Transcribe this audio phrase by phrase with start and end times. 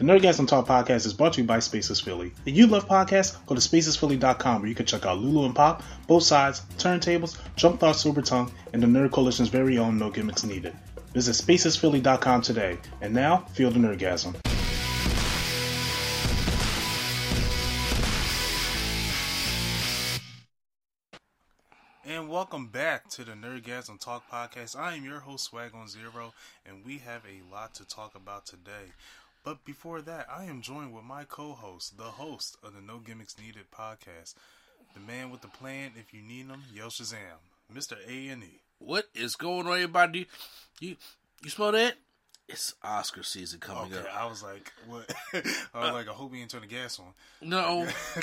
[0.00, 2.32] The Nerdgasm Talk podcast is brought to you by Spaces Philly.
[2.46, 5.82] If you love podcasts, go to spacesphilly.com where you can check out Lulu and Pop,
[6.06, 10.42] Both Sides, Turntables, Jump Thought Super Tongue, and the Nerd Coalition's very own No Gimmicks
[10.42, 10.74] Needed.
[11.12, 12.78] Visit spacesphilly.com today.
[13.02, 14.36] And now, feel the Nerdgasm.
[22.06, 24.76] And welcome back to the Nerdgasm Talk podcast.
[24.76, 26.32] I am your host, Swag on Zero,
[26.66, 28.94] and we have a lot to talk about today.
[29.42, 33.38] But before that, I am joined with my co-host, the host of the No Gimmicks
[33.38, 34.34] Needed podcast,
[34.94, 35.92] the man with the plan.
[35.96, 37.38] If you need him, yell Shazam,
[37.72, 38.60] Mister A and E.
[38.78, 40.26] What is going on, everybody?
[40.80, 40.96] You
[41.42, 41.94] you smell that?
[42.48, 44.14] It's Oscar season coming Okay, up.
[44.14, 45.10] I was like, what?
[45.32, 47.06] I was like, I hope he didn't turn the gas on
[47.40, 47.86] No,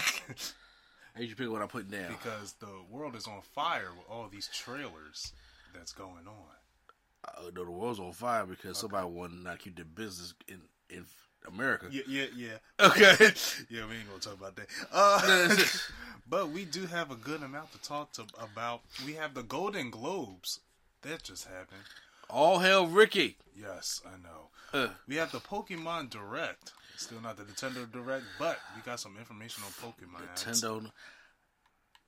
[1.15, 2.09] I need you pick what I'm putting down.
[2.11, 5.31] because the world is on fire with all these trailers
[5.73, 7.25] that's going on.
[7.25, 10.59] Uh, no, the world's on fire because somebody wanted to not keep their business in
[10.89, 11.05] in
[11.47, 11.87] America.
[11.91, 12.57] Yeah, yeah, yeah.
[12.79, 13.15] Okay.
[13.69, 14.67] yeah, we ain't gonna talk about that.
[14.91, 15.55] Uh,
[16.29, 18.81] but we do have a good amount to talk to about.
[19.05, 20.59] We have the Golden Globes
[21.03, 21.81] that just happened.
[22.29, 23.37] All hell, Ricky.
[23.55, 24.49] Yes, I know.
[24.73, 26.73] Uh, We have the Pokemon Direct.
[26.97, 30.29] Still not the Nintendo Direct, but we got some information on Pokemon.
[30.31, 30.43] ads.
[30.43, 30.91] Nintendo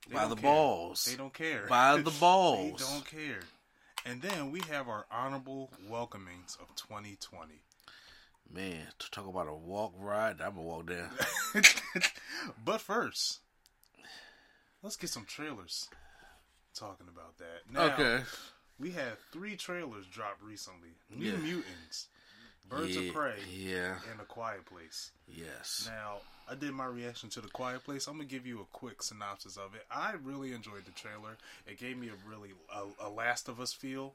[0.08, 0.42] They by the care.
[0.42, 1.04] balls.
[1.04, 1.66] They don't care.
[1.68, 2.80] By the balls.
[2.80, 3.40] they don't care.
[4.04, 7.62] And then we have our honorable welcomings of 2020.
[8.52, 11.10] Man, to talk about a walk ride, I'm gonna walk down.
[12.64, 13.38] but first,
[14.82, 15.88] let's get some trailers
[16.74, 17.72] talking about that.
[17.72, 18.24] Now, okay.
[18.78, 21.36] we had three trailers drop recently New Yeah.
[21.36, 22.08] Mutants,
[22.68, 23.94] Birds yeah, of Prey, Yeah.
[24.10, 25.12] and A Quiet Place.
[25.28, 25.88] Yes.
[25.88, 28.08] Now, I did my reaction to The Quiet Place.
[28.08, 29.84] I'm going to give you a quick synopsis of it.
[29.90, 31.36] I really enjoyed the trailer.
[31.66, 34.14] It gave me a really a, a Last of Us feel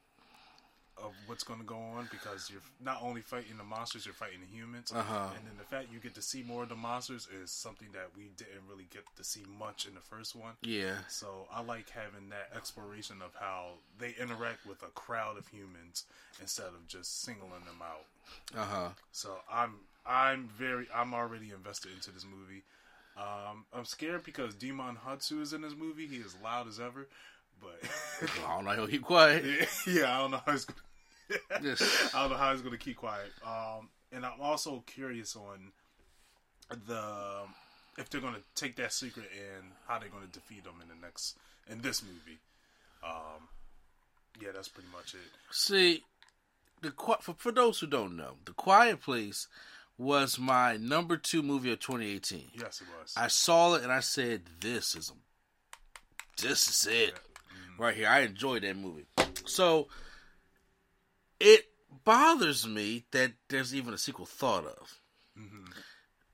[0.97, 4.39] of what's going to go on because you're not only fighting the monsters, you're fighting
[4.39, 4.91] the humans.
[4.95, 5.29] Uh-huh.
[5.35, 8.09] And then the fact you get to see more of the monsters is something that
[8.15, 10.53] we didn't really get to see much in the first one.
[10.61, 10.95] Yeah.
[11.07, 16.05] So I like having that exploration of how they interact with a crowd of humans
[16.41, 18.05] instead of just singling them out.
[18.57, 18.89] Uh huh.
[19.11, 22.63] So I'm I'm very I'm already invested into this movie.
[23.17, 26.05] Um, I'm scared because Djimon Hounsou is in this movie.
[26.05, 27.07] He is loud as ever,
[27.61, 27.79] but
[28.45, 28.71] I don't know.
[28.71, 29.45] How he'll keep quiet.
[29.87, 30.79] yeah, I don't know how he's gonna.
[31.61, 32.11] Yes.
[32.13, 33.31] I don't know how he's gonna keep quiet.
[33.45, 35.71] Um, and I'm also curious on
[36.87, 37.43] the
[37.97, 41.37] if they're gonna take that secret and how they're gonna defeat them in the next
[41.69, 42.39] in this movie.
[43.03, 43.47] Um,
[44.41, 45.19] yeah, that's pretty much it.
[45.51, 46.03] See,
[46.81, 46.91] the
[47.21, 49.47] for, for those who don't know, The Quiet Place
[49.97, 52.51] was my number two movie of 2018.
[52.53, 53.13] Yes, it was.
[53.15, 57.13] I saw it and I said, "This is a, this is it,
[57.79, 59.05] right here." I enjoyed that movie.
[59.45, 59.87] So
[61.39, 61.65] it
[62.03, 64.99] bothers me that there's even a sequel thought of.
[65.37, 65.65] Mm-hmm.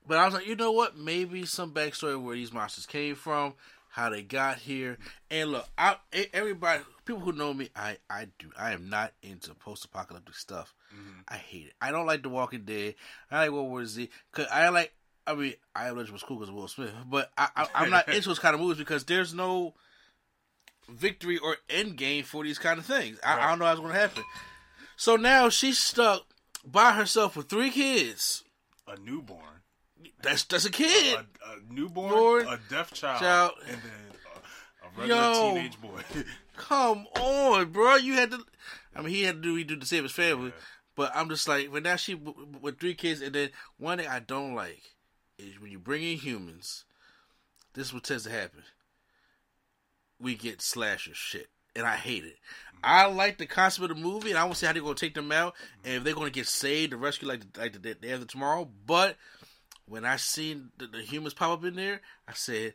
[0.06, 0.96] But I was like, you know what?
[0.96, 3.54] Maybe some backstory where these monsters came from,
[3.90, 4.98] how they got here,
[5.30, 5.96] and look, I
[6.32, 10.74] everybody, people who know me, I I do, I am not into post-apocalyptic stuff.
[10.94, 11.20] Mm-hmm.
[11.28, 11.74] I hate it.
[11.80, 12.94] I don't like The Walking Dead.
[13.30, 14.08] I like World War Z.
[14.32, 14.92] Cause I like.
[15.24, 18.08] I mean, I am was cool because of Will Smith, but I, I, I'm not
[18.12, 19.72] into those kind of movies because there's no
[20.88, 23.20] victory or end game for these kind of things.
[23.24, 24.24] I, I don't know how it's going to happen.
[24.96, 26.22] So now she's stuck
[26.64, 28.44] by herself with three kids.
[28.86, 29.40] a newborn.
[30.22, 31.16] That's that's a kid.
[31.16, 33.52] a, a newborn, Born, a deaf child, child.
[33.66, 33.92] and then
[34.84, 35.54] a, a regular Yo.
[35.54, 36.00] teenage boy.
[36.56, 37.96] Come on, bro.
[37.96, 38.38] You had to.
[38.94, 40.48] I mean, he had to do he do to save his family.
[40.48, 40.62] Yeah.
[40.94, 44.20] But I'm just like, but now she with three kids, and then one thing I
[44.20, 44.82] don't like
[45.38, 46.84] is when you bring in humans.
[47.74, 48.62] This is what tends to happen.
[50.20, 52.36] We get slasher shit, and I hate it.
[52.84, 54.94] I like the concept of the movie, and I want to see how they're gonna
[54.94, 55.54] take them out,
[55.84, 58.68] and if they're gonna get saved, the rescue like the, like the day after tomorrow.
[58.86, 59.16] But
[59.86, 62.74] when I seen the, the humans pop up in there, I said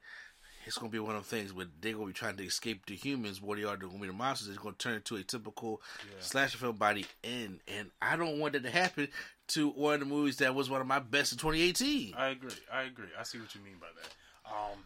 [0.65, 2.95] it's gonna be one of them things where they're gonna be trying to escape the
[2.95, 3.41] humans.
[3.41, 5.81] What they are doing with the monsters is gonna turn into a typical
[6.19, 9.09] slasher film by the end, and I don't want that to happen
[9.49, 12.13] to one of the movies that was one of my best in 2018.
[12.17, 12.51] I agree.
[12.71, 13.07] I agree.
[13.17, 14.53] I see what you mean by that.
[14.53, 14.79] Um,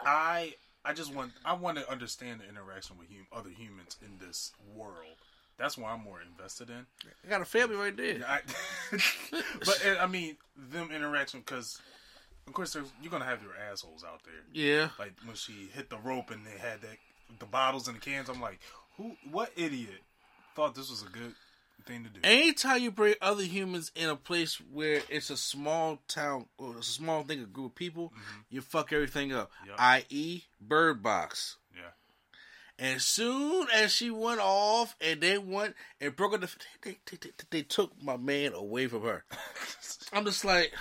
[0.00, 4.26] I I just want I want to understand the interaction with hum, other humans in
[4.26, 5.16] this world
[5.56, 6.86] That's why I'm more invested in.
[7.24, 8.20] I got a family right there.
[8.26, 8.40] I,
[9.60, 11.80] but I mean, them interaction because,
[12.46, 14.42] of course, there's, you're gonna have your assholes out there.
[14.52, 14.88] Yeah.
[14.98, 16.98] Like when she hit the rope and they had that
[17.38, 18.28] the bottles and the cans.
[18.28, 18.60] I'm like,
[18.96, 19.16] who?
[19.30, 20.02] What idiot
[20.54, 21.34] thought this was a good
[21.82, 22.20] thing to do?
[22.22, 26.82] Anytime you bring other humans in a place where it's a small town or a
[26.82, 28.40] small thing, a group of people, mm-hmm.
[28.50, 29.50] you fuck everything up.
[29.66, 29.76] Yep.
[29.78, 31.56] I.e., Bird Box.
[31.74, 31.90] yeah.
[32.78, 36.50] And as soon as she went off and they went and broke up the,
[36.82, 39.24] they, they, they, they took my man away from her.
[40.12, 40.72] I'm just like,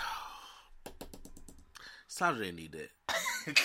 [2.13, 3.57] Sandra ain't need that.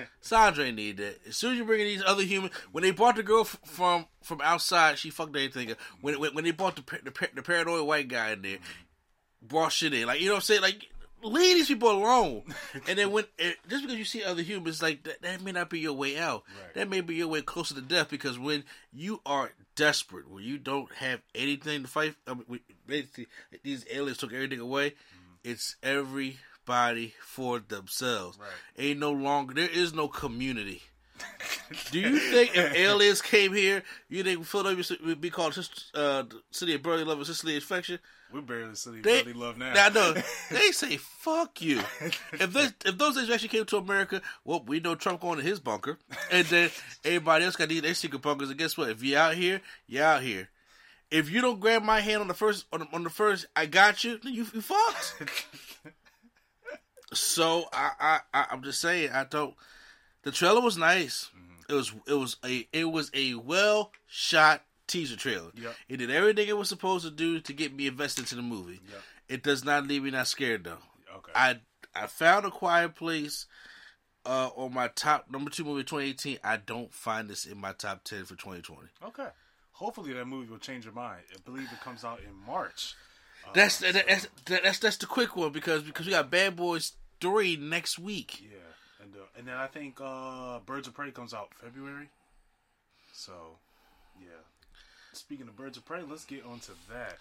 [0.20, 1.20] Sandra ain't need that.
[1.28, 3.60] As soon as you bring in these other humans, when they brought the girl f-
[3.64, 5.78] from from outside, she fucked everything up.
[6.00, 8.58] When when, when they brought the, the the paranoid white guy in there,
[9.40, 10.08] brought shit in.
[10.08, 10.62] Like you know what I'm saying?
[10.62, 10.84] Like
[11.22, 12.42] leave these people alone.
[12.88, 15.70] and then when eh, just because you see other humans, like that, that may not
[15.70, 16.42] be your way out.
[16.60, 16.74] Right.
[16.74, 18.10] That may be your way closer to death.
[18.10, 22.62] Because when you are desperate, when you don't have anything to fight, I mean, we-
[22.84, 23.28] basically
[23.62, 24.94] these aliens took everything away.
[25.44, 25.76] It's
[26.66, 28.38] everybody for themselves.
[28.38, 28.86] Right.
[28.86, 30.82] Ain't no longer there is no community.
[31.90, 35.56] Do you think if aliens came here, you think Philadelphia would be called
[35.94, 37.98] uh, the city of brotherly love and sisterly affection?
[38.32, 39.72] We're barely city They, brotherly love now.
[39.74, 40.14] I know.
[40.50, 41.80] They say fuck you.
[42.32, 45.44] If this, if those things actually came to America, well, we know Trump going to
[45.44, 45.98] his bunker,
[46.30, 46.70] and then
[47.04, 48.50] everybody else got these their secret bunkers.
[48.50, 48.90] And guess what?
[48.90, 50.50] If you out here, you out here.
[51.10, 53.66] If you don't grab my hand on the first on the, on the first, I
[53.66, 54.18] got you.
[54.24, 55.22] You, you fucked.
[57.12, 59.54] So I, I I I'm just saying I don't.
[60.22, 61.30] The trailer was nice.
[61.68, 65.50] It was it was a it was a well shot teaser trailer.
[65.54, 65.74] Yep.
[65.88, 68.80] It did everything it was supposed to do to get me invested into the movie.
[68.90, 69.02] Yep.
[69.28, 70.78] It does not leave me not scared though.
[71.16, 71.32] Okay.
[71.34, 71.60] I
[71.94, 73.46] I found a quiet place
[74.24, 76.38] uh, on my top number two movie 2018.
[76.44, 78.88] I don't find this in my top ten for 2020.
[79.06, 79.28] okay.
[79.72, 81.20] Hopefully that movie will change your mind.
[81.34, 82.94] I believe it comes out in March.
[83.54, 86.92] That's that, that's that, that's that's the quick one because because we got Bad Boys
[87.20, 88.40] three next week.
[88.42, 92.08] Yeah, and uh, and then I think uh, Birds of Prey comes out February.
[93.12, 93.32] So,
[94.20, 94.28] yeah.
[95.12, 97.16] Speaking of Birds of Prey, let's get on to that.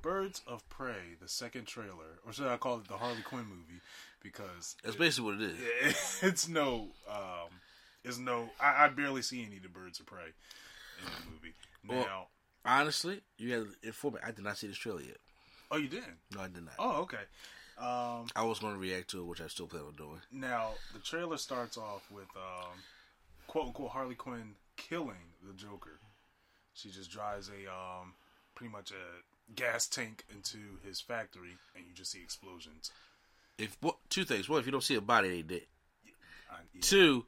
[0.00, 3.80] Birds of Prey, the second trailer, or should I call it the Harley Quinn movie?
[4.22, 5.50] Because That's basically what it
[5.86, 6.18] is.
[6.22, 7.48] it's no, um,
[8.04, 8.50] it's no.
[8.60, 10.28] I, I barely see any of the Birds of Prey
[11.00, 11.54] in the movie.
[11.84, 12.28] Now, Well-
[12.62, 14.20] Honestly, you got to inform me.
[14.22, 15.16] I did not see this trailer yet.
[15.70, 16.18] Oh, you didn't?
[16.34, 16.74] No, I did not.
[16.78, 17.24] Oh, okay.
[17.78, 20.20] Um, I was going to react to it, which I still plan on doing.
[20.30, 22.78] Now, the trailer starts off with um,
[23.46, 25.98] quote unquote Harley Quinn killing the Joker.
[26.74, 28.14] She just drives a um,
[28.54, 32.90] pretty much a gas tank into his factory, and you just see explosions.
[33.58, 34.48] If what two things?
[34.48, 35.62] One, if you don't see a body, they dead.
[36.50, 37.24] I, yeah, Two,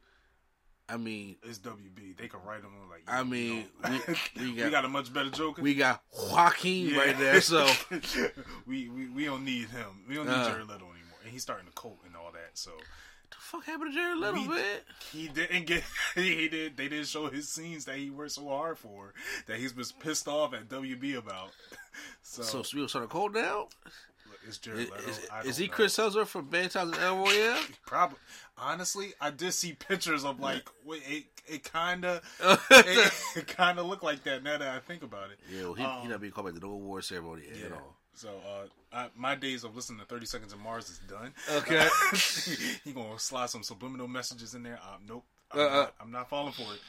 [0.89, 2.17] I mean, it's WB.
[2.17, 3.03] They can write them like.
[3.07, 3.99] I mean, we-
[4.37, 5.61] we we got- got a much better Joker.
[5.61, 6.97] we got Joaquin Yeah.
[6.97, 7.41] right there.
[7.41, 7.67] So
[8.67, 10.03] we, we we don't need him.
[10.07, 10.49] We don't need Uh.
[10.49, 12.51] Jared Leto anymore, and he's starting to cult and all that.
[12.55, 12.71] So
[13.29, 14.79] the fuck happened to Jared Leto, We- man?
[15.11, 15.83] he didn't get
[16.15, 19.13] he did they didn't show his scenes that he worked so hard for
[19.47, 21.51] that he's been pissed off at WB about.
[22.21, 23.67] So, So, we gonna start a cold down?
[24.47, 25.03] It's Jared Is, Leto.
[25.09, 25.73] is, is he know.
[25.73, 27.57] Chris Hemsworth from at El Royale?
[27.85, 28.17] Probably.
[28.57, 31.23] Honestly, I did see pictures of like wait, it.
[31.45, 32.21] It kind of
[32.71, 34.43] it, it kind of looked like that.
[34.43, 35.39] Now that I think about it.
[35.51, 37.75] Yeah, well, he, Um, he not being called back to no award ceremony at Yeah.
[37.75, 37.97] all.
[38.15, 41.33] So uh, I, my days of listening to Thirty Seconds of Mars is done.
[41.51, 41.87] Okay.
[42.85, 44.79] he gonna slide some subliminal messages in there.
[44.81, 45.69] Uh, nope, I'm, Uh-uh.
[45.73, 46.79] not, I'm not falling for it.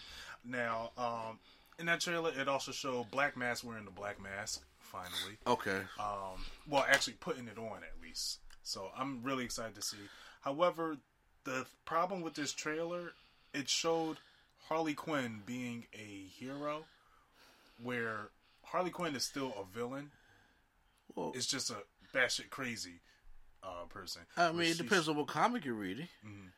[0.45, 1.39] Now, um,
[1.79, 4.63] in that trailer, it also showed Black Mask wearing the black mask.
[4.95, 5.83] Finally, Okay.
[5.99, 8.39] um, well, actually putting it on at least.
[8.63, 9.97] So I'm really excited to see.
[10.43, 10.97] However,
[11.43, 13.13] the problem with this trailer,
[13.53, 14.19] it showed
[14.69, 16.85] Harley Quinn being a hero,
[17.83, 18.29] where
[18.63, 20.13] Harley Quinn is still a villain.
[21.15, 21.83] Well, It's just a
[22.15, 23.01] batshit crazy
[23.65, 24.23] uh, person.
[24.37, 26.09] I mean, it depends on what comic you're reading.
[26.25, 26.53] Mhm.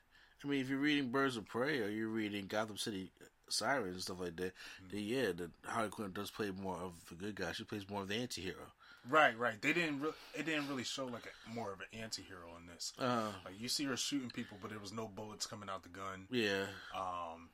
[0.44, 3.10] I mean, if you're reading Birds of Prey or you're reading Gotham City
[3.48, 4.88] Sirens and stuff like that, Mm-hmm.
[4.96, 7.52] then yeah, the Harley Quinn does play more of the good guy.
[7.52, 8.72] She plays more of the anti-hero.
[9.08, 9.60] Right, right.
[9.62, 10.00] They didn't.
[10.00, 12.92] Re- it didn't really show like a, more of an anti-hero in this.
[12.98, 15.88] Uh, Like you see her shooting people, but there was no bullets coming out the
[15.90, 16.26] gun.
[16.30, 16.64] yeah.
[16.92, 17.50] Um,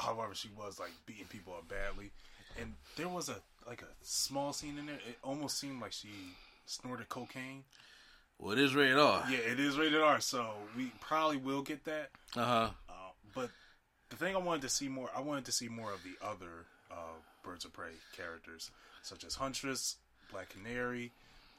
[0.00, 2.10] however, she was like beating people up badly,
[2.60, 3.36] and there was a
[3.68, 4.96] like a small scene in there.
[4.96, 6.08] It almost seemed like she
[6.66, 7.64] snorted cocaine.
[8.38, 9.24] Well, it is rated R.
[9.30, 12.10] Yeah, it is rated R, so we probably will get that.
[12.36, 12.68] Uh huh.
[12.88, 12.92] Uh,
[13.34, 13.50] but
[14.10, 16.66] the thing I wanted to see more, I wanted to see more of the other
[16.90, 18.70] uh, Birds of Prey characters,
[19.02, 19.96] such as Huntress,
[20.32, 21.12] Black Canary,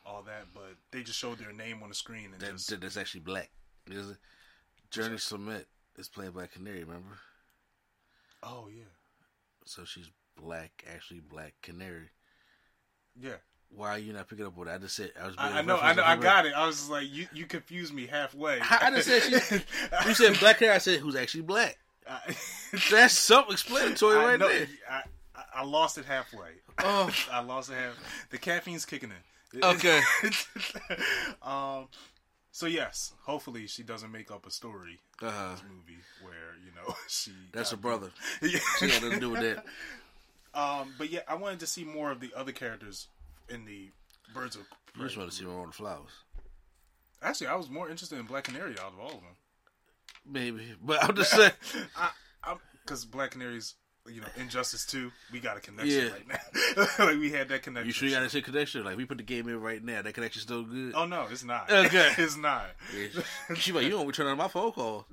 [0.06, 0.46] all that.
[0.54, 3.22] But they just showed their name on the screen and That, just that- that's actually
[3.22, 3.50] black.
[3.90, 4.18] Is it?
[4.92, 6.84] Jurnee Smollett is playing Black Canary.
[6.84, 7.18] Remember?
[8.44, 8.84] oh yeah,
[9.66, 10.10] So she's
[10.42, 12.10] Black, actually Black Canary.
[13.20, 13.36] Yeah.
[13.70, 15.12] Why are you not picking up what I just said?
[15.22, 15.36] I was.
[15.38, 16.54] I, I know, I know, I got it.
[16.56, 18.60] I was just like, you, you confused me halfway.
[18.62, 19.56] I just said she,
[20.08, 20.76] you said Black Canary.
[20.76, 21.78] I said who's actually black.
[22.10, 22.36] I,
[22.92, 24.68] That's self-explanatory I right know- there.
[24.90, 25.02] I,
[25.56, 26.52] I, lost it halfway.
[26.80, 27.10] Oh.
[27.32, 27.94] I lost it half.
[28.30, 29.64] The caffeine's kicking in.
[29.64, 30.02] Okay.
[31.42, 31.88] um.
[32.52, 35.52] So yes, hopefully she doesn't make up a story in Uh-huh.
[35.52, 37.32] this movie where you know she.
[37.52, 38.10] That's her brother.
[38.42, 38.60] Yeah.
[38.80, 39.66] She nothing to do with that.
[40.60, 40.94] Um.
[40.98, 43.08] But yeah, I wanted to see more of the other characters
[43.50, 43.90] in the
[44.34, 44.64] Birds of
[44.98, 46.12] You just want to see her on the flowers,
[47.22, 49.36] Actually, I was more interested in Black Canary out of all of them.
[50.30, 50.74] Maybe.
[50.82, 51.52] But I'm just saying.
[51.96, 52.10] I,
[52.44, 53.76] I'm because Black Canary's,
[54.08, 56.10] you know, Injustice Two, we got a connection Yeah.
[56.12, 56.88] right now.
[57.06, 57.88] like we had that connection.
[57.88, 58.84] You sure you got that connection?
[58.86, 60.02] Like we put the game in right now.
[60.02, 60.94] That connection still good.
[60.96, 61.70] Oh no, it's not.
[61.72, 62.12] Okay.
[62.18, 62.66] it's not.
[62.96, 63.22] Yeah.
[63.56, 65.06] She like you don't return on my phone call.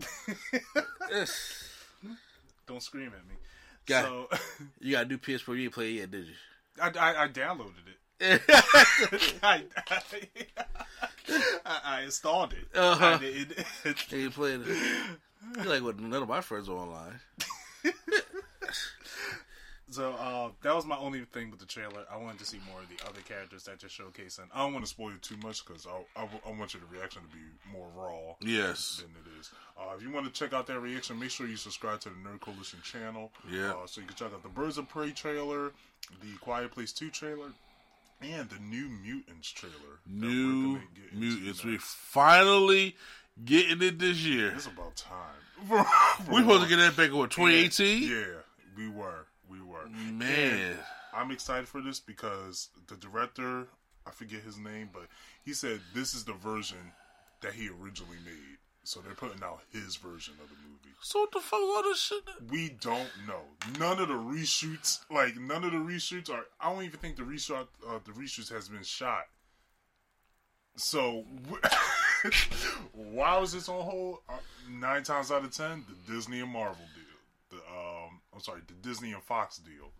[1.10, 1.68] Yes.
[2.66, 3.34] Don't scream at me.
[3.86, 4.28] Got so
[4.80, 5.56] You got a new PS4.
[5.56, 6.32] You ain't play it yet, did you?
[6.80, 7.98] I, I, I downloaded it.
[8.20, 9.62] I,
[11.66, 12.66] I, I installed it.
[12.76, 13.18] Uh-huh.
[13.20, 14.78] I it- You playing it.
[15.58, 15.98] You like what?
[16.00, 17.20] None of my friends are online.
[19.90, 22.04] so uh, that was my only thing with the trailer.
[22.10, 24.72] I wanted to see more of the other characters that just showcased, and I don't
[24.72, 27.42] want to spoil it too much because I, I, I want your reaction to be
[27.70, 28.34] more raw.
[28.40, 29.02] Yes.
[29.02, 29.50] than it is.
[29.78, 32.14] Uh, if you want to check out that reaction, make sure you subscribe to the
[32.16, 33.30] Nerd Coalition channel.
[33.50, 33.72] Yeah.
[33.72, 35.72] Uh, so you can check out the Birds of Prey trailer,
[36.22, 37.48] the Quiet Place 2 trailer,
[38.32, 39.74] and the new Mutants trailer.
[40.06, 41.64] New gonna get into mutants.
[41.64, 42.96] We finally
[43.44, 44.52] getting it this year.
[44.54, 45.40] It's about time.
[46.30, 48.02] We supposed to get that back in 2018?
[48.02, 48.24] Yeah,
[48.76, 49.26] we were.
[49.48, 49.86] We were.
[49.88, 50.76] Man.
[51.12, 53.68] I'm excited for this because the director,
[54.06, 55.04] I forget his name, but
[55.44, 56.92] he said this is the version
[57.40, 58.58] that he originally made.
[58.84, 60.94] So they're putting out his version of the movie.
[61.00, 62.22] So what the fuck all this shit?
[62.50, 63.40] We don't know.
[63.78, 66.44] None of the reshoots, like none of the reshoots are.
[66.60, 69.24] I don't even think the reshoot, uh, the reshoots has been shot.
[70.76, 71.24] So,
[72.92, 74.18] why was this on hold?
[74.28, 74.34] Uh,
[74.70, 77.04] nine times out of ten, the Disney and Marvel deal.
[77.50, 79.90] The um, I'm sorry, the Disney and Fox deal.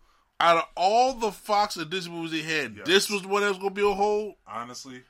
[0.40, 2.86] Out of all the Fox and Disney movies they had, Yes.
[2.86, 4.34] this was the one that was gonna be on hold.
[4.46, 5.02] Honestly,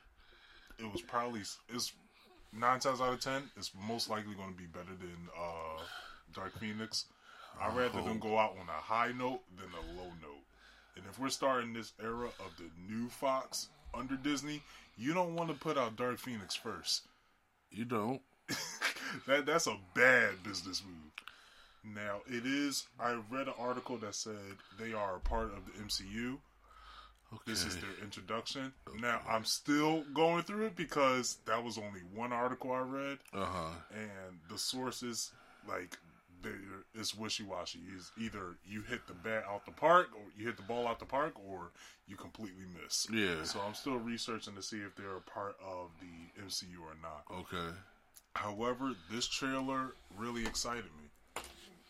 [0.77, 1.93] it was probably it's
[2.57, 3.43] nine times out of ten.
[3.57, 5.81] It's most likely going to be better than uh,
[6.33, 7.05] Dark Phoenix.
[7.61, 10.43] I'd rather them go out on a high note than a low note.
[10.97, 14.61] And if we're starting this era of the new Fox under Disney,
[14.97, 17.03] you don't want to put out Dark Phoenix first.
[17.71, 18.21] You don't.
[19.27, 21.95] that that's a bad business move.
[21.95, 22.87] Now it is.
[22.99, 26.37] I read an article that said they are a part of the MCU.
[27.45, 28.73] This is their introduction.
[28.99, 33.45] Now I'm still going through it because that was only one article I read, Uh
[33.45, 33.69] huh.
[33.93, 35.31] and the sources
[35.67, 35.97] like
[36.41, 36.53] they're
[36.93, 37.79] it's wishy washy.
[37.95, 40.99] Is either you hit the bat out the park, or you hit the ball out
[40.99, 41.71] the park, or
[42.07, 43.07] you completely miss.
[43.11, 43.43] Yeah.
[43.43, 47.23] So I'm still researching to see if they're a part of the MCU or not.
[47.39, 47.73] Okay.
[48.35, 51.41] However, this trailer really excited me.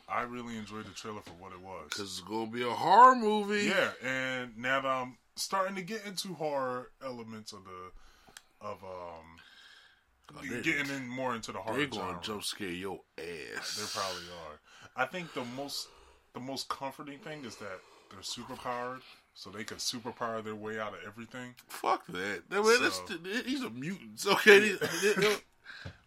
[0.08, 1.86] I really enjoyed the trailer for what it was.
[1.90, 3.64] Because it's gonna be a horror movie.
[3.66, 10.42] Yeah, and now that I'm starting to get into horror elements of the of um
[10.42, 12.22] they- getting in more into the horror They're gonna genre.
[12.24, 13.76] jump scare your ass.
[13.76, 14.60] They probably are.
[14.96, 15.88] I think the most
[16.34, 17.80] the most comforting thing is that
[18.12, 19.02] they're super powered,
[19.34, 21.56] so they could superpower their way out of everything.
[21.68, 22.44] Fuck that.
[22.52, 24.26] I mean, So- he's a mutant.
[24.28, 24.78] Okay.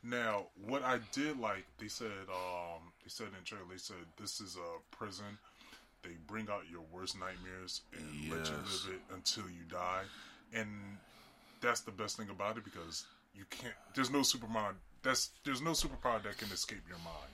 [0.02, 3.96] Now, what I did like, they said, um, they said in the trailer, they said
[4.20, 5.38] this is a prison.
[6.02, 10.02] They bring out your worst nightmares and let you live it until you die,
[10.54, 10.68] and
[11.60, 13.74] that's the best thing about it because you can't.
[13.94, 14.74] There's no superpower.
[15.02, 17.32] That's there's no superpower that can escape your mind.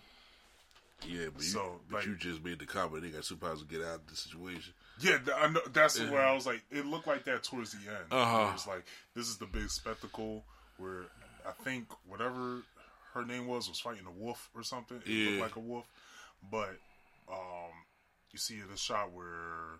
[1.06, 3.02] yeah, but, you, So, but like- you just made the comment.
[3.02, 4.73] They got superpowers to get out of the situation.
[5.00, 8.04] Yeah, I know, that's where I was like, it looked like that towards the end.
[8.12, 8.47] Uh-huh.
[8.49, 10.44] It was like this is the big spectacle
[10.78, 11.02] where
[11.47, 12.62] I think whatever
[13.12, 14.99] her name was was fighting a wolf or something.
[15.04, 15.30] It Yeah.
[15.30, 15.85] looked like a wolf,
[16.50, 16.76] but
[17.30, 17.73] um,
[18.34, 19.78] you see a shot where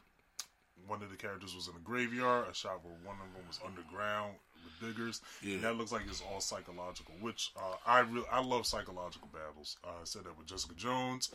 [0.87, 3.59] one of the characters was in a graveyard, a shot where one of them was
[3.67, 5.21] underground with diggers.
[5.43, 5.55] Yeah.
[5.55, 9.77] And that looks like it's all psychological, which uh, I really I love psychological battles.
[9.85, 11.33] Uh, I said that with Jessica Jones,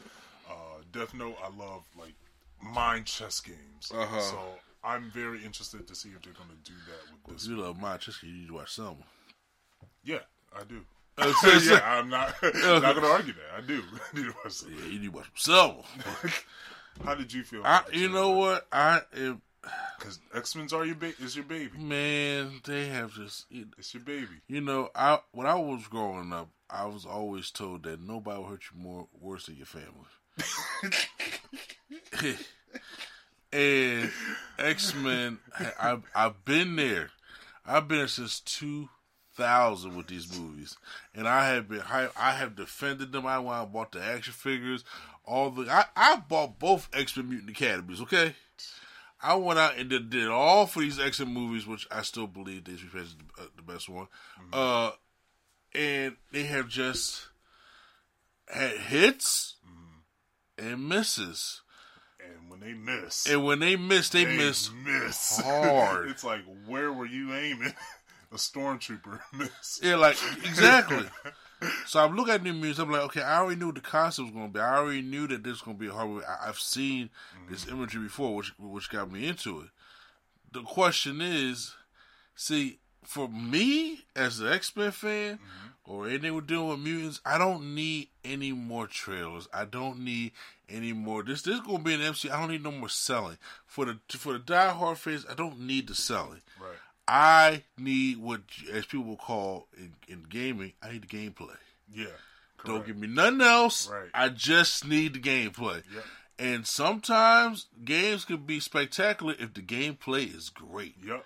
[0.49, 1.35] uh, Death Note.
[1.43, 2.15] I love like
[2.63, 3.91] mind chess games.
[3.93, 4.21] Uh-huh.
[4.21, 4.39] So
[4.81, 7.47] I'm very interested to see if they're going to do that with this.
[7.47, 8.97] you love my just you need to watch some.
[10.05, 10.19] Yeah,
[10.57, 10.85] I do.
[11.19, 13.57] yeah, yeah, I'm not not going to argue that.
[13.57, 13.81] I do.
[13.93, 14.73] I need to watch some.
[14.73, 15.75] you need to watch some.
[17.03, 17.61] How did you feel?
[17.65, 18.67] I, you know what?
[18.71, 19.41] I am,
[19.97, 21.77] Because X Men's are your ba- is your baby.
[21.77, 22.61] man.
[22.65, 23.45] They have just.
[23.49, 24.41] You, It's your baby.
[24.47, 28.47] you know, I when I was growing up, I was always told that nobody will
[28.49, 30.07] hurt you more worse than your family.
[33.51, 34.11] and
[34.57, 35.39] X Men.
[35.79, 37.09] I've I've been there.
[37.65, 38.89] I've been there since two
[39.39, 40.77] thousand with these movies,
[41.15, 43.25] and I have been I, I have defended them.
[43.25, 44.83] I went and bought the action figures,
[45.25, 48.01] all the I I bought both X Men Mutant Academies.
[48.01, 48.35] Okay,
[49.21, 52.27] I went out and did, did all for these X Men movies, which I still
[52.27, 54.07] believe Days of is the, uh, the best one.
[54.53, 54.91] Uh,
[55.73, 57.27] and they have just
[58.47, 59.55] had hits
[60.57, 61.61] and misses.
[62.19, 66.09] And when they miss, And when they miss, they, they miss miss hard.
[66.09, 67.73] it's like, where were you aiming?
[68.31, 69.79] A stormtrooper miss.
[69.81, 71.05] Yeah, like exactly.
[71.85, 72.79] so I'm looking at new movies.
[72.79, 74.59] I'm like, okay, I already knew what the concept was going to be.
[74.59, 76.25] I already knew that this was going to be a horror movie.
[76.25, 77.09] I, I've seen
[77.49, 77.77] this mm-hmm.
[77.77, 79.67] imagery before, which which got me into it.
[80.51, 81.75] The question is,
[82.35, 85.91] see, for me as an X Men fan, mm-hmm.
[85.91, 89.47] or anything we're doing with mutants, I don't need any more trailers.
[89.53, 90.31] I don't need
[90.69, 91.23] any more.
[91.23, 92.29] This this is going to be an MC.
[92.29, 95.25] I don't need no more selling for the for the diehard fans.
[95.29, 96.41] I don't need the selling.
[96.61, 96.77] Right.
[97.09, 101.55] I need what, as people will call in, in gaming, I need the gameplay.
[101.91, 102.05] Yeah.
[102.65, 103.89] Don't give me nothing else.
[103.89, 104.09] Right.
[104.13, 105.81] I just need the gameplay.
[105.93, 106.03] Yep.
[106.37, 110.95] And sometimes games can be spectacular if the gameplay is great.
[111.05, 111.25] Yep.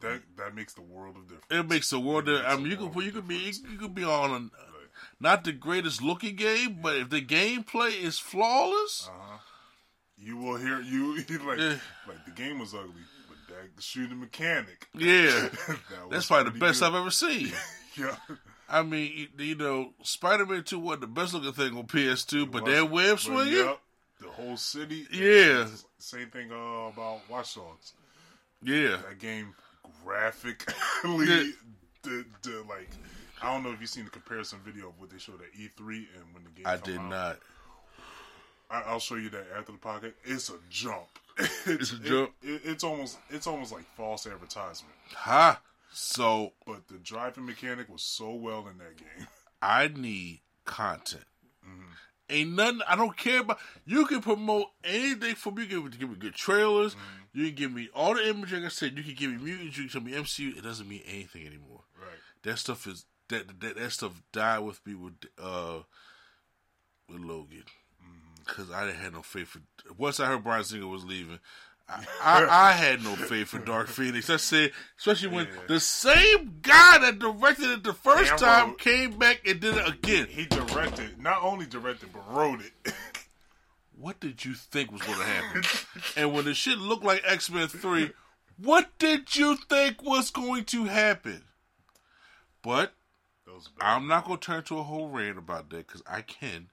[0.00, 1.44] That that makes the world of difference.
[1.50, 2.28] It makes the world.
[2.28, 3.36] Of, I mean, you can you could be
[3.70, 8.18] you, could be on a, not the greatest looking game, but if the gameplay is
[8.18, 9.38] flawless, Uh-huh.
[10.18, 11.76] You will hear you like Yeah.
[12.08, 13.02] like the game was ugly,
[13.62, 14.88] but the shooting mechanic.
[14.94, 15.26] yeah,
[15.68, 15.78] that was
[16.10, 16.86] that's probably the best good.
[16.88, 17.52] I've ever seen.
[17.96, 18.14] Yeah.
[18.68, 22.62] I mean, you, know, Spider Man Two wasn't the best looking thing on PS2, but
[22.62, 23.80] Was- that web but swinging, yep,
[24.20, 25.06] the whole city.
[25.12, 25.66] Yeah.
[25.98, 27.94] Same thing uh, about Watch Dogs.
[28.62, 28.98] yeah.
[29.08, 29.54] That game
[30.04, 30.72] graphically,
[31.04, 31.42] Yeah.
[32.04, 32.90] the, the, like
[33.42, 35.78] I don't know if you've seen the comparison video of what they showed at E3
[35.88, 36.66] and when the game.
[36.66, 37.10] I did out.
[37.10, 37.38] not.
[38.70, 40.12] I, I'll show you that after the podcast.
[40.24, 41.08] It's a jump.
[41.66, 44.94] It's a it- it- it's almost it's almost like false advertisement.
[45.14, 45.60] Ha!
[45.92, 49.26] So But the driving mechanic was so well in that game.
[49.62, 51.24] I need content.
[51.66, 51.90] Mm-hmm.
[52.30, 52.80] Ain't nothing.
[52.86, 53.58] I don't care about.
[53.84, 55.64] You can promote anything for me.
[55.64, 56.94] You can give me good trailers.
[56.94, 57.38] Mm-hmm.
[57.40, 58.58] You can give me all the imagery.
[58.60, 59.76] Like I said, you can give me mutants.
[59.76, 60.56] You can tell me MCU.
[60.56, 61.80] It doesn't mean anything anymore.
[61.98, 62.18] Right.
[62.44, 65.80] That stuff is that that, that stuff died with me with uh
[67.08, 67.64] with Logan.
[68.50, 69.60] Because I didn't have no faith for.
[69.96, 71.38] Once I heard Bryan Singer was leaving.
[71.88, 74.28] I, I, I had no faith for Dark Phoenix.
[74.30, 75.60] I said, especially when Yeah.
[75.68, 78.78] the same guy that directed it the first And time wrote.
[78.78, 80.26] came back and did it again.
[80.28, 82.92] He directed, not only directed, but wrote it.
[83.96, 85.62] what did you think was going to happen?
[86.16, 88.10] and when the shit looked like X Men 3,
[88.58, 91.42] what did you think was going to happen?
[92.62, 92.92] But
[93.80, 96.68] I'm not going to turn to a whole rant about that because I can.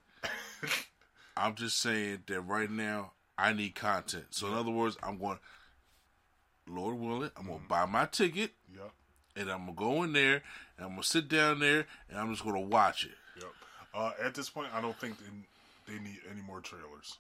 [1.38, 4.26] I'm just saying that right now, I need content.
[4.32, 5.40] So, in other words, I'm going,
[6.68, 8.92] Lord willing, I'm going to buy my ticket Yep.
[9.36, 10.42] and I'm going to go in there
[10.78, 13.12] and I'm going to sit down there and I'm just going to watch it.
[13.40, 13.52] Yep.
[13.94, 17.18] Uh, at this point, I don't think they, they need any more trailers.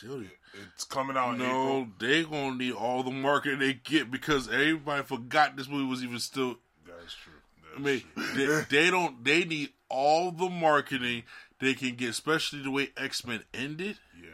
[0.00, 0.30] Dude,
[0.74, 1.38] It's coming out.
[1.38, 6.04] No, they gonna need all the marketing they get because everybody forgot this movie was
[6.04, 6.58] even still.
[6.84, 7.32] That is true.
[7.62, 8.02] That I mean,
[8.36, 9.24] they, they don't.
[9.24, 11.22] They need all the marketing
[11.60, 13.98] they can get, especially the way X Men ended.
[14.20, 14.30] yeah.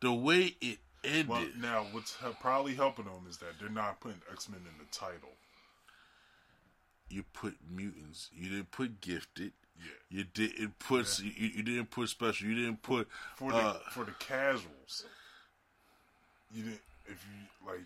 [0.00, 1.28] The way it ended.
[1.28, 4.90] Well, now what's probably helping them is that they're not putting X Men in the
[4.96, 5.30] title.
[7.08, 8.30] you put mutants.
[8.34, 9.52] You didn't put gifted.
[9.78, 10.18] Yeah.
[10.18, 11.18] You didn't put.
[11.20, 12.48] You, you didn't put special.
[12.48, 13.08] You didn't put.
[13.36, 15.04] For the uh, for the casuals,
[16.52, 16.80] you didn't.
[17.06, 17.80] If you like,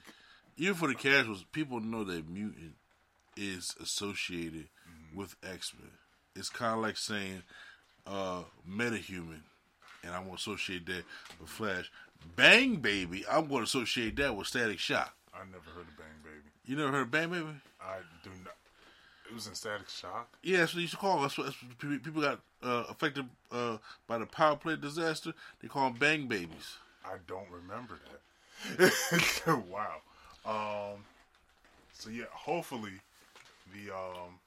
[0.56, 2.74] even for the casuals, people know that mutant
[3.36, 4.68] is associated
[5.14, 5.90] with X Men.
[6.34, 7.42] It's kind of like saying
[8.06, 9.40] uh, metahuman,
[10.02, 11.04] and I'm going to associate that
[11.40, 11.90] with Flash.
[12.36, 15.14] Bang Baby, I'm going to associate that with Static Shock.
[15.34, 16.50] I never heard of Bang Baby.
[16.66, 17.46] You never heard of Bang Baby?
[17.80, 18.54] I do not.
[19.28, 20.28] It was in Static Shock.
[20.42, 21.22] Yeah, that's what they used to call it.
[21.22, 25.32] That's what, that's what people- got uh, affected uh, by the power plant disaster.
[25.62, 26.76] They call them Bang Babies.
[27.04, 27.98] I don't remember
[28.78, 28.92] that.
[29.70, 30.02] wow.
[30.44, 31.04] Um.
[31.92, 32.92] So yeah, hopefully
[33.72, 34.38] the um,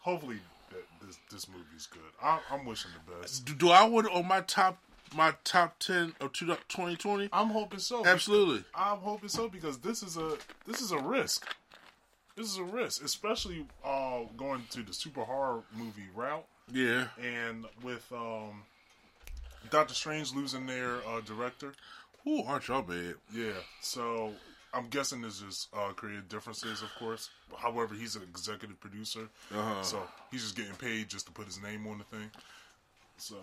[0.00, 0.38] hopefully
[0.70, 2.02] that this this movie's good.
[2.22, 3.44] I'm, I'm wishing the best.
[3.44, 4.78] Do, do I want on my top
[5.14, 7.28] my top ten of 2020?
[7.32, 8.04] I'm hoping so.
[8.06, 8.64] Absolutely.
[8.74, 11.46] I'm hoping so because this is a this is a risk.
[12.36, 17.06] This is a risk, especially uh, going to the super horror movie route, Yeah.
[17.22, 18.62] and with um,
[19.70, 21.74] Doctor Strange losing their uh, director.
[22.26, 23.14] Ooh, aren't y'all bad?
[23.32, 24.32] Yeah, so
[24.74, 27.30] I'm guessing there's just uh, creative differences, of course.
[27.56, 29.82] However, he's an executive producer, Uh-huh.
[29.82, 32.30] so he's just getting paid just to put his name on the thing.
[33.16, 33.36] So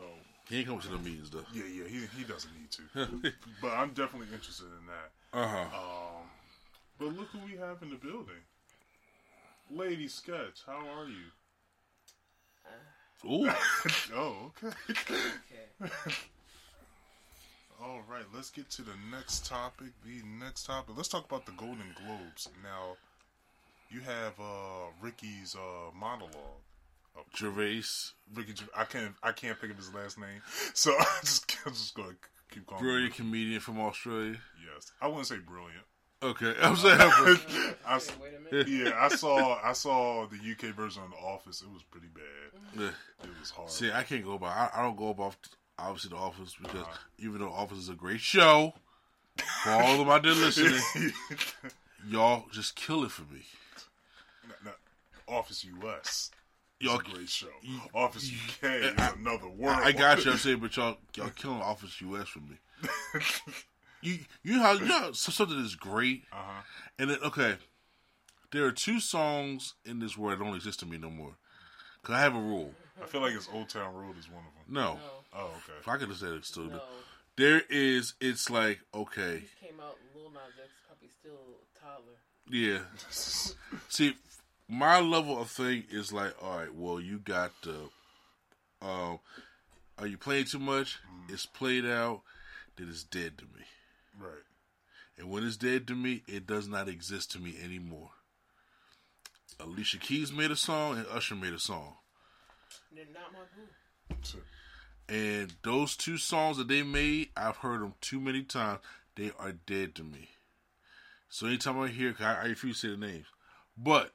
[0.50, 1.46] He ain't coming to the meetings though.
[1.54, 3.32] Yeah, yeah, he he doesn't need to.
[3.62, 5.12] but I'm definitely interested in that.
[5.34, 5.78] Uh huh.
[5.78, 6.24] Um,
[7.00, 8.44] but look who we have in the building.
[9.70, 11.32] Lady Sketch, how are you?
[13.24, 13.50] Ooh.
[14.14, 14.76] Oh, okay.
[15.82, 15.94] Okay.
[17.84, 19.88] All right, let's get to the next topic.
[20.06, 20.96] The next topic.
[20.96, 22.48] Let's talk about the Golden Globes.
[22.64, 22.96] Now,
[23.90, 26.62] you have uh, Ricky's uh, monologue.
[27.36, 27.84] Gervais.
[28.34, 30.42] Ricky, Gerv- I can't, I can't think of his last name,
[30.74, 32.16] so I'm just, I'm just gonna
[32.52, 32.84] keep calling.
[32.84, 33.24] Brilliant Ricky.
[33.24, 34.38] comedian from Australia.
[34.74, 35.84] Yes, I wouldn't say brilliant.
[36.24, 36.54] Okay.
[36.62, 36.98] I'm saying.
[37.86, 38.68] I, s- Wait a minute.
[38.70, 41.62] yeah, I saw, I saw the UK version of The Office.
[41.64, 42.62] It was pretty bad.
[42.80, 42.90] Yeah.
[43.24, 43.70] It was hard.
[43.72, 44.48] See, I can't go by.
[44.50, 45.32] I, I don't go by
[45.82, 46.98] obviously the Office because Uh-huh.
[47.18, 48.74] even though Office is a great show,
[49.64, 50.80] for all of them out there listening,
[52.08, 53.42] y'all just kill it for me.
[54.48, 54.72] No, no,
[55.38, 56.32] Office US.
[56.80, 57.48] Y'all, a great show.
[57.94, 59.78] Office UK is another world.
[59.84, 60.32] I, I got you.
[60.32, 62.58] I'm saying, but y'all, y'all killing Office US for me.
[64.02, 66.62] you, you know, how, you know how something is great, Uh-huh.
[66.98, 67.58] and then okay,
[68.52, 71.36] there are two songs in this world that don't exist to me no more.
[72.04, 72.74] Cause I have a rule.
[73.02, 74.74] I feel like it's Old Town Road is one of them.
[74.74, 75.00] No, No,
[75.34, 75.80] Oh, okay.
[75.80, 76.66] if I could have said it, still.
[76.66, 76.82] no.
[77.38, 78.14] There is.
[78.20, 82.18] It's like okay, Came out Lil Nas X probably still a toddler.
[82.50, 82.80] Yeah.
[83.90, 84.16] See,
[84.68, 87.90] my level of thing is like, all right, well, you got the,
[88.82, 89.20] um,
[89.98, 91.00] are you playing too much?
[91.30, 92.22] It's played out.
[92.78, 93.66] Then it's dead to me.
[94.20, 94.44] Right.
[95.18, 98.10] And when it's dead to me, it does not exist to me anymore.
[99.60, 101.96] Alicia Keys made a song and Usher made a song.
[102.96, 104.40] They're not my boo.
[105.12, 108.80] And those two songs that they made, I've heard them too many times.
[109.18, 110.30] They are dead to me.
[111.28, 113.26] So anytime I hear, I, I refuse to say the names,
[113.78, 114.12] but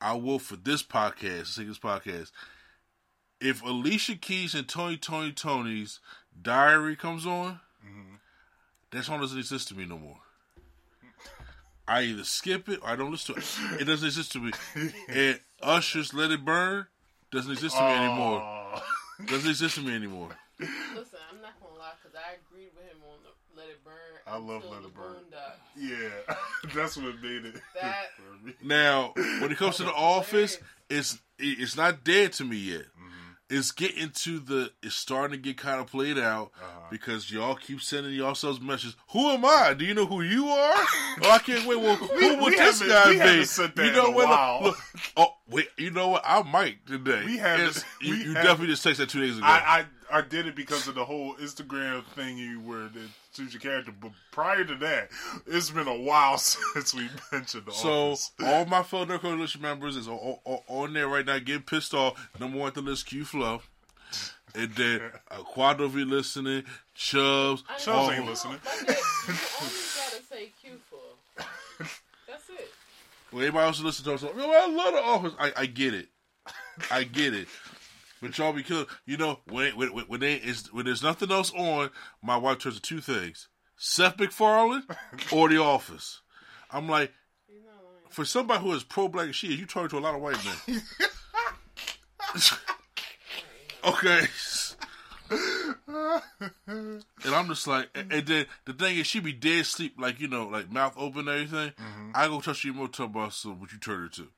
[0.00, 2.32] I will for this podcast, say this podcast.
[3.40, 6.00] If Alicia Keys and Tony Tony Tony's
[6.42, 8.16] Diary comes on, mm-hmm.
[8.90, 10.18] that song doesn't exist to me no more.
[11.86, 13.82] I either skip it or I don't listen to it.
[13.82, 14.50] It doesn't exist to me.
[15.08, 16.86] And Usher's Let It Burn
[17.30, 17.94] doesn't exist to me oh.
[17.94, 18.55] anymore.
[19.20, 19.24] Aw.
[19.26, 20.30] Doesn't exist to me anymore.
[20.58, 23.92] Listen, I'm not gonna lie, cause I agreed with him on the Let It Burn.
[24.26, 25.16] I love Let It Burn.
[25.16, 25.58] Boondocks.
[25.76, 26.34] yeah,
[26.74, 27.60] that's what made it.
[27.80, 28.06] That-
[28.62, 32.80] Now, when it comes to the office, it's it's not dead to me yet.
[32.82, 33.15] Mm-hmm.
[33.48, 34.72] It's getting to the.
[34.82, 36.80] It's starting to get kind of played out Uh-huh.
[36.90, 38.96] because y'all keep sending yourselves messages.
[39.10, 39.72] Who am I?
[39.74, 40.74] Do you know who you are?
[41.22, 41.78] oh, I can't wait.
[41.78, 43.18] Well, who would this guy be?
[43.18, 44.62] haven't said that you know what?
[44.64, 44.76] Look,
[45.16, 46.22] oh wait, you know what?
[46.26, 47.22] I might today.
[47.24, 49.46] We haven't- You, you definitely just texted that two days ago.
[49.46, 52.92] I, I I did it because of the whole Instagram thingy where it
[53.32, 53.92] suits your character.
[54.00, 55.10] But prior to that,
[55.46, 58.30] it's been a while since we mentioned the So office.
[58.44, 61.94] all my fellow Nerd Coalition members is on, on, on there right now, getting pissed
[61.94, 62.28] off.
[62.40, 63.62] Number one at the list, Q Flow,
[64.54, 66.64] and then uh, Quadro V listening,
[66.94, 67.62] Chubbs.
[67.68, 68.58] I Chubbs all- ain't listening.
[68.64, 68.96] My dad,
[69.28, 71.44] you only gotta say Q for.
[72.26, 72.70] That's it.
[73.32, 74.22] Well, everybody else listen to us.
[74.22, 75.32] Like, "Yo, I love the Office.
[75.38, 76.08] I, I get it,
[76.90, 77.48] I get it.
[78.20, 78.86] But y'all be killing.
[79.04, 81.90] You know when when when, they is when there's nothing else on,
[82.22, 84.84] my wife turns to two things: Seth MacFarlane
[85.32, 86.22] or The Office.
[86.70, 87.12] I'm like,
[87.46, 88.10] He's not lying.
[88.10, 90.22] for somebody who is pro black as she is, you turn to a lot of
[90.22, 90.82] white men.
[93.84, 94.26] okay.
[96.66, 100.20] and I'm just like, and and then the thing is, she be dead asleep, like
[100.20, 101.70] you know, like mouth open and everything.
[101.70, 102.10] Mm-hmm.
[102.14, 104.28] I go touch you more, talk about so what you turn her to.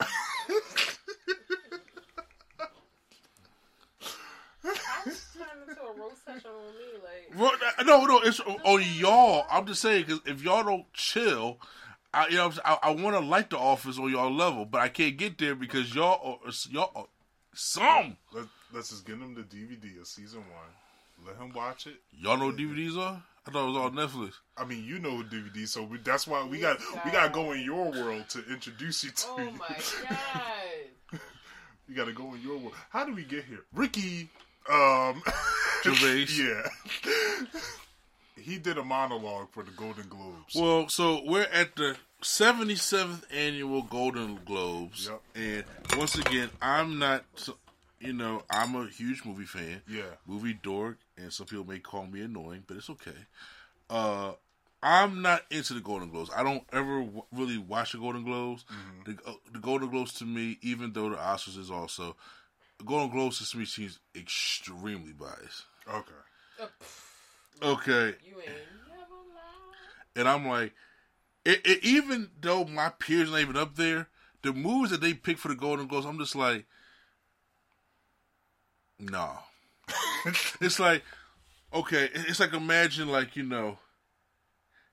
[4.64, 7.38] I was turning into a roast session on me, like.
[7.38, 7.52] Well,
[7.84, 9.46] no, no, it's on y'all.
[9.50, 11.58] I'm just saying because if y'all don't chill,
[12.12, 14.64] I you know what I'm I, I want to like the office on y'all level,
[14.64, 17.06] but I can't get there because y'all are y'all are
[17.54, 21.26] some Let, let's just get him the DVD of season one.
[21.26, 21.96] Let him watch it.
[22.16, 23.22] y'all know what DVDs are.
[23.46, 24.34] I thought it was all Netflix.
[24.58, 27.52] I mean, you know DVD, so we, that's why we got we got to go
[27.52, 29.26] in your world to introduce you to.
[29.30, 29.44] Oh you.
[29.44, 29.58] Oh you.
[29.58, 29.76] my
[30.10, 31.20] god.
[31.88, 32.74] We got to go in your world.
[32.90, 33.60] How do we get here?
[33.72, 34.28] Ricky,
[34.70, 35.22] um,
[35.84, 36.26] Gervais.
[36.30, 36.68] yeah,
[38.36, 40.54] he did a monologue for the Golden Globes.
[40.54, 45.22] Well, so we're at the 77th annual Golden Globes, Yep.
[45.34, 45.64] and
[45.98, 47.24] once again, I'm not,
[48.00, 50.02] you know, I'm a huge movie fan, Yeah.
[50.26, 53.16] movie dork, and some people may call me annoying, but it's okay.
[53.90, 54.32] Uh,
[54.82, 56.30] I'm not into the Golden Globes.
[56.34, 58.64] I don't ever w- really watch the Golden Globes.
[58.64, 59.10] Mm-hmm.
[59.12, 62.14] The, uh, the Golden Globes to me, even though the Oscars is also,
[62.84, 65.64] Golden Globes to me seems extremely biased.
[65.88, 66.12] okay,
[66.60, 66.66] Uh,
[67.62, 68.48] Okay, you ain't
[68.88, 70.16] never lied.
[70.16, 70.72] and I'm like,
[71.44, 74.08] it, it, even though my peers not even up there,
[74.42, 76.66] the movies that they pick for the Golden Globes, I'm just like,
[78.98, 79.36] nah.
[80.60, 81.02] it's like
[81.72, 83.78] okay, it's like imagine like you know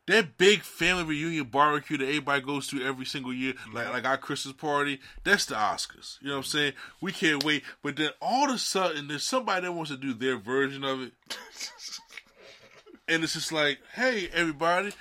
[0.07, 4.17] that big family reunion barbecue that everybody goes to every single year, like like our
[4.17, 4.99] Christmas party.
[5.23, 6.21] That's the Oscars.
[6.21, 6.73] You know what I'm saying?
[7.01, 10.13] We can't wait, but then all of a sudden there's somebody that wants to do
[10.13, 11.13] their version of it,
[13.07, 14.91] and it's just like, hey, everybody,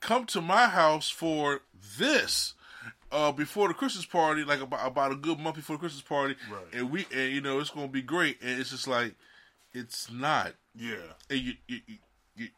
[0.00, 1.60] come to my house for
[1.98, 2.54] this.
[3.12, 6.36] Uh, before the Christmas party, like about about a good month before the Christmas party,
[6.48, 6.62] Right.
[6.72, 9.16] and we and you know it's gonna be great, and it's just like
[9.72, 10.94] it's not Yeah.
[11.28, 11.80] and you, you,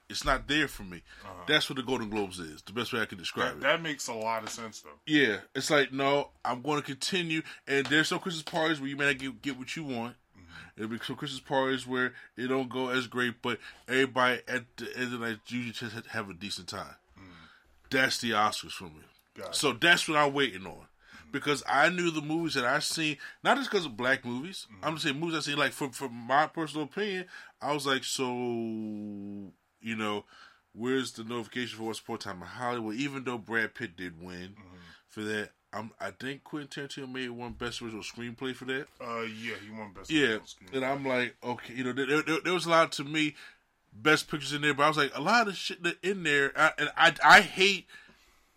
[0.09, 1.03] it's not there for me.
[1.25, 1.33] Uh-huh.
[1.47, 2.63] That's what the Golden Globes is.
[2.63, 3.61] The best way I can describe That, it.
[3.63, 4.91] that makes a lot of sense though.
[5.07, 7.43] yeah, it's like no, I'm going to continue.
[7.67, 10.15] And there's some Christmas parties where you may not get, get what you want.
[10.37, 10.53] Mm-hmm.
[10.77, 14.87] There'll be some Christmas parties where it don't go as great, but everybody at the
[14.97, 16.97] end of the night usually just have a decent time.
[17.19, 17.29] Mm-hmm.
[17.91, 19.03] That's the Oscars for me.
[19.37, 20.73] Got So that's what I'm waiting on.
[20.73, 21.31] Mm-hmm.
[21.33, 24.67] Because I knew the movies that I seen, not just because of black movies.
[24.83, 25.59] I'm just saying movies I seen.
[25.59, 27.25] Like from from my personal opinion,
[27.63, 28.27] I was like, so
[29.83, 30.25] you know,
[30.75, 32.97] where's the notification for Once Upon a Time in Hollywood?
[32.97, 34.55] Even though Brad Pitt did win
[35.09, 38.87] for that, I'm, I think Quentin Tarantino made one best original screenplay for that.
[39.01, 40.11] Uh, yeah, he won best.
[40.11, 40.77] Yeah, Original Screenplay.
[40.77, 43.35] and I'm like, okay, you know, there, there, there was a lot to me,
[43.93, 46.53] best pictures in there, but I was like, a lot of shit that in there,
[46.57, 47.87] I, and I, I hate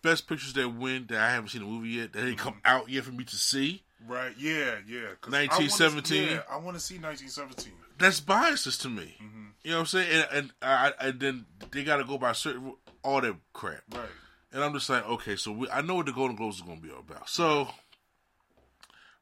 [0.02, 2.88] best pictures that win that I haven't seen the movie yet, that didn't come out
[2.90, 3.82] yet for me to see.
[4.06, 4.32] right.
[4.38, 5.08] Yeah, yeah.
[5.20, 6.28] 'cause I wanna- 1917.
[6.28, 7.72] Yeah, I want to see 1917.
[7.98, 9.16] That's biases to me.
[9.62, 10.08] You know what I'm saying?
[10.12, 13.82] And, and I, and then they got to go by certain all that crap.
[13.92, 14.08] Right.
[14.52, 16.80] And I'm just like, okay, so we, I know what the Golden Globes is going
[16.80, 17.28] to be all about.
[17.28, 17.68] So,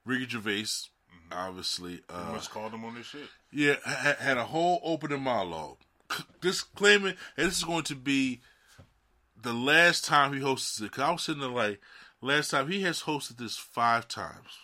[0.05, 0.67] Ricky Gervais,
[1.33, 3.29] obviously, uh, Much called him on this shit.
[3.51, 5.79] Yeah, ha- had a whole opening monologue,
[6.41, 8.41] disclaiming that this is going to be
[9.41, 10.93] the last time he hosts it.
[10.93, 11.81] Cause I was sitting there like,
[12.21, 14.59] last time he has hosted this five times.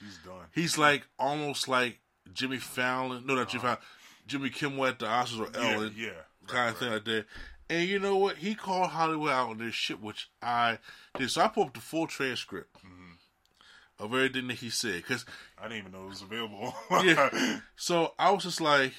[0.00, 0.46] He's done.
[0.54, 1.98] He's like almost like
[2.32, 3.76] Jimmy Fallon, no, not Jimmy uh-huh.
[3.76, 3.86] Fallon,
[4.26, 6.10] Jimmy Kimmel at the Oscars or Yeah, Ellen, yeah.
[6.46, 7.26] kind of thing like that.
[7.68, 8.36] And you know what?
[8.36, 10.78] He called Hollywood out on this shit, which I
[11.18, 11.30] did.
[11.30, 14.04] So I pulled up the full transcript mm-hmm.
[14.04, 15.24] of everything that he said, because
[15.58, 16.74] I didn't even know it was available.
[17.04, 17.60] yeah.
[17.76, 18.92] So I was just like,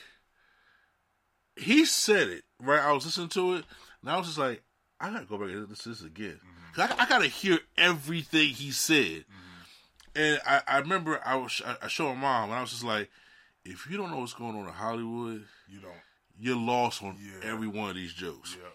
[1.56, 2.82] he said it right.
[2.82, 3.66] I was listening to it,
[4.02, 4.62] and I was just like,
[5.00, 6.40] I gotta go back and listen to this again.
[6.40, 6.74] Mm-hmm.
[6.74, 9.22] 'Cause I, I gotta hear everything he said.
[9.26, 9.47] Mm-hmm.
[10.18, 13.10] And I, I remember I was I, showed my mom, and I was just like,
[13.64, 15.94] if you don't know what's going on in Hollywood, you don't.
[16.40, 17.52] you're lost on Yeah.
[17.52, 18.56] every one of these jokes.
[18.60, 18.70] Yeah.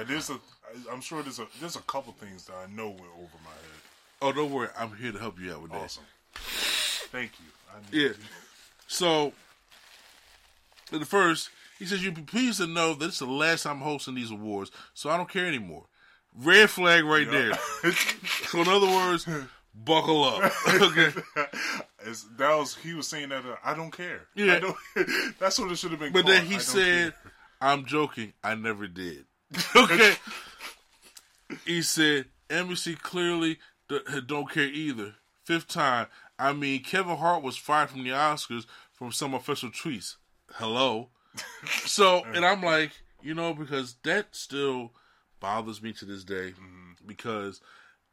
[0.00, 0.38] Now there's a.
[0.92, 1.46] I'm sure there's a.
[1.58, 3.82] There's a couple things that I know went over my head.
[4.20, 5.80] Oh, don't worry, I'm here to help you out with that.
[5.84, 6.04] Awesome.
[6.34, 7.46] Thank you.
[7.72, 8.08] I Yeah.
[8.08, 8.14] you.
[8.88, 9.32] So,
[10.90, 13.82] the first, he says, You'd be pleased to know that it's the last time I'm
[13.82, 15.84] hosting these awards, so I don't care anymore.
[16.36, 17.54] Red flag right there.
[18.48, 19.26] so, in other words,
[19.74, 20.52] buckle up.
[20.68, 21.12] okay.
[22.06, 24.22] It's, that was he was saying that uh, I don't care.
[24.34, 24.54] Yeah.
[24.54, 24.76] I don't,
[25.38, 26.12] that's what it should have been.
[26.12, 26.34] But called.
[26.34, 27.32] then he said, care.
[27.60, 28.32] I'm joking.
[28.42, 29.24] I never did.
[29.76, 30.14] okay.
[31.64, 33.58] he said, NBC clearly
[34.26, 35.14] don't care either.
[35.44, 36.06] Fifth time.
[36.38, 40.16] I mean, Kevin Hart was fired from the Oscars from some official tweets.
[40.52, 41.08] Hello.
[41.84, 44.92] so, and I'm like, you know, because that still
[45.40, 46.52] bothers me to this day
[47.06, 47.60] because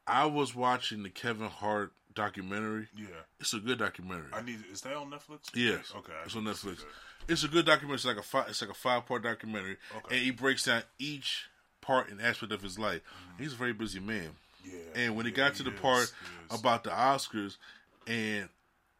[0.08, 2.88] I was watching the Kevin Hart documentary.
[2.96, 3.08] Yeah.
[3.39, 4.28] It's a good documentary.
[4.34, 4.60] I need.
[4.72, 5.50] Is that on Netflix?
[5.54, 5.91] Yes.
[5.96, 6.13] Okay.
[6.13, 6.84] I It's on need to see Netflix.
[7.28, 7.96] It's a good documentary.
[7.96, 10.15] It's like a five, it's like a five part documentary, Okay.
[10.15, 11.48] and he breaks down each
[11.82, 13.02] part and aspect of his life.
[13.39, 14.30] He's a very busy man,
[14.63, 14.74] Yeah.
[14.96, 16.13] and when he yeah, got to the is, part
[16.52, 17.58] about the Oscars,
[18.06, 18.50] and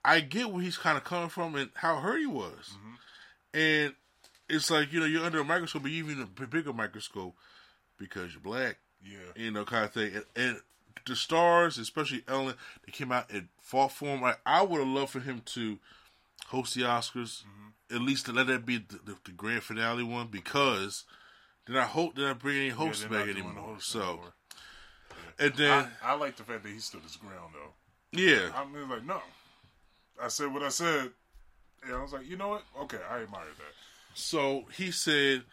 [0.04, 2.94] I get where he's kind of coming from and how hurt he was, Mm-hmm.
[3.54, 3.96] and
[4.50, 7.36] it's like you know you're under a microscope, but even a bigger microscope
[8.00, 10.16] because you're black yeah, you know, kind of thing.
[10.16, 10.62] And, and
[11.06, 12.56] the stars, especially Ellen,
[12.86, 14.22] they came out and fought for him.
[14.22, 15.78] Like, I would have loved for him to
[16.48, 17.96] host the Oscars, Mm-hmm.
[17.96, 21.04] at least to let that be the, the, the grand finale one, because
[21.68, 23.54] then I hope that I bring any hosts they're back anymore.
[23.54, 24.34] hosts So, anymore.
[25.40, 28.20] and then I, I like the fact that he stood his ground though.
[28.20, 29.20] yeah, I mean, like no,
[30.22, 31.12] I said what I said,
[31.84, 32.64] and I was like, you know what?
[32.84, 33.74] Okay, I admire that.
[34.14, 35.44] so he said,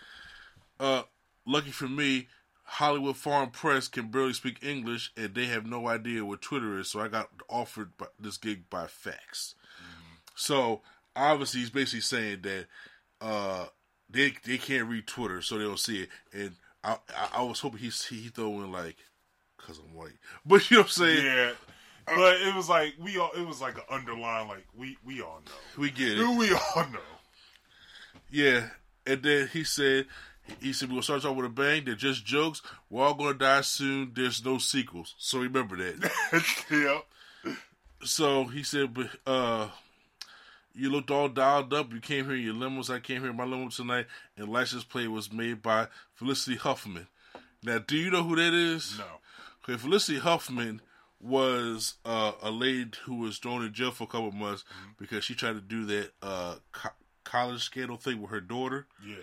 [0.80, 1.02] uh,
[1.46, 2.28] "Lucky for me."
[2.64, 6.88] Hollywood Foreign Press can barely speak English, and they have no idea what Twitter is.
[6.88, 9.54] So I got offered this gig by fax.
[10.34, 10.80] So
[11.14, 12.66] obviously, he's basically saying that
[13.20, 13.66] uh,
[14.08, 16.08] they they can't read Twitter, so they don't see it.
[16.32, 18.96] And I I, I was hoping he he throw in like,
[19.58, 20.12] cause I'm white,
[20.46, 21.24] but you know what I'm saying?
[21.24, 21.52] Yeah,
[22.06, 23.30] but it was like we all.
[23.36, 24.48] It was like an underline.
[24.48, 25.82] Like we we all know.
[25.82, 26.38] We get it.
[26.38, 26.98] We all know.
[28.30, 28.68] Yeah,
[29.06, 30.06] and then he said.
[30.60, 31.84] He said, We'll start off with a bang.
[31.84, 32.62] They're just jokes.
[32.90, 34.12] We're all going to die soon.
[34.14, 35.14] There's no sequels.
[35.18, 36.10] So remember that.
[36.70, 37.52] yeah.
[38.04, 39.68] so he said, but, uh,
[40.74, 41.92] You looked all dialed up.
[41.92, 42.90] You came here in your limos.
[42.90, 47.06] I came here in my limo tonight, and license plate was made by Felicity Huffman.
[47.62, 48.98] Now, do you know who that is?
[48.98, 49.04] No.
[49.64, 50.80] Okay, Felicity Huffman
[51.20, 54.64] was uh, a lady who was thrown in jail for a couple of months
[54.98, 56.88] because she tried to do that uh, co-
[57.22, 58.86] college scandal thing with her daughter.
[59.06, 59.14] Yeah.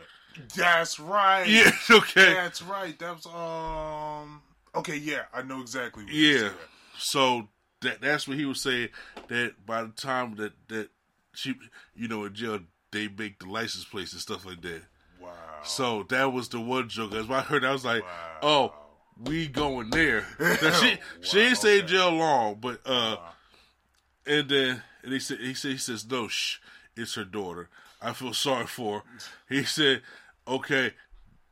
[0.56, 1.48] That's right.
[1.48, 2.34] Yeah, okay.
[2.34, 2.98] That's right.
[3.00, 4.42] That was um.
[4.76, 6.04] Okay, yeah, I know exactly.
[6.04, 6.50] What Yeah.
[6.98, 7.48] So
[7.82, 8.90] that that's what he was saying.
[9.28, 10.90] That by the time that that
[11.34, 11.56] she,
[11.96, 12.60] you know, in jail,
[12.92, 14.82] they make the license plates and stuff like that.
[15.22, 15.30] Wow.
[15.64, 17.14] So that was the one joke.
[17.14, 18.38] As I heard, I was like, Wow.
[18.42, 18.74] "Oh,
[19.24, 21.88] we going there." Now, she she didn't in okay.
[21.88, 23.18] jail long, but uh,
[24.26, 26.58] and then and he said he said he says no, shh,
[26.96, 27.70] it's her daughter.
[28.02, 29.04] I feel sorry for.
[29.50, 30.02] He said,
[30.48, 30.94] "Okay,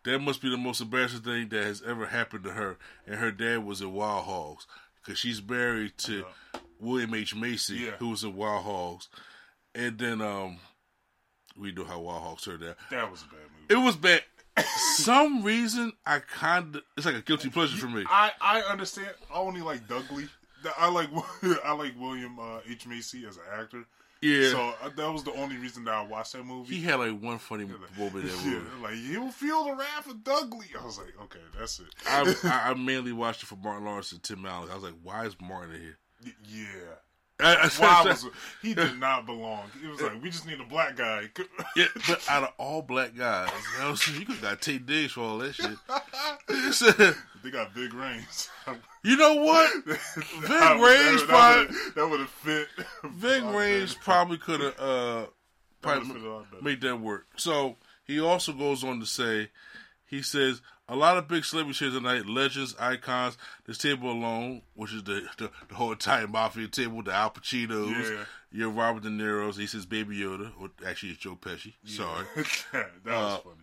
[0.04, 3.32] that must be the most embarrassing thing that has ever happened to her." And her
[3.32, 4.66] dad was in Wild Hogs
[5.04, 6.26] because she's married to
[6.80, 7.92] William H Macy, Yeah.
[8.00, 9.10] who was in Wild Hogs,
[9.76, 10.60] and then um,
[11.58, 12.78] we know how Wild Hogs turned out.
[12.92, 13.74] that was a bad movie.
[13.82, 14.24] It was bad.
[14.96, 18.06] Some reason I kind of it's like a guilty pleasure for me.
[18.10, 19.10] I I understand.
[19.34, 20.28] I only like Dudley.
[20.78, 21.10] I like
[21.64, 23.86] I like William uh, H Macy as an actor.
[24.22, 26.76] Yeah, So uh, that was the only reason that I watched that movie.
[26.76, 27.96] he had like one funny moment in
[28.28, 30.68] that yeah, like you'll feel the wrath of Dudley.
[30.80, 31.88] I was like, okay, that's it.
[32.08, 34.70] I, I, I mainly watched it for Martin Lawrence and Tim Allen.
[34.72, 35.98] I was like, why is Martin in here?
[36.50, 36.96] Yeah.
[37.40, 38.26] I, I, Why was
[38.64, 39.66] he did not belong?
[39.84, 41.30] It was like we just need a black guy.
[41.76, 45.22] yeah, but out of all black guys, you, know, you could got Taye Diggs for
[45.22, 45.78] all that shit.
[47.44, 48.26] they got big range.
[49.04, 49.86] you know what?
[49.86, 49.98] Big
[50.48, 52.68] That Range that, probably would- that would have fit.
[53.22, 55.26] Big Range probably could have uh,
[55.82, 56.64] probably would've fit a lot better.
[56.64, 57.28] made that work.
[57.38, 59.50] So he also goes on to say,
[60.06, 63.38] he says a lot of big celebrities here tonight, legends, icons.
[63.66, 68.10] This table alone, which is the the, the whole Italian mafia table, the Al Pacinos,
[68.10, 68.24] Yeah.
[68.52, 69.58] your Robert De Niro's.
[69.58, 71.74] He says Baby Yoda, or actually it's Joe Pesci.
[71.86, 72.26] Sorry.
[72.74, 73.56] that was Uh, funny.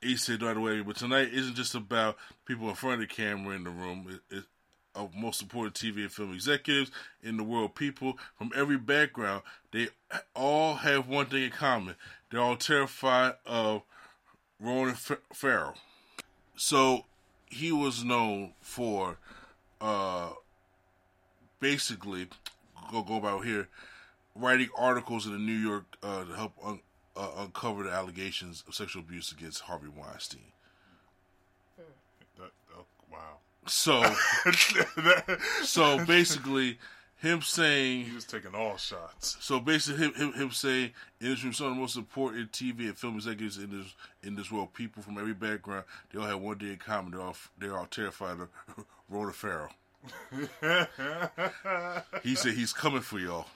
[0.00, 2.16] he said right away, but tonight isn't just about
[2.46, 4.06] people in front of the camera in the room.
[4.30, 4.44] It, it,
[4.94, 6.90] of most important TV and film executives
[7.22, 9.40] in the world, people from every background,
[9.70, 9.88] they
[10.34, 11.94] all have one thing in common.
[12.30, 13.84] They're all terrified of
[14.60, 15.72] Ronan Fa- Farrow.
[16.56, 17.06] So
[17.48, 19.18] he was known for
[19.80, 20.30] uh,
[21.60, 22.28] basically,
[22.90, 23.68] go go about here,
[24.34, 26.80] writing articles in the New York uh, to help un-
[27.16, 30.52] uh, uncover the allegations of sexual abuse against Harvey Weinstein.
[32.38, 33.38] That, oh, wow.
[33.66, 34.02] So,
[35.62, 36.78] so basically,
[37.22, 39.36] him saying, he was taking all shots.
[39.40, 43.14] so basically, him, him, him saying, industry some of the most important TV and film
[43.14, 46.70] executives in this in this world, people from every background, they all have one thing
[46.70, 47.12] in common.
[47.12, 48.48] They're all they're all terrified of
[49.08, 49.70] Rhoda Farrow.
[52.24, 53.46] he said he's coming for y'all.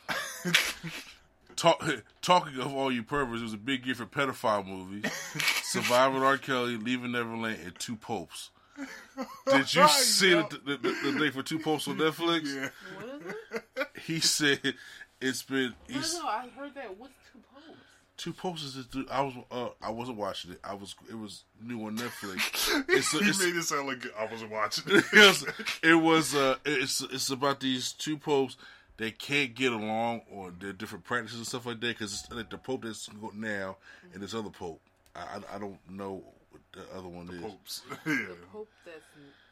[1.57, 1.83] Talk,
[2.21, 5.11] talking of all you perverts, it was a big year for pedophile movies.
[5.65, 6.37] Surviving R.
[6.37, 8.51] Kelly, Leaving Neverland, and Two Popes.
[9.47, 10.51] Did you see Yup.
[10.51, 12.55] the, the, the, the thing for Two Popes on Netflix?
[12.55, 12.69] Yeah.
[12.97, 13.89] What is it?
[14.03, 14.75] He said
[15.21, 16.99] it's been No, he's, no, I heard that.
[16.99, 17.79] What's two popes?
[18.17, 19.05] Two Popes is this.
[19.11, 20.61] I was uh, I wasn't watching it.
[20.63, 22.85] I was it was new on Netflix.
[22.89, 25.45] It's, he it's, made it sound like I wasn't watching it.
[25.83, 28.57] it was, uh, it's it's about these two popes
[28.99, 32.51] they can't get along or their different practices and stuff like that because it's like
[32.51, 33.77] the pope that's now
[34.15, 34.81] and this other pope.
[35.15, 36.36] I, I, I don't know what
[36.77, 37.41] the other one is.
[37.41, 37.83] Popes.
[38.07, 38.15] yeah.
[38.53, 39.07] Pope that's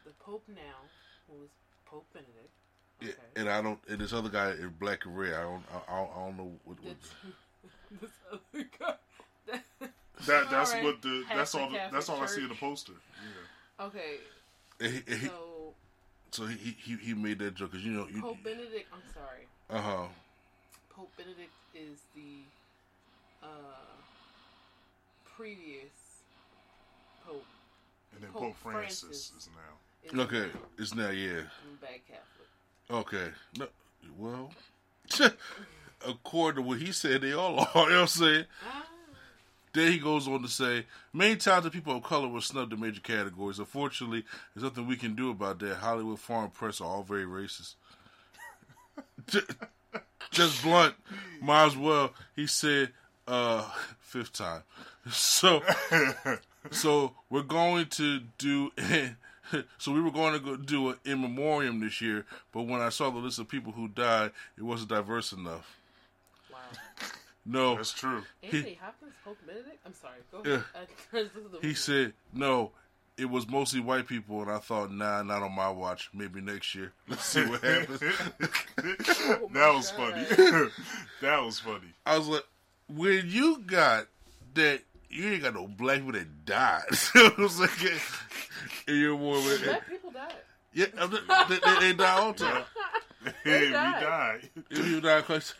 [0.04, 0.78] the Pope now,
[1.28, 1.48] who was
[1.86, 2.50] Pope Benedict.
[3.00, 3.78] Yeah, and I don't.
[3.88, 5.34] And this other guy in black and red.
[5.34, 5.62] I don't.
[5.88, 6.78] I, I don't, know what.
[6.82, 6.96] what
[7.90, 8.94] That's this other guy.
[10.26, 10.84] That that's Alright.
[10.84, 12.92] what the that's Pastor all the, that's all I see in the poster.
[12.92, 13.86] Yeah.
[13.86, 14.16] Okay,
[14.80, 15.74] and he, and he, so
[16.30, 18.22] so he, he he made that joke because you know you.
[18.22, 18.86] Pope Benedict.
[18.92, 19.46] I'm sorry.
[19.68, 20.06] Uh huh.
[20.90, 22.44] Pope Benedict is the
[23.42, 23.46] uh,
[25.36, 26.03] previous
[27.26, 27.44] Pope.
[28.14, 29.32] And then Pope Pope Francis, Francis.
[29.36, 30.20] is now.
[30.20, 30.60] is Okay, now.
[30.78, 31.30] it's now yeah.
[31.30, 32.48] I'm a bad Catholic.
[32.90, 33.28] Okay.
[33.58, 33.66] No,
[34.18, 34.50] well,
[36.06, 37.68] according to what he said, they all are.
[37.74, 38.44] You know what I'm saying?
[38.68, 38.86] Ah,
[39.72, 42.80] Then he goes on to say, many times the people of color were snubbed in
[42.80, 43.58] major categories.
[43.58, 44.24] Unfortunately,
[44.54, 45.76] there's nothing we can do about that.
[45.76, 47.74] Hollywood, foreign press are all very racist.
[50.30, 50.94] Just blunt,
[51.40, 52.12] might as well.
[52.36, 52.90] He said,
[53.26, 53.68] uh,
[54.00, 54.62] fifth time.
[55.10, 55.62] So,
[56.70, 58.70] so we're going to do.
[59.78, 62.88] so we were going to go do an in memoriam this year, but when I
[62.88, 65.76] saw the list of people who died, it wasn't diverse enough.
[66.50, 66.58] wow.
[67.46, 68.22] No, That's true.
[68.42, 69.78] Anthony Hopkins, Pope Benedict.
[69.84, 70.14] I'm sorry.
[70.32, 70.64] Go ahead.
[70.74, 71.74] I, this is the He movie.
[71.74, 72.70] said, no,
[73.18, 76.08] it was mostly white people, and I thought, nah, not on my watch.
[76.14, 76.92] Maybe next year.
[77.08, 78.00] Let's see what happens.
[78.78, 80.24] Oh that was funny.
[81.20, 81.92] that was funny.
[82.06, 82.44] I was like,
[82.88, 84.06] when you got
[84.54, 84.80] that,
[85.14, 86.82] you ain't got no black people that died.
[87.14, 87.70] it was like
[88.88, 90.32] in your Black people died.
[90.72, 90.86] yeah,
[91.48, 92.64] they, they, they die all the time.
[93.42, 94.02] Hey, we died.
[94.02, 94.50] died.
[94.70, 95.54] If you die, 'cause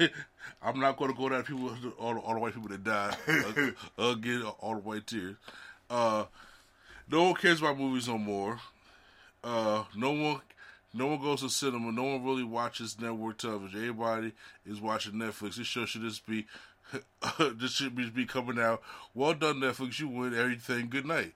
[0.62, 3.16] I'm not going to go down to people, all, all the white people that died
[3.96, 5.36] again, all the white tears.
[5.88, 6.24] Uh,
[7.10, 8.60] no one cares about movies no more.
[9.42, 10.40] Uh, no one,
[10.92, 11.90] no one goes to cinema.
[11.90, 13.80] No one really watches network television.
[13.80, 14.32] Everybody
[14.66, 15.56] is watching Netflix.
[15.56, 16.44] This show should just be,
[17.56, 18.82] this should be, be coming out.
[19.14, 19.98] Well done, Netflix.
[19.98, 20.88] You win everything.
[20.88, 21.32] Good night.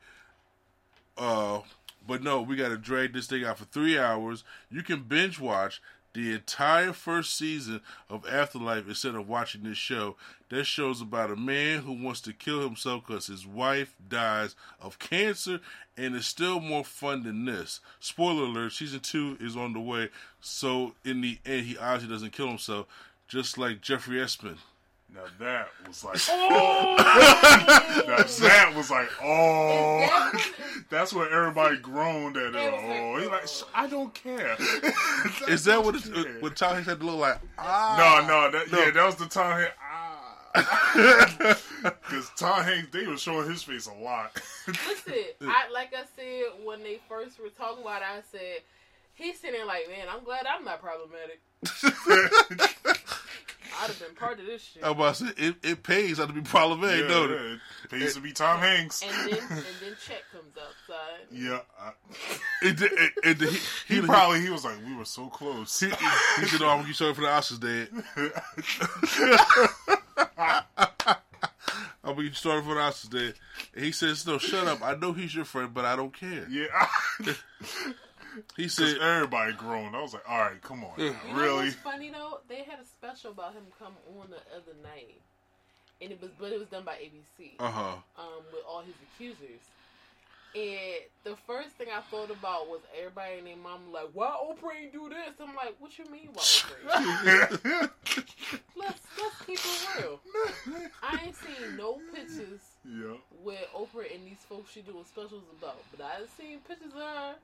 [1.17, 1.61] Uh,
[2.07, 4.45] but no, we got to drag this thing out for three hours.
[4.71, 5.81] You can binge watch
[6.15, 10.17] the entire first season of Afterlife instead of watching this show.
[10.49, 14.99] That show's about a man who wants to kill himself because his wife dies of
[14.99, 15.61] cancer,
[15.97, 17.81] and it's still more fun than this.
[18.01, 20.09] Spoiler alert: season two is on the way.
[20.41, 22.87] So in the end, he obviously doesn't kill himself,
[23.29, 24.57] just like Jeffrey Epstein.
[25.15, 26.95] Now that was like, oh.
[28.07, 30.31] now that was like, oh.
[30.35, 30.45] Is
[30.91, 32.55] that what- everybody groaned at.
[32.55, 33.29] It was Oh, he's
[33.63, 34.55] like, I don't care.
[35.49, 37.41] Is that what it it's, what Tom Hanks had to look like?
[37.59, 39.75] Ah, No, no, that, yeah, that was the Tom Hanks.
[39.83, 44.41] Ah, because Tom Hanks, they were showing his face a lot.
[44.67, 48.63] Listen, I like I said when they first were talking about it, I said
[49.15, 51.41] he's sitting there like, man, I'm glad I'm not problematic.
[53.81, 54.83] I'd have been part of this shit.
[54.85, 57.41] I'm about to say it, it pays not to be problematic, yeah, don't it?
[57.41, 59.03] yeah, it pays to be Tom Hanks.
[59.03, 59.51] And then and
[59.81, 61.27] then check comes outside.
[61.31, 61.93] Yeah, I,
[62.63, 65.29] It, did- it, it, did- he, he he, probably he was like, we were so
[65.29, 65.79] close.
[65.81, 67.89] he, he said, "Oh, I'm gonna sorry for the Oscars, Dad.
[72.05, 73.35] I'm gonna get you started for the Oscars, Dad."
[73.75, 74.83] And he says, "No, shut up.
[74.83, 76.67] I know he's your friend, but I don't care." yeah,
[78.57, 79.97] He because said, everybody groaned.
[79.97, 81.65] I was like, all right, come on, now, You know really?
[81.67, 82.41] what's funny though?
[82.49, 85.21] They had a special about him come on the other night,
[86.03, 87.53] and it was but it was done by ABC.
[87.59, 89.61] "Uh huh." um, with all his accusers.
[90.55, 94.81] And the first thing I thought about was everybody and their mom like, why Oprah
[94.83, 95.35] ain't do this?
[95.41, 96.97] I'm like, what you mean why Oprah?
[96.97, 98.61] ain't do this?
[98.77, 100.21] let's let's keep it real.
[101.03, 105.83] I ain't seen no pictures yeah, with Oprah and these folks she doing specials about,
[105.95, 107.35] but I seen pictures of her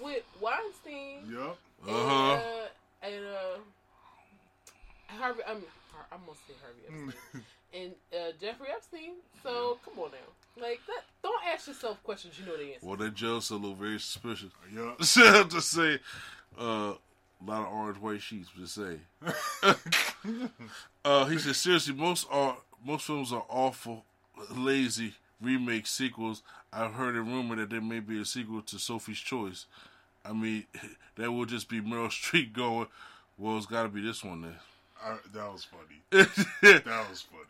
[0.00, 1.52] with Weinstein yeah.
[1.86, 2.32] and Uh-huh.
[2.32, 3.58] uh, and uh,
[5.18, 5.42] Harvey.
[5.46, 5.64] I mean,
[6.10, 7.42] I'm gonna say Harvey Epstein
[7.74, 9.12] and uh, Jeffrey Epstein.
[9.42, 11.04] So come on now, like that.
[11.22, 12.86] Don't ask yourself questions you know the answer.
[12.86, 14.50] Well, that judge still look very suspicious.
[14.74, 14.94] Yeah.
[15.32, 15.98] have to say,
[16.58, 18.48] uh, a lot of orange white sheets.
[18.56, 18.98] Just say.
[21.04, 24.04] uh, he said, seriously, most are most films are awful,
[24.50, 26.42] lazy remake sequels.
[26.72, 29.66] I've heard a rumor that there may be a sequel to Sophie's Choice.
[30.24, 30.64] I mean,
[31.16, 32.86] that will just be Meryl Streep going.
[33.38, 34.54] Well, it's got to be this one then.
[35.02, 36.02] I, that was funny.
[36.62, 37.42] That was funny.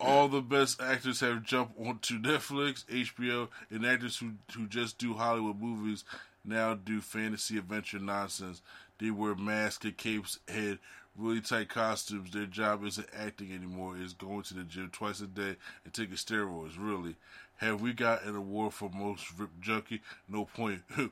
[0.00, 5.14] All the best actors have jumped onto Netflix, HBO, and actors who who just do
[5.14, 6.04] Hollywood movies
[6.44, 8.62] now do fantasy adventure nonsense.
[8.98, 10.78] They wear masks and capes, had
[11.18, 12.30] really tight costumes.
[12.30, 16.14] Their job isn't acting anymore; it's going to the gym twice a day and taking
[16.16, 16.74] steroids.
[16.78, 17.16] Really,
[17.56, 20.00] have we got an award for most ripped junkie?
[20.28, 20.82] No point.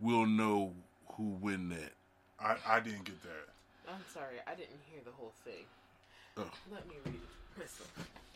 [0.00, 0.74] we'll know
[1.14, 1.92] who win that.
[2.38, 3.48] I, I didn't get that.
[3.88, 5.64] I'm sorry, I didn't hear the whole thing.
[6.36, 6.50] Oh.
[6.72, 7.20] Let me read it.
[7.58, 7.86] Listen.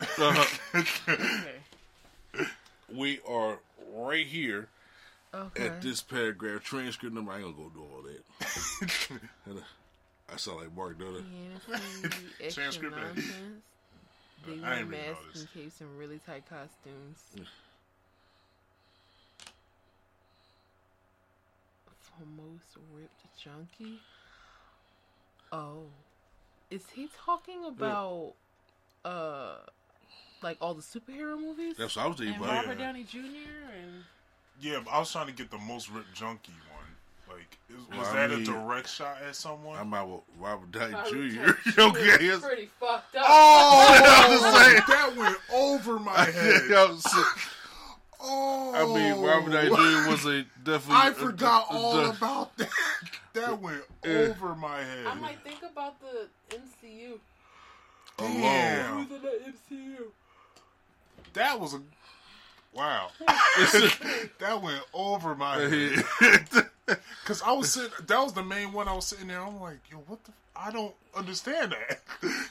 [0.00, 0.80] Uh-huh.
[0.80, 2.48] Okay.
[2.94, 3.58] we are
[3.94, 4.68] right here
[5.32, 5.66] Okay.
[5.66, 7.32] at this paragraph transcript number.
[7.32, 9.62] I ain't gonna go do all that.
[10.28, 11.78] And, I sound like Mark, don't I?
[11.78, 13.26] Fantasy, Transcript nonsense.
[14.46, 17.18] They I wear ain't reading all masks and capes and really tight costumes.
[22.00, 24.00] For most ripped junkie.
[25.50, 25.84] Oh,
[26.70, 28.34] is he talking about
[29.04, 29.56] uh,
[30.42, 31.76] like all the superhero movies?
[31.78, 32.66] That's what I was thinking and about.
[32.66, 33.18] Robert Downey Jr.
[33.18, 34.04] and
[34.60, 36.73] Yeah, I was trying to get the most ripped junkie one.
[37.44, 39.78] Like, is, was Well, I that a direct shot at someone?
[39.78, 41.16] I'm out with Robert Downey Robert Jr.
[41.16, 41.80] Downey Jr.
[41.80, 42.40] okay, is yes.
[42.40, 43.24] pretty fucked up.
[43.26, 44.82] Oh, oh, saying.
[44.88, 46.72] that went over my head.
[46.72, 47.14] I was-
[48.26, 49.26] Oh, I mean, oh.
[49.26, 50.10] Robert Downey Jr.
[50.10, 50.96] was a definitely.
[50.96, 52.68] I forgot a- a- all a- about that.
[53.34, 54.10] That went Yeah.
[54.12, 55.06] over my head.
[55.08, 57.18] I might think about the MCU.
[58.16, 58.96] Damn.
[59.06, 59.40] Who's in the
[59.74, 59.96] MCU?
[61.32, 61.80] That was a
[62.72, 63.08] wow.
[64.38, 66.04] that went over my head.
[67.24, 67.90] Cause I was sitting.
[68.06, 68.88] That was the main one.
[68.88, 69.40] I was sitting there.
[69.40, 70.32] I'm like, yo, what the?
[70.56, 72.00] I don't understand that.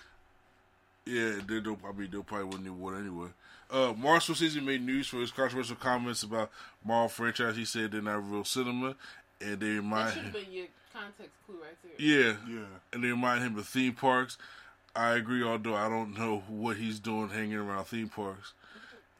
[1.05, 1.79] Yeah, they don't.
[1.85, 3.27] I mean, they probably wouldn't even won anyway.
[3.69, 6.49] Uh, Marshall says he made news for his controversial comments about
[6.85, 7.55] Marvel franchise.
[7.57, 8.95] He said they're not real cinema,
[9.41, 10.31] and they remind should him.
[10.31, 11.91] have been your context clue right there.
[11.97, 12.65] Yeah, yeah.
[12.93, 14.37] and they remind him of theme parks.
[14.95, 15.43] I agree.
[15.43, 18.53] Although I don't know what he's doing hanging around theme parks.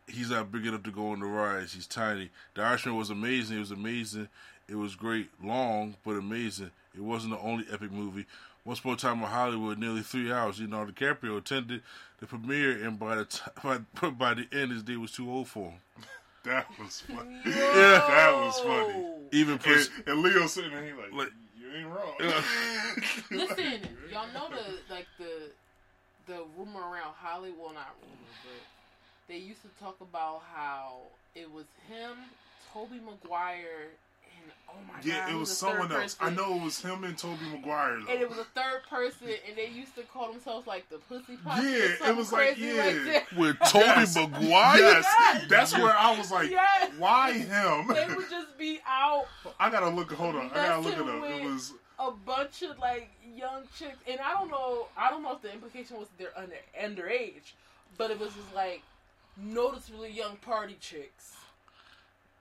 [0.08, 1.74] He's not big enough to go on the rides.
[1.74, 2.30] He's tiny.
[2.56, 3.58] The Irishman was amazing.
[3.58, 4.28] It was amazing.
[4.68, 6.72] It was great, long but amazing.
[6.96, 8.26] It wasn't the only epic movie.
[8.66, 10.58] Once Upon a Time in Hollywood, nearly three hours.
[10.60, 11.82] You Leonardo DiCaprio attended
[12.20, 15.48] the premiere, and by the time, by, by the end, his day was too old
[15.48, 15.80] for him.
[16.46, 17.40] That was funny.
[17.46, 17.54] Yeah.
[18.06, 19.06] That was funny.
[19.32, 22.14] Even Prince, And, and Leo sitting there, he like, Like- you ain't wrong.
[23.32, 23.80] Listen,
[24.12, 25.50] y'all know the like the
[26.28, 28.62] the rumor around Hollywood, well not rumor, but
[29.30, 30.98] they used to talk about how
[31.36, 32.18] it was him,
[32.74, 33.92] Tobey Maguire, and
[34.70, 36.18] oh my god, yeah, it who's was someone third else.
[36.20, 38.00] I know it was him and Tobey Maguire.
[38.06, 38.12] Though.
[38.14, 41.38] And it was a third person, and they used to call themselves like the Pussy
[41.38, 41.64] Posse.
[41.64, 43.14] Yeah, or it something was like, crazy yeah.
[43.14, 43.36] that.
[43.38, 44.16] with Tobey Yes.
[44.16, 44.80] Maguire.
[44.80, 45.46] Yes, Yes.
[45.50, 46.92] that's where I was like, Yes.
[46.98, 47.88] why him?
[47.88, 49.26] They would just be out
[49.60, 50.12] I gotta look.
[50.12, 51.30] Hold on, I gotta look it up.
[51.30, 54.88] It was a bunch of like young chicks, and I don't know.
[54.98, 57.54] I don't know if the implication was they're under underage,
[57.98, 58.82] but it was just like
[59.38, 61.36] noticeably young party chicks.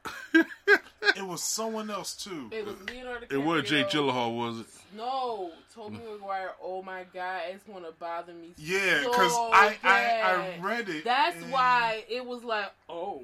[0.35, 2.49] it was someone else too.
[2.53, 3.27] It was Leonardo.
[3.31, 4.67] It wasn't Jake Gyllenhaal, was it?
[4.97, 6.53] No, Tobey Maguire.
[6.63, 8.53] Oh my god, it's gonna bother me.
[8.57, 11.05] Yeah, so because I, I I read it.
[11.05, 13.23] That's and- why it was like, oh,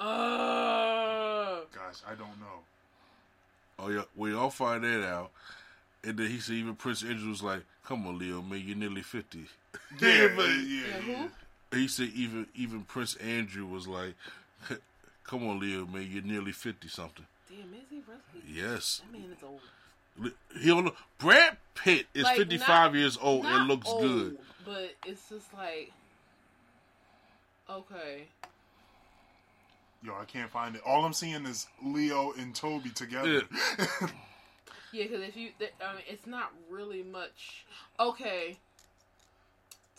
[0.00, 2.60] uh, Gosh, I don't know.
[3.78, 5.30] Oh yeah, we all find that out.
[6.02, 9.02] And then he said even Prince Andrew was like, "Come on, Leo, man, you're nearly
[9.02, 9.46] 50.
[10.00, 10.82] Yeah, yeah, but- yeah.
[11.06, 11.28] yeah.
[11.72, 14.14] He said even even Prince Andrew was like,
[15.24, 18.46] "Come on, Leo, man, you're nearly fifty something." Damn, is he really?
[18.46, 19.60] Yes, That man is old.
[20.60, 20.96] he don't look.
[21.18, 24.38] Brad Pitt is Like, 55 not- years old Not and looks old, good.
[24.64, 25.92] But it's just like,
[27.68, 28.28] okay.
[30.02, 30.82] Yo, I can't find it.
[30.84, 33.42] All I'm seeing is Leo and Tobey together.
[33.50, 33.88] Yeah,
[35.04, 37.64] because if you, th- I mean, it's not really much.
[37.98, 38.58] Okay.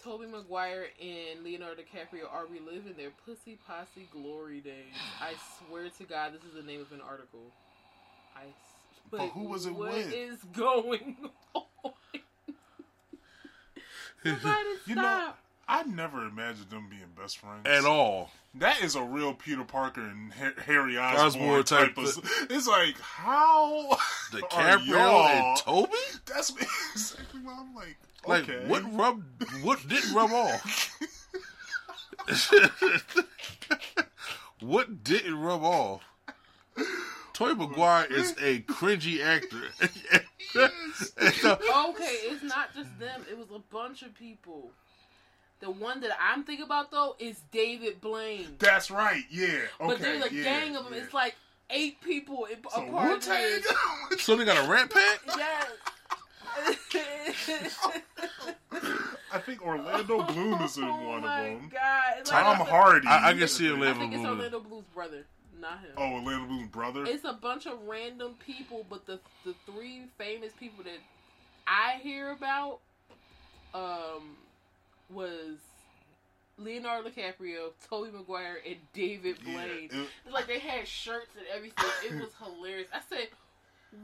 [0.05, 4.93] Tobey Maguire and Leonardo DiCaprio are reliving their pussy posse glory days.
[5.19, 5.33] I
[5.67, 7.39] swear to God, this is the name of an article.
[8.35, 8.41] I.
[8.43, 8.51] s-
[9.09, 10.13] But who was it what with?
[10.13, 11.17] is going
[11.55, 11.63] on?
[14.23, 15.39] Somebody You know, stop.
[15.67, 18.29] I never imagined them being best friends At all.
[18.55, 22.47] That is a real Peter Parker and Harry Osborn, Osborn type, type of.
[22.49, 23.97] It's like how are
[24.31, 25.91] DiCaprio y'all- and Tobey?
[26.25, 26.51] That's
[26.93, 27.97] exactly what I'm like.
[28.27, 28.67] Like okay.
[28.67, 29.23] what rub?
[29.61, 30.99] What didn't rub off?
[34.61, 36.01] what didn't rub off?
[37.33, 39.63] Tobey Maguire is a cringy actor.
[40.55, 43.25] Uh, okay, it's not just them.
[43.29, 44.71] It was a bunch of people.
[45.61, 48.55] The one that I'm thinking about though is David Blaine.
[48.59, 49.23] That's right.
[49.29, 49.47] Yeah.
[49.47, 49.63] Okay.
[49.79, 50.93] but there's a yeah, gang of them.
[50.93, 51.01] yeah.
[51.03, 51.35] It's like
[51.69, 53.61] eight people in, so a part of Wu-Tang?
[54.19, 55.19] so they got a rat pack?
[55.37, 55.67] Yes.
[59.31, 61.69] I think Orlando Bloom is in oh one my of them.
[61.71, 62.03] God.
[62.19, 63.07] It's Tom like Hardy.
[63.07, 63.81] I, I can see Orlando Bloom.
[63.85, 65.25] I Orlando think it's Orlando Bloom's brother,
[65.59, 65.89] not him.
[65.97, 67.05] Oh, Orlando Bloom's brother.
[67.05, 70.99] It's a bunch of random people, but the the three famous people that
[71.67, 72.79] I hear about
[73.73, 74.37] um
[75.09, 75.57] was
[76.57, 79.89] Leonardo DiCaprio, Tobey Maguire, and David Yeah, Blaine.
[79.91, 81.85] it- It's like they had shirts and everything.
[82.05, 82.87] It was hilarious.
[82.93, 83.27] I said,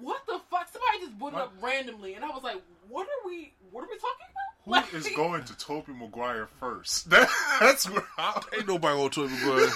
[0.01, 3.27] "What the fuck?" Somebody just put it up randomly, and I was like, "What are
[3.27, 3.53] we?
[3.71, 7.09] What are we talking about?" Who Like- is going to Tobey Maguire first?
[7.09, 7.29] That,
[7.59, 9.69] that's where I, Ain't nobody gonna Tobey Maguire.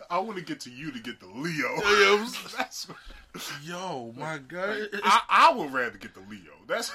[0.10, 1.76] I want to get to you to get the Leo.
[1.76, 2.98] Yeah, That's what-
[3.62, 4.88] Yo, my God.
[5.04, 6.52] I, I would rather get the Leo.
[6.66, 6.90] That's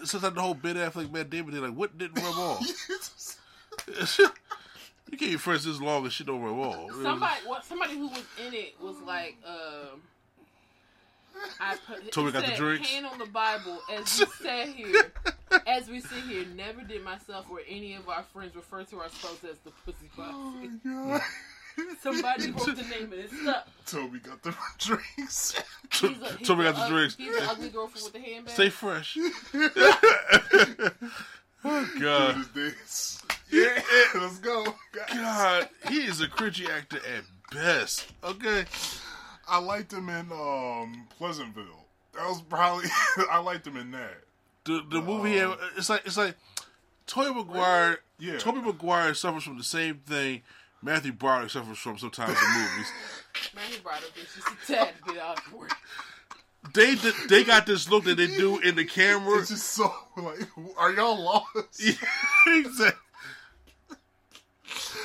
[0.00, 1.62] it's just like the whole Ben Affleck, Matt Damon thing.
[1.62, 2.60] Like, what didn't rub off?
[4.18, 4.28] you
[5.16, 6.76] can't even friends this long and shit don't rub off.
[6.90, 7.64] It was- Somebody, what?
[7.64, 10.02] Somebody who was in it was like, um,
[11.60, 12.10] I put.
[12.12, 12.90] Tobey it got the said, drinks?
[12.90, 15.12] Hand on the Bible as we sat here,
[15.66, 16.44] as we sit here.
[16.56, 20.70] Never did myself or any of our friends refer to ourselves as the pussy posse.
[20.84, 21.20] God.
[22.02, 23.30] Somebody wrote the name of it.
[23.30, 23.68] Stuck.
[23.86, 25.54] Tobey got the drinks.
[25.92, 27.16] He's a, he's Tobey got the ug- drinks.
[27.16, 28.54] He's an ugly girlfriend with a handbag.
[28.54, 29.16] Stay fresh.
[31.64, 33.80] oh God, This- yeah,
[34.14, 34.64] let's go.
[35.08, 38.06] God, he is a cringy actor at best.
[38.22, 38.64] Okay,
[39.48, 41.84] I liked him in um, Pleasantville.
[42.14, 42.86] That was probably
[43.30, 44.18] I liked him in that.
[44.64, 46.36] the the movie had, it's like it's like
[47.06, 47.98] Tobey Maguire.
[48.18, 48.38] Yeah.
[48.38, 50.42] Tobey Maguire suffers from the same thing
[50.82, 52.92] Matthew Broderick suffers from sometimes in movies.
[53.54, 55.70] Man, he brought up it's just a tad bit awkward.
[56.74, 59.38] They did- they got this look that they do in the camera.
[59.40, 60.40] It's just so like,
[60.76, 61.80] are y'all lost?
[61.80, 61.92] yeah,
[62.58, 63.00] exactly.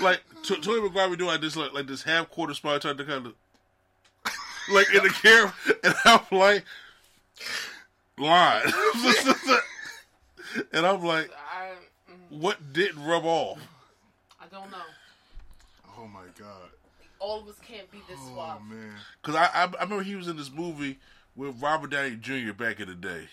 [0.02, 2.98] Like T- Tony Maguire be doing like this, like, like this half quarter smile, trying
[2.98, 3.34] to kind of
[4.72, 5.54] like in the camera,
[5.84, 6.66] and I'm like,
[8.18, 8.64] line.
[10.74, 11.72] and I'm like, I,
[12.12, 13.60] mm, what didn't rub off?
[14.42, 14.78] I don't know.
[16.04, 16.70] Oh my god.
[17.20, 18.62] All of us can't be this Oh suave.
[18.70, 18.94] man.
[19.22, 21.00] Because I, I I remember he was in this movie
[21.36, 22.52] with Robert Downey Jr.
[22.54, 23.28] back in the day.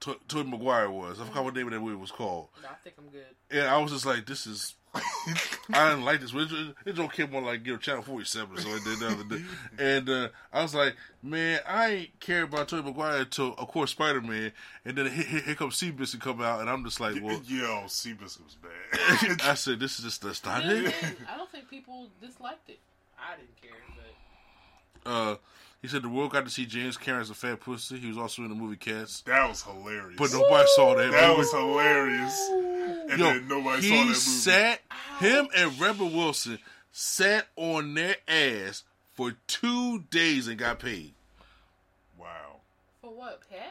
[0.00, 1.20] To- Tobey Maguire was.
[1.20, 2.48] I forgot what name of that movie was called.
[2.62, 3.24] No, I think I'm good.
[3.50, 4.74] And I was just like, this is.
[5.72, 6.32] I didn't like this.
[6.32, 8.98] It, it, it don't came on like you know Channel Forty Seven, so I did
[9.00, 9.44] the other day.
[9.78, 13.90] And uh, I was like, man, I ain't care about Tobey Maguire until of course
[13.90, 14.52] Spider Man,
[14.84, 18.44] and then here, here comes Seabiscuit come out, and I'm just like, well, Yo, Seabiscuit
[18.44, 19.40] was bad.
[19.42, 20.96] I said this is just that's not Then it.
[20.98, 22.78] again, I don't think people disliked it.
[23.18, 23.80] I didn't care,
[25.04, 25.36] but Uh,
[25.84, 27.98] he said the world got to see James Cameron as a fat pussy.
[27.98, 30.16] He was also in the movie Cats, that was hilarious.
[30.18, 31.10] but nobody saw that.
[31.10, 31.38] that movie.
[31.40, 32.48] was hilarious.
[33.10, 34.14] And Yo, then nobody he saw that movie.
[34.14, 34.80] sat
[35.20, 36.58] him and Rebel Wilson
[36.90, 38.82] sat on their ass
[39.12, 41.12] for two days and got paid.
[42.18, 42.60] wow.
[43.02, 43.42] for what?
[43.50, 43.62] Pets?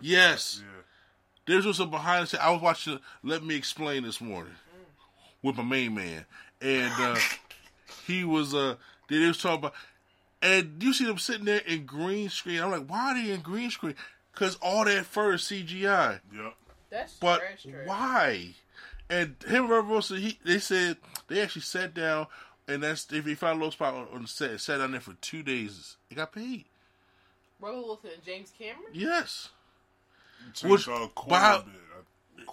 [0.00, 0.82] Yes, Yeah.
[1.46, 2.42] there's also behind the scenes.
[2.42, 4.54] I was watching Let Me Explain this morning
[5.42, 6.24] with my main man,
[6.62, 7.16] and uh,
[8.06, 8.76] he was uh,
[9.10, 9.74] they was talking about,
[10.42, 12.60] and you see them sitting there in green screen.
[12.60, 13.94] I'm like, why are they in green screen?
[14.32, 16.20] Because all that fur is CGI.
[16.34, 16.54] Yep.
[16.90, 17.86] That's But trash, trash.
[17.86, 18.54] why?
[19.10, 20.96] And him and Robert Wilson, he they said
[21.28, 22.26] they actually sat down
[22.68, 25.00] and that's if he found a low spot on, on the set, sat down there
[25.00, 25.96] for two days.
[26.08, 26.66] He got paid.
[27.60, 28.92] Robert Wilson and James Cameron?
[28.92, 29.48] Yes.
[30.54, 31.74] Changed, Which- uh, but how- Corbin.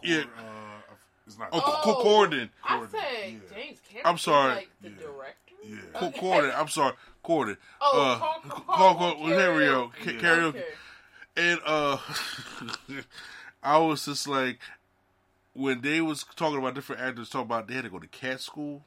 [0.03, 0.23] Yeah.
[0.37, 0.93] Uh,
[1.27, 1.49] it's not.
[1.51, 2.49] Oh, Cor- Co- Corden.
[2.63, 3.39] I Corden, said yeah.
[3.55, 4.05] James Cameron.
[4.05, 4.55] I'm sorry.
[4.55, 4.95] Like the Yeah.
[4.97, 5.44] director?
[5.67, 5.77] Yeah.
[5.93, 6.53] Co- Corden.
[6.57, 6.93] I'm sorry,
[7.23, 7.57] Corden.
[7.81, 9.91] Oh, uh, Carl- Carl- Carl- Carl- karaoke.
[10.19, 10.19] karaoke.
[10.21, 10.47] Karaoke.
[10.49, 10.63] Okay.
[11.37, 11.97] And uh,
[13.63, 14.59] I was just like,
[15.53, 18.39] when they was talking about different actors, talking about they had to go to cat
[18.41, 18.83] school.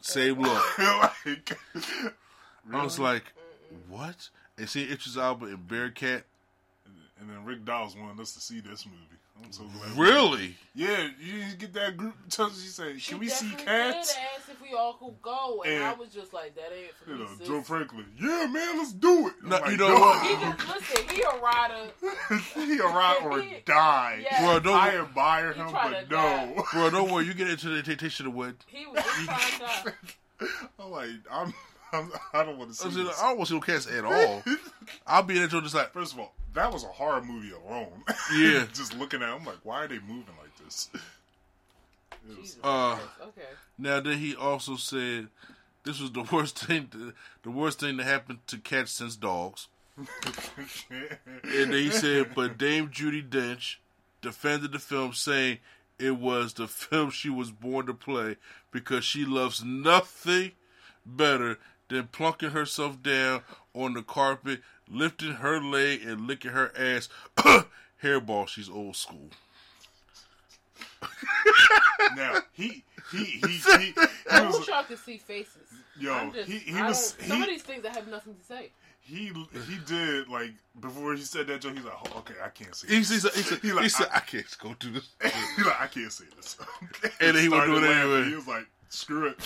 [0.00, 0.78] Same look.
[0.78, 1.58] like,
[2.72, 3.24] I was like,
[3.88, 4.28] what?
[4.56, 6.24] And see Idris Elba and Bearcat.
[7.20, 8.98] And then Rick Dawes wanted us to see this movie.
[9.44, 9.98] I'm so glad.
[9.98, 10.56] Really?
[10.74, 12.14] Yeah, you get that group.
[12.30, 15.62] She said, She "Can we see definitely cats?" Did ask if we all could go,
[15.62, 17.46] and, And- I was just like, "That ain't for You me." know, sis.
[17.46, 18.06] Joe Franklin.
[18.18, 19.34] Yeah, man, let's do it.
[19.42, 20.00] No, like, you know no.
[20.00, 20.26] what?
[20.26, 21.08] He just listen.
[21.14, 21.90] He a rider.
[22.54, 24.20] he a ride or He- die.
[24.22, 24.40] Yeah.
[24.40, 26.64] Bro, don't, I admire him, but to no.
[26.72, 27.26] bro, don't worry.
[27.26, 28.54] You get into the temptation of what?
[28.68, 29.94] He was just trying
[30.40, 30.48] to.
[30.78, 31.52] I'm like, I'm,
[31.92, 33.20] I'm I don't want to see I, said, this.
[33.20, 34.42] I don't want to see no cats at all.
[35.06, 38.02] I'll be in there just like, First of all, that was a horror movie alone.
[38.36, 38.66] Yeah.
[38.74, 40.90] just looking at, it, I'm like, why are they moving like this?
[42.28, 43.42] Was- Jesus Uh, Okay.
[43.78, 45.28] now then he also said
[45.84, 46.90] this was the worst thing,
[47.44, 49.68] the worst thing that happened to cats since dogs.
[51.48, 53.76] And then he said, but Dame Judi Dench
[54.20, 55.58] defended the film, saying
[55.98, 58.36] it was the film she was born to play
[58.72, 60.52] because she loves nothing
[61.06, 63.42] better than plunking herself down
[63.72, 64.60] on the carpet,
[64.90, 67.08] lifting her leg, and licking her ass.
[68.02, 69.30] Hairball, she's old school.
[72.16, 73.48] now he he he he,
[73.80, 73.94] he
[74.30, 75.62] I was wish y'all could see faces.
[75.98, 78.44] Yo, just, he- he I was- don't- Some of these things I have nothing to
[78.44, 78.70] say.
[79.00, 79.32] he
[79.68, 81.74] he did like before he said that joke.
[81.74, 82.88] He's like, oh, okay, I can't say.
[82.88, 83.22] He this.
[83.22, 85.08] said, he said, like, he said I- I can't go do this.
[85.56, 86.56] He's like, I can't say this.
[87.20, 88.28] And then he would do Started it anyway.
[88.28, 89.38] He was like, screw it.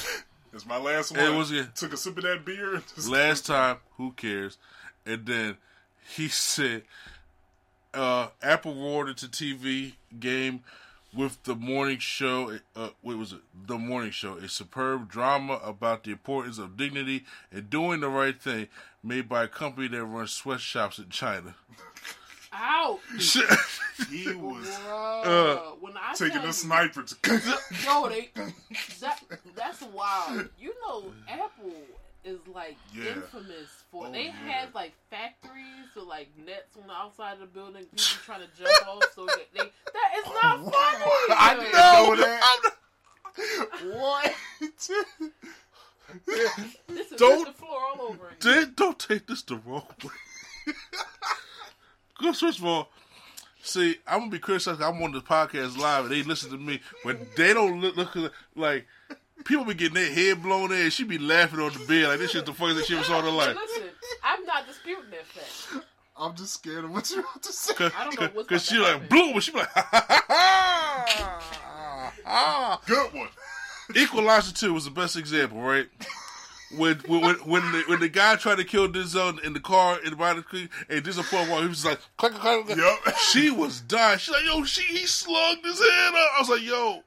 [0.52, 1.20] It's my last one.
[1.20, 1.66] And it was- yeah.
[1.74, 2.82] Took a sip of that beer.
[3.08, 4.58] Last time, who cares?
[5.06, 5.56] And then
[6.14, 6.82] he said,
[7.94, 10.62] uh, Apple roared to TV game
[11.12, 12.58] with the morning show.
[12.76, 13.40] Uh, what was it?
[13.66, 18.40] The morning show, a superb drama about the importance of dignity and doing the right
[18.40, 18.68] thing,
[19.02, 21.54] made by a company that runs sweatshops in China.
[22.52, 23.00] Ouch!
[24.10, 25.80] he was Bruh.
[25.80, 27.16] when I taking tell a you- sniper to.
[27.84, 28.30] Yo, they
[29.00, 29.20] that
[29.54, 30.48] that's wild.
[30.58, 31.72] You know, Apple
[32.24, 33.12] is like Yeah.
[33.12, 34.06] infamous for.
[34.06, 34.32] Oh, they yeah.
[34.32, 37.82] had like factories with like nets on the outside of the building.
[37.84, 39.04] People trying to jump off.
[39.14, 41.34] So that they that is not oh, funny.
[41.38, 43.96] I know that.
[43.96, 44.34] what?
[46.88, 48.72] This is Don't- the floor all over again.
[48.76, 50.10] Don't take this the wrong way.
[52.18, 52.90] Because first of all,
[53.62, 54.82] see, I'm gonna be criticized.
[54.82, 58.34] I'm on the podcast live, and they listen to me, but they don't look, look
[58.54, 58.86] like
[59.44, 60.90] people be getting their head blown in.
[60.90, 63.18] She be laughing on the bed like this shit the funniest thing she ever saw
[63.18, 63.56] in her life.
[63.56, 63.88] Listen,
[64.24, 65.84] I'm not disputing that fact.
[66.16, 67.74] I'm just scared of what you're about to say.
[67.74, 69.08] Cause, I don't know what's cause she to like happen.
[69.08, 72.80] bloom, and she be like, ha, ha, ha, ha, ha.
[72.86, 73.28] Good one.
[73.96, 75.88] Equalizer Two was the best example, right?
[76.76, 79.98] When when when when the, when the guy tried to kill Denzel in the car
[80.04, 82.78] in the body creek, and Denzel pulled one, he was just like, clack, clack, clack.
[82.78, 83.16] Yup.
[83.32, 84.18] She was dying.
[84.18, 86.14] She's like, yo, she he slugged his head up.
[86.14, 87.02] I was like, yo,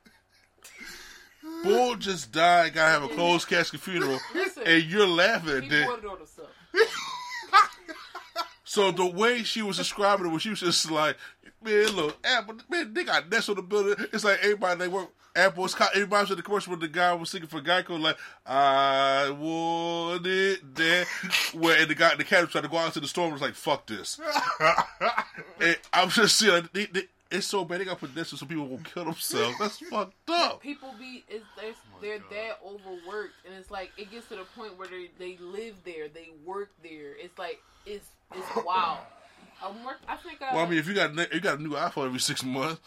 [1.64, 2.74] Bull just died.
[2.74, 5.89] Gotta have a closed casket funeral, Listen, and you're laughing at he that.
[5.89, 6.49] on himself.
[8.74, 11.16] So the way she was describing it, was she was just like,
[11.64, 14.03] man, look, Apple, man, they got Nest on the building.
[14.11, 15.09] It's like everybody they work.
[15.36, 19.30] Apple's everybody was in the commercial when the guy was singing for Geico, like I
[19.30, 21.05] want it there.
[21.53, 23.32] Where and the guy, the cat tried to go out to the storm.
[23.32, 24.20] Was like, fuck this.
[25.61, 27.03] and I'm just saying, like, they, they,
[27.34, 29.58] it's so bad they got to put this so people won't kill themselves.
[29.60, 30.62] That's fucked up.
[30.62, 34.78] People be is they're, they're that overworked, and it's like it gets to the point
[34.78, 37.14] where they they live there, they work there.
[37.20, 39.00] It's like it's it's wild.
[39.64, 40.42] I'm work, I think.
[40.42, 42.82] Uh, Well, I mean, if you got you got a new iPhone every six months,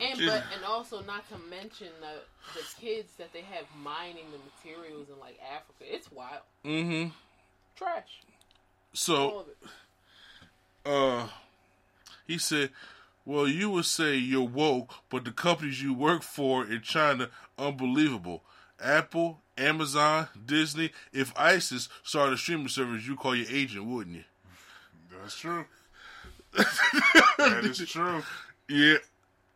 [0.00, 4.38] and but and also not to mention the the kids that they have mining the
[4.72, 5.82] materials in like Africa.
[5.94, 6.42] It's wild.
[6.64, 7.10] mm-hmm.
[7.76, 8.20] Trash.
[8.22, 9.56] All So, of it.
[10.86, 11.26] uh,
[12.26, 12.70] he said,
[13.24, 18.42] "Well, you would say you're woke, but the companies you work for in China, unbelievable.
[18.80, 20.90] Apple, Amazon, Disney.
[21.12, 24.24] If ISIS started a streaming service, you call your agent, wouldn't you?
[25.20, 25.64] That's true.
[26.56, 28.22] that is true.
[28.68, 28.96] Yeah.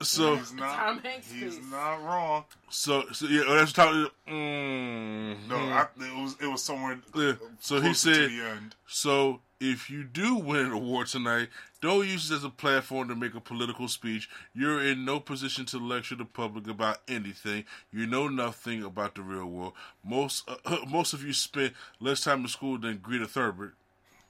[0.00, 0.76] So, he's not.
[0.76, 2.44] Tom Hanks he's not wrong.
[2.70, 3.42] so, so yeah.
[3.48, 4.06] oh, That's talking.
[4.28, 7.00] Mm, No, I, it was it was somewhere.
[7.16, 8.76] Yeah, so he said- to the end.
[8.86, 11.48] So, if you do win an award tonight,
[11.80, 14.28] don't use it as a platform to make a political speech.
[14.54, 17.64] You're in no position to lecture the public about anything.
[17.92, 19.74] You know nothing about the real world.
[20.04, 23.72] Most uh, most of you spent less time in school than Greta Thunberg,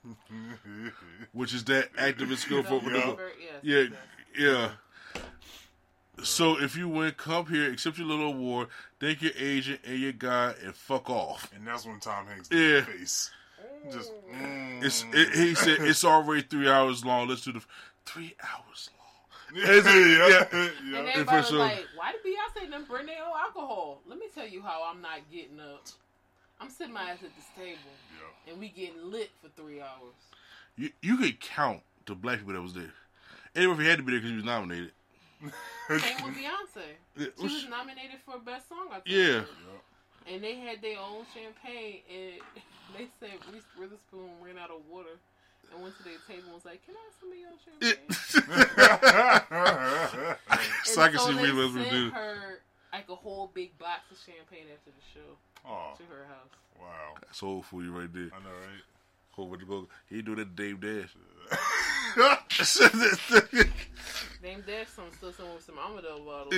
[1.33, 3.15] which is that activist girl for Yeah.
[3.63, 3.85] yeah,
[4.39, 4.71] yeah.
[6.23, 8.69] So if you win, come here, accept your little award,
[8.99, 11.49] thank your agent and your guy, and fuck off.
[11.55, 12.59] And that's when Tom Hanks Yeah.
[12.59, 13.31] did the face.
[13.91, 14.83] Just mm.
[14.85, 17.29] It's it, he said it's already three hours long.
[17.29, 17.63] Let's do the
[18.05, 19.55] three hours long.
[19.55, 20.51] yeah, Is it?
[20.53, 20.99] yeah, And yeah.
[20.99, 21.59] everybody for was sure.
[21.59, 25.01] like, "Why did Beyonce them bring their own alcohol?" Let me tell you how I'm
[25.01, 25.87] not getting up.
[26.61, 27.79] I'm sitting my ass at this table,
[28.49, 30.15] and we getting lit for three hours.
[30.77, 32.93] You you could count the black people that was there.
[33.55, 34.93] Anyway, if he had to be there because he was nominated.
[35.41, 36.83] Same with Beyonce.
[37.39, 38.89] She was nominated for best song.
[38.91, 39.07] I think.
[39.07, 39.41] Yeah.
[40.31, 42.33] And they had their own champagne, and
[42.99, 45.17] they said Reese Witherspoon ran out of water
[45.73, 48.13] and went to their table and was like, "Can I have some of your champagne?"
[50.85, 52.11] so I can And see they Reese Witherspoon sent do.
[52.11, 52.61] her
[52.93, 56.51] like a whole big box of champagne after the show oh, to her house.
[56.81, 57.15] wow.
[57.33, 58.31] Soul you right there.
[58.35, 58.83] I know, right?
[59.33, 59.87] Hold with the go.
[60.11, 61.15] He do that Dave Dash.
[64.43, 66.55] Dame Dash some still some with some Amador bottles.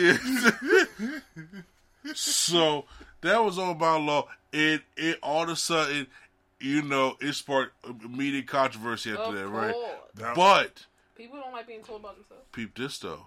[2.14, 2.84] So
[3.20, 4.28] that was all about law.
[4.52, 6.06] It it all of a sudden,
[6.58, 7.72] you know, it sparked
[8.04, 9.74] immediate controversy after Of that, right?
[10.14, 10.86] That- But
[11.16, 12.44] People don't like being told about themselves.
[12.52, 13.26] peep this though.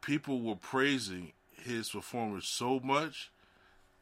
[0.00, 3.30] People were praising his performance so much,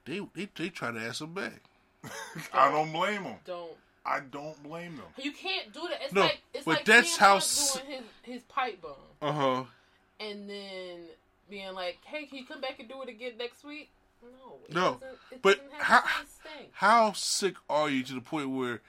[0.05, 1.63] they they they try to ask him back.
[2.53, 3.37] I don't blame him.
[3.45, 3.73] Don't.
[4.05, 5.07] I don't blame them.
[5.17, 6.01] You can't do that.
[6.03, 8.81] It's No, like it's but like that's Cam how Rock s- doing his his pipe
[8.81, 9.65] bomb, Uh huh.
[10.21, 11.01] and then
[11.49, 13.91] being like, "Hey, can you come back and do it again next week?"
[14.23, 15.01] No, No,
[15.43, 16.27] but how the same
[16.57, 16.67] sting.
[16.73, 18.81] how sick are you to the point where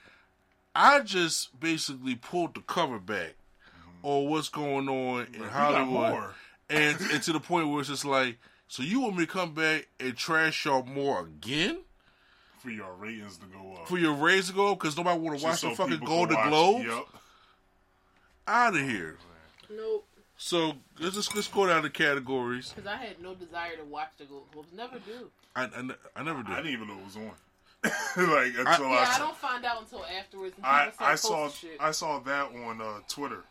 [0.73, 3.35] I just basically pulled the cover back
[3.69, 4.07] mm-hmm.
[4.07, 6.35] on what's going on in Hollywood, more.
[6.69, 8.37] and and to the point where it's just like,
[8.67, 11.79] so you want me to come back and trash y'all more again
[12.59, 13.87] for your ratings to go up.
[13.87, 15.93] for your raise to go up because nobody want to watch Just so the fucking
[15.99, 16.85] people can Golden watch- Globes?
[16.85, 17.05] Yep.
[18.47, 19.17] Out of here.
[19.69, 20.06] Nope,
[20.37, 22.71] So let's just let's go down the categories.
[22.75, 24.67] because I had no desire to watch the Golden Globes.
[24.75, 25.29] Never do.
[25.55, 26.51] I, I, I never did.
[26.53, 27.31] I didn't even know it was on.
[27.83, 30.53] like until I, Yeah, I saw, don't find out until afterwards.
[30.57, 31.77] And I, people I saw shit.
[31.79, 33.43] I saw that on uh, Twitter,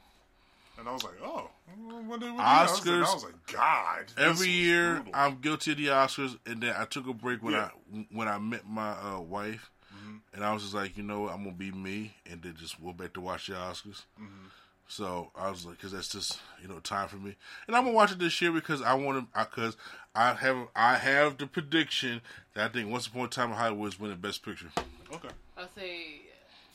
[0.78, 3.04] and I was like, oh, what did, what did I was like- Oscars.
[3.06, 5.12] I was like, God, Every year, brutal.
[5.14, 7.70] I'm guilty of the Oscars, and then I took a break when Yeah.
[7.94, 10.16] I when I met my uh, wife, Mm-hmm.
[10.34, 12.78] and I was just like, you know, what, I'm gonna be me, and then just
[12.80, 14.02] went back to watch the Oscars.
[14.20, 14.46] Mm-hmm.
[14.88, 17.34] So I was like, because that's just you know time for me,
[17.66, 19.76] and I'm gonna watch it this year because I want to, because
[20.14, 22.20] I have I have the prediction
[22.54, 24.68] that I think Once Upon a Time in Hollywood is winning Best Picture.
[25.12, 25.28] okay.
[25.56, 26.06] I say,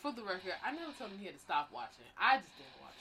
[0.01, 2.03] for the record, I never told him he had to stop watching.
[2.17, 2.91] I just didn't watch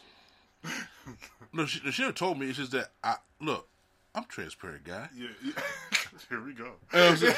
[0.65, 1.17] it.
[1.53, 2.47] No, she, she never told me.
[2.49, 3.67] It's just that I look,
[4.15, 5.09] I'm transparent guy.
[5.17, 5.53] Yeah, yeah.
[6.29, 6.65] here we go.
[6.93, 7.35] You know what I'm saying?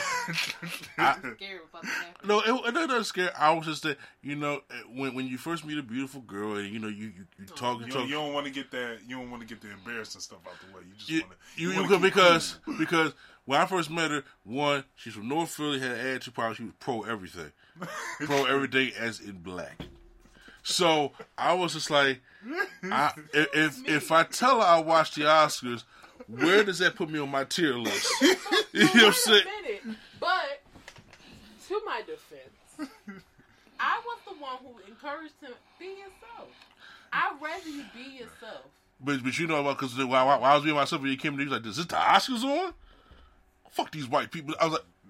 [1.36, 2.28] Scared about to happen.
[2.28, 3.30] No, it, it doesn't scare.
[3.38, 6.56] I was just that you know eh, when when you first meet a beautiful girl
[6.56, 8.52] and you know you you, you talk You, you don't- talk you don't want to
[8.52, 8.98] get that.
[9.06, 10.82] You don't want to get the embarrassing stuff out the way.
[10.88, 11.62] You just you want to.
[11.62, 13.12] you, you could- because because
[13.44, 16.54] when I first met her, one she's from North Philly, had an attitude problem.
[16.56, 17.52] She was pro everything,
[18.20, 19.80] pro everything as in black.
[20.64, 22.20] So I was just like,
[22.84, 25.82] I, if if- if I tell her I watched the Oscars,
[26.28, 28.10] where does that put me on my tier list?
[28.22, 29.44] you know what I'm saying?
[29.84, 29.96] Admit.
[30.20, 30.62] But
[31.68, 32.90] to my defense,
[33.80, 36.48] I was the one who encouraged him be yourself.
[37.12, 38.66] I'd rather you be yourself.
[39.00, 41.32] But but you know about because while, while I was being myself, when you came
[41.32, 42.72] to, he was like, "Is this the Oscars on?
[43.70, 45.01] Fuck these white people." I was like, No.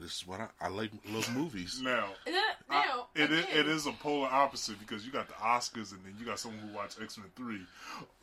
[0.00, 0.90] "This is what I, I like.
[1.08, 5.04] Love movies." Now, And then, I- now it, is, it is a polar opposite because
[5.06, 7.60] you got the Oscars and then you got someone who watch X Men Three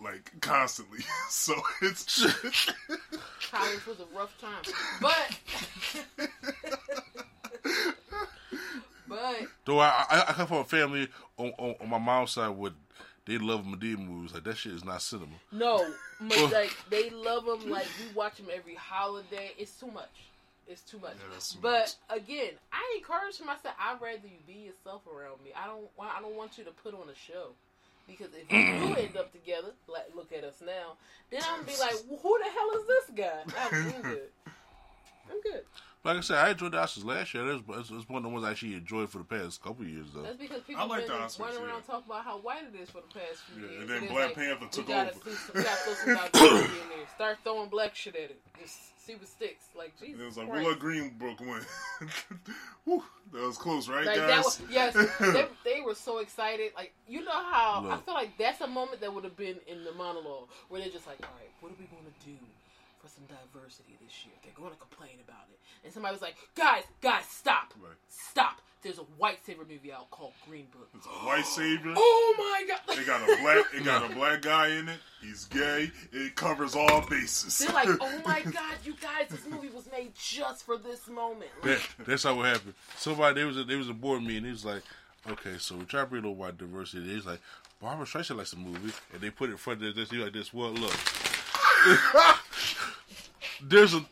[0.03, 0.99] like constantly.
[1.29, 2.25] so it's
[3.51, 4.63] college was a rough time,
[5.01, 5.39] but
[9.07, 11.07] but Though I, I, I come from a family
[11.37, 12.71] on, on, on my mom's side where
[13.25, 14.33] they love Madea movies.
[14.33, 15.33] Like that shit is not cinema.
[15.51, 15.85] no,
[16.21, 17.69] but like they love them.
[17.69, 19.51] Like we watch them every holiday.
[19.57, 20.09] It's too much.
[20.71, 21.13] It's too much.
[21.19, 23.49] Yeah, too but again, I encourage him.
[23.49, 25.51] I said I'd rather you be yourself around me.
[25.55, 25.87] I don't.
[25.97, 27.51] want- I don't want you to put on a show.
[28.07, 30.97] Because if you do end up together, like look at us now,
[31.29, 33.43] then I'm gonna be like, well, who the hell is this guy?
[33.59, 34.29] I'm good.
[35.31, 35.63] I'm good.
[36.03, 37.47] Like I said, I enjoyed the Oscars last year.
[37.51, 40.07] It was, it's one of the ones I actually enjoyed for the past couple years
[40.15, 40.23] though.
[40.23, 41.67] That's because people I like been the Oscars, running yeah.
[41.67, 43.81] around talking about how white it is for the past few Yeah, years.
[43.81, 45.11] and then it's Black Panther took we over.
[45.13, 47.07] See some, we gotta throw some diversity in there.
[47.13, 48.41] Start throwing black shit at it.
[48.59, 49.65] Just see what sticks.
[49.77, 50.19] Like Jesus.
[50.21, 50.61] it was like Christ.
[50.63, 51.61] we'll let Green Book win.
[52.85, 54.27] Whew, that was close, right, Like guys?
[54.27, 56.71] that was yes, they, they were so excited.
[56.75, 59.83] Like you know how I feel like that's a moment that would have been in
[59.83, 62.33] the monologue where they're just like, all right, what are we going to do
[63.01, 64.35] for some diversity this year?
[64.43, 67.91] They're going to complain about it, and somebody was like, guys, guys, stop, Right.
[68.09, 68.61] stop.
[68.83, 70.89] There's a white savior movie out called Green Book.
[70.95, 71.93] It's a white savior.
[71.95, 72.97] Oh my god!
[72.97, 73.65] It got a black.
[73.75, 74.97] It got a black guy in it.
[75.21, 75.91] He's gay.
[76.11, 77.59] It covers all bases.
[77.59, 81.51] They're like, oh my god, you guys, this movie was made just for this moment.
[81.63, 82.73] That, that's how it happened.
[82.97, 84.45] Somebody they was a, they was a board meeting.
[84.45, 84.81] He was like,
[85.29, 87.39] "Okay, so we try to bring a little white diversity." He's like,
[87.79, 90.09] "Barbra Streisand likes the movie," and they put it in front of this.
[90.09, 90.51] He like this.
[90.51, 90.91] Well, look,
[93.63, 94.05] there's a.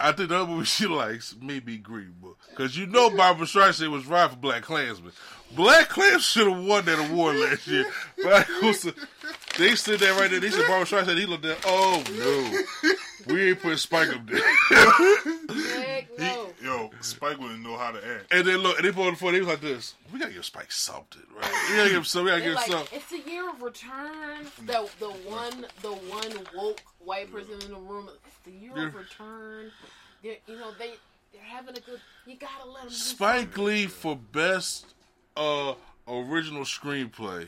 [0.00, 3.90] I think the other movie she likes maybe Green Book because you know Barbra Streisand
[3.92, 5.12] was right for Black Klansman.
[5.54, 7.84] Black Klansman should have won that award last year.
[8.20, 8.94] Klansman-
[9.58, 10.40] they stood there right there.
[10.40, 11.18] They said Barbra Streisand.
[11.18, 11.56] He looked there.
[11.64, 12.92] Oh no,
[13.26, 14.40] we ain't putting Spike up there.
[15.76, 18.32] Heck He, yo, Spike wouldn't know how to act.
[18.32, 19.32] And then look, and they put on the phone.
[19.32, 19.94] They was like this.
[20.12, 21.52] We gotta give Spike something, right?
[21.70, 22.24] We gotta give him something.
[22.26, 22.98] We gotta give him like, something.
[22.98, 24.46] it's a year of return.
[24.66, 28.08] The the one the one woke white person in the room.
[28.26, 29.70] It's the year of return.
[30.22, 30.92] They're, you know they
[31.32, 32.00] they're having a good.
[32.26, 32.90] You gotta let them.
[32.90, 34.94] Spike Lee for best
[35.36, 35.74] uh
[36.06, 37.46] original screenplay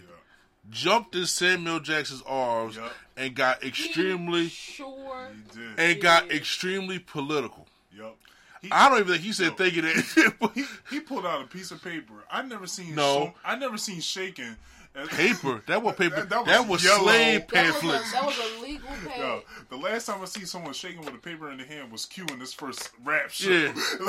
[0.71, 2.93] jumped in Samuel Jackson's arms Yup.
[3.17, 3.69] and got something.
[3.69, 5.29] extremely sure.
[5.53, 5.79] He did.
[5.79, 6.35] and got Yeah.
[6.37, 7.67] extremely political.
[7.97, 8.17] Yup.
[8.63, 10.35] He, I don't even think he said thinking that.
[10.41, 12.15] but he, he pulled out a piece of paper.
[12.31, 12.95] I never seen.
[12.95, 13.03] No.
[13.27, 14.57] so- I never seen shaking.
[14.97, 15.61] And- paper.
[15.67, 16.17] That was paper.
[16.17, 17.03] That- that That was was, yellow.
[17.05, 18.09] slave That was, pamphlets.
[18.11, 19.19] a, that was a legal pay.
[19.19, 22.07] Yo, the last time I see someone shaking with a paper in the hand was
[22.07, 23.51] Q in this first rap show.
[23.51, 23.73] Yeah.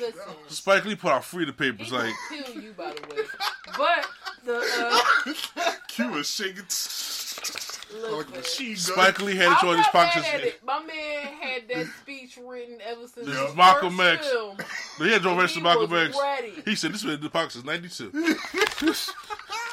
[0.00, 0.12] Listen,
[0.48, 3.22] Spike Lee put out free the papers gonna like kill you by the way.
[3.78, 4.06] But
[4.44, 6.72] the uh, Q is shaking like a
[8.02, 8.30] listen.
[8.32, 8.76] machine.
[8.76, 10.28] Spike Lee had it I'm on his not mad pockets.
[10.34, 10.64] at it.
[10.64, 14.30] My man had that speech written ever since This his is Malcolm first X.
[14.30, 14.56] film.
[14.98, 16.18] He had Joe Rest He Malcolm was X.
[16.20, 16.52] ready.
[16.64, 18.10] He said this was in the pockets since '92.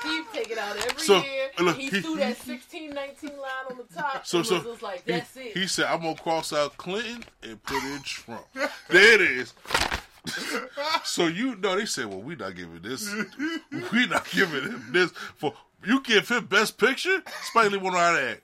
[0.04, 1.50] He take it out every So, year.
[1.60, 4.26] look, he, he- threw that sixteen nineteen line on the top.
[4.26, 5.56] So, and so was just like, he, that's it.
[5.56, 8.46] he said, "I'm gonna cross out Clinton and put in Trump."
[8.90, 9.54] there it is.
[11.04, 13.12] so you know they said, "Well, we not giving this.
[13.92, 15.54] We not giving him this for
[15.86, 18.42] you give him Best Picture." Spike Lee won't know how to act.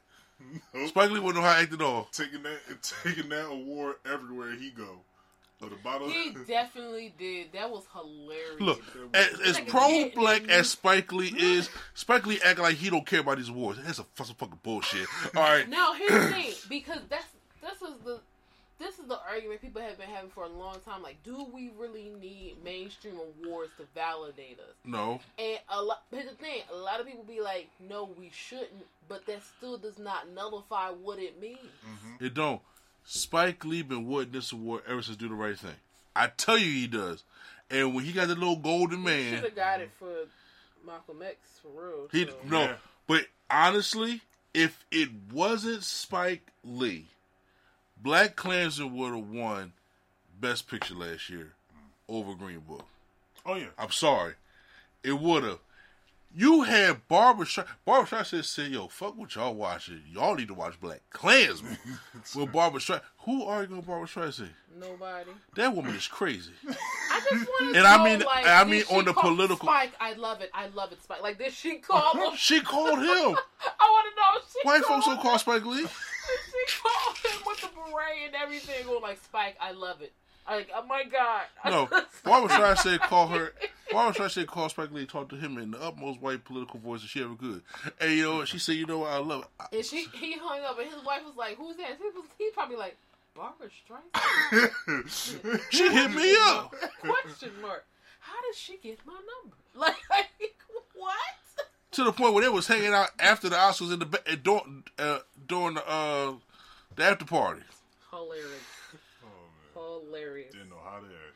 [0.87, 2.07] Spike Lee won't know how to act at all.
[2.11, 2.59] taking that
[3.03, 5.01] taking that award everywhere he go.
[5.59, 6.07] With a bottle.
[6.07, 7.51] He definitely did.
[7.53, 8.61] That was hilarious.
[8.61, 8.79] Look,
[9.15, 10.63] as, as like pro black as mm-hmm.
[10.65, 13.79] Spike Lee is, Spike Lee act like he don't care about these awards.
[13.83, 15.07] That's a that's some fucking bullshit.
[15.35, 17.25] All right, Now here's the thing, because that's
[17.59, 18.19] this is the
[18.79, 21.01] this is the argument people have been having for a long time.
[21.01, 24.75] Like, do we really need mainstream awards to validate us?
[24.85, 26.03] no, And a lot.
[26.11, 29.77] Here's the thing: a lot of people be like, "No, we shouldn't," but that still
[29.77, 31.57] does not nullify what it means.
[31.59, 32.25] Mm-hmm.
[32.25, 32.61] It don't.
[33.05, 35.75] Spike Lee been wanting this award ever since Do the Right Thing.
[36.15, 37.23] I tell you he does.
[37.69, 40.13] And when he got the little golden man, Should have got it for
[40.85, 42.07] Malcolm X for real.
[42.11, 42.33] he so.
[42.45, 42.61] no.
[42.61, 42.75] Yeah.
[43.07, 44.21] But honestly,
[44.53, 47.05] if it wasn't Spike Lee,
[48.01, 49.73] Black Klansman would have won
[50.39, 51.53] Best Picture last year
[52.07, 52.85] over Green Book.
[53.45, 53.67] Oh yeah.
[53.77, 54.33] I'm sorry,
[55.03, 55.59] it would have.
[56.35, 57.67] You had Barbra Streisand.
[57.85, 60.01] Barbra Streisand said, "Yo, fuck what y'all watching.
[60.11, 61.77] Y'all need to watch Black Klansman."
[62.35, 64.49] with Barbra Streisand, who arguing with Barbra Streisand?
[64.77, 65.31] Nobody.
[65.55, 66.51] That woman is crazy.
[66.69, 69.93] I just want to And know, I mean- like, I mean on the political- Spike.
[69.99, 70.51] I love it.
[70.53, 71.01] I love it.
[71.01, 71.23] Spike.
[71.23, 72.33] Like, did she call him?
[72.37, 73.07] She called him.
[73.07, 74.39] I want to know.
[74.43, 75.87] If she White called folks don't call Spike Lee.
[77.21, 78.85] Did him with the beret and everything.
[78.85, 79.55] Going like, Spike.
[79.59, 80.13] I love it.
[80.49, 81.43] Like, oh my god.
[81.65, 81.89] No,
[82.23, 83.51] Barbra Streisand call her
[83.91, 87.09] Barbra Streisand call Spike Lee, talk to him in the utmost white political voice that
[87.09, 87.61] she ever could.
[87.99, 88.45] And you know?
[88.45, 89.11] She said, "You know what?
[89.11, 91.97] I love it." And she he hung up, and his wife was like, "Who's that?"
[91.97, 92.95] He was he probably like
[93.35, 95.59] Barbra Streisand.
[95.69, 96.73] She hit me up.
[97.01, 97.85] Question mark.
[98.19, 99.57] How did she get my number?
[99.75, 99.95] Like,
[100.95, 101.17] what?
[101.91, 104.83] to the point where they was hanging out after the Oscars in the uh, during
[104.99, 106.33] uh, during the uh,
[106.97, 107.61] the after party.
[108.11, 108.47] Hilarious.
[109.23, 110.03] Oh, man.
[110.09, 110.51] Hilarious.
[110.51, 111.35] Didn't know how to act.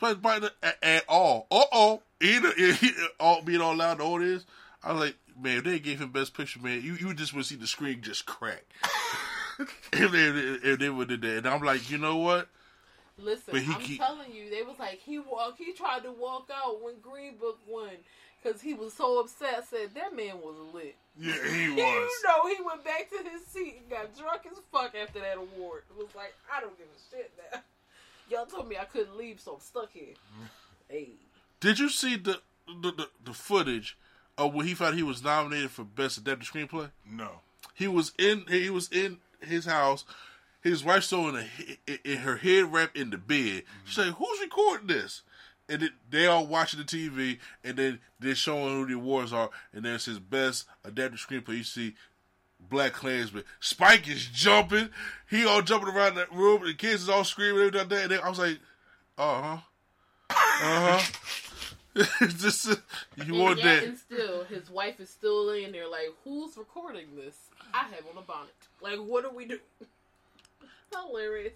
[0.00, 2.52] But by the, at, at all, uh oh, either
[3.20, 4.44] all being all loud, all this.
[4.82, 7.46] I was like, man, if they gave him best picture, man, you you just would
[7.46, 8.64] see the screen just crack.
[9.92, 12.48] if they if they would have did that, and I'm like, you know what?
[13.16, 15.54] Listen, But he I'm keep- telling you, they was like he walk.
[15.56, 17.90] He tried to walk out when Green Book won
[18.44, 19.66] because he was so upset.
[19.68, 20.96] Said that man was lit.
[21.18, 21.78] Yeah, he was.
[21.78, 25.36] You know, he went back to his seat and got drunk as fuck after that
[25.36, 25.82] award.
[25.90, 27.60] It was like I don't give a shit now.
[28.30, 30.14] Y'all told me I couldn't leave, so I'm stuck here.
[30.88, 31.10] hey,
[31.60, 33.96] Did you see the the, the the footage
[34.36, 36.90] of when he found he was nominated for best adapted screenplay?
[37.08, 37.40] No.
[37.74, 40.04] He was in he was in his house.
[40.62, 41.46] His wife's throwing a,
[41.86, 43.64] in- in her head wrap in the bed.
[43.84, 44.10] She's mm-hmm.
[44.10, 45.22] like, "Who's recording this?"
[45.68, 49.48] And it, they all watching the TV, and then they're showing who the awards are.
[49.72, 51.56] And then it says best adapted screenplay.
[51.56, 51.94] You see
[52.60, 53.44] Black Klansman.
[53.60, 54.90] Spike is jumping.
[55.30, 56.64] He all jumping around that room.
[56.64, 58.02] The kids is all screaming everything like that.
[58.02, 58.58] And then I was like,
[59.18, 59.58] "Uh huh,
[60.30, 61.12] uh huh."
[62.20, 62.76] Just
[63.24, 63.84] you want yet that?
[63.84, 67.36] and still, his wife is still laying there like, who's recording this?
[67.72, 68.50] I have on a bonnet.
[68.80, 69.60] Like, what are we doing?
[70.92, 71.52] Hilarious.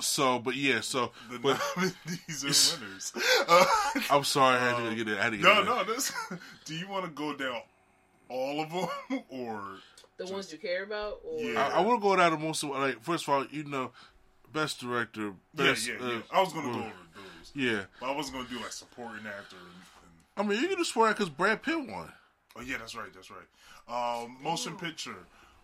[0.00, 2.42] So, but yeah, so The but nominees
[2.76, 3.12] and winners.
[3.48, 3.64] Uh,
[4.10, 5.18] I'm sorry, I had to get it.
[5.18, 5.64] I had to get no, it.
[5.64, 5.84] no.
[5.84, 6.12] This.
[6.64, 7.60] Do you want to go down
[8.28, 9.62] all of them or?
[10.16, 11.66] The ones you care about, or Yeah.
[11.68, 13.00] I, I want to go down to most of like.
[13.02, 13.90] First of all, you know,
[14.52, 15.88] best director, best.
[15.88, 16.20] yeah, yeah, uh, yeah.
[16.32, 19.56] I was gonna go over those, Yeah, but I wasn't gonna do like supporting actor.
[19.56, 19.66] And,
[20.36, 22.12] and, I mean, you can just swear because Brad Pitt won.
[22.56, 24.22] oh yeah, that's right, that's right.
[24.22, 25.16] Um, motion picture.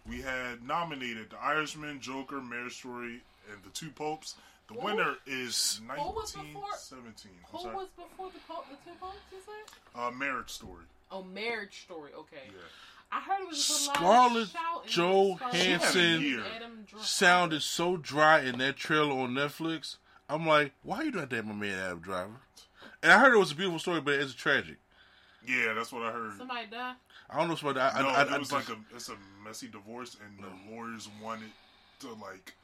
[0.09, 3.21] We had nominated The Irishman, Joker, Marriage Story,
[3.53, 4.35] and The Two Popes.
[4.69, 4.81] The Who?
[4.85, 7.33] winner is Who was before- 1917.
[7.33, 7.77] I'm who sorry.
[7.77, 10.01] was before the po- the two popes, You said?
[10.01, 10.85] Uh, Marriage Story.
[11.13, 12.11] Oh, Marriage Story.
[12.15, 12.43] Okay.
[12.47, 12.63] Yeah.
[13.13, 14.89] I heard it was just a lot Scarlett.
[14.89, 16.43] Johansson year.
[16.57, 19.97] Adam Dri- Sounded so dry in that trailer on Netflix.
[20.29, 22.41] I'm like, why are you doing that, my man Adam Driver?
[23.05, 24.79] And I heard it was a beautiful story, but it's tragic.
[25.47, 26.37] Yeah, that's what I heard.
[26.37, 26.97] Somebody died.
[27.31, 29.17] I don't know what I, no, I, I, it was just- like a it's a
[29.45, 31.51] messy divorce, and the lawyers wanted
[32.01, 32.55] to like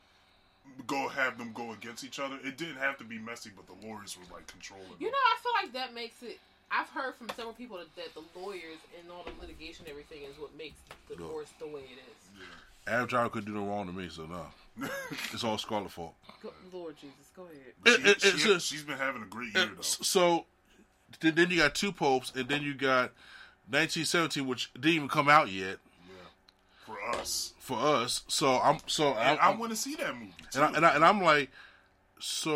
[0.86, 2.36] go have them go against each other.
[2.44, 4.86] It didn't have to be messy, but the lawyers were like controlling.
[4.98, 5.12] You them.
[5.12, 6.38] know, I feel like that makes it.
[6.70, 10.22] I've heard from several people that, that the lawyers and all the litigation, and everything,
[10.22, 11.26] is what makes the No.
[11.26, 12.46] divorce the way it is.
[12.86, 14.88] Adam Driver could do no wrong to me, so no,
[15.32, 16.14] it's all Scarlett's fault.
[16.42, 17.74] Go, Lord Jesus, go ahead.
[17.86, 19.82] She, It- it- she, it's a- she's been having a great year though.
[19.82, 20.46] So
[21.20, 23.12] then, then you got two popes, and then you got
[23.68, 25.76] 1917, which didn't even come out yet Yeah,
[26.86, 28.22] for us, for us.
[28.28, 30.60] So I'm so and I'm, I want to see that movie too.
[30.62, 31.50] and, I, and, I, and I'm like,
[32.18, 32.50] so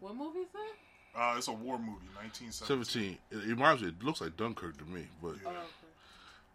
[0.00, 1.20] What movie is that?
[1.20, 2.84] uh, it's a war movie, 1917.
[2.84, 3.18] 17.
[3.30, 3.88] It, it reminds me.
[3.88, 5.58] It looks like Dunkirk to me, but Oh, okay.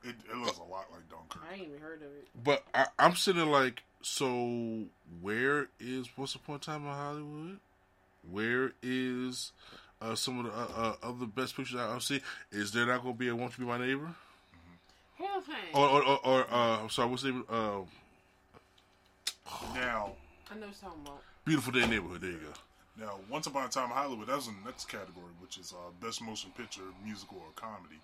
[0.10, 1.44] It, it looks a lot like Dunkirk.
[1.50, 2.28] I ain't even heard of it.
[2.44, 4.84] but I, I'm sitting like, so
[5.22, 7.60] where is Once Upon a Time in Hollywood?
[8.30, 9.52] Where is
[10.02, 12.22] uh, some of the uh, uh, other best pictures I've seen?
[12.52, 14.14] Is there not going to be a Won't You Be My Neighbor?
[15.18, 15.56] Hell thing.
[15.74, 17.44] Or, or, or, or uh, sorry, what's the name?
[17.50, 17.80] Uh,
[19.74, 20.12] Now,
[20.52, 21.22] I know what you're talking about.
[21.46, 22.22] Beautiful Day Neighborhood.
[22.22, 23.06] There you go.
[23.06, 24.28] now, Once Upon a Time in Hollywood.
[24.28, 28.00] that's in the next category, which is uh, best motion picture, musical or comedy.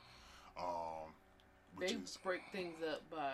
[0.58, 1.12] Um,
[1.76, 3.34] which They is break things up by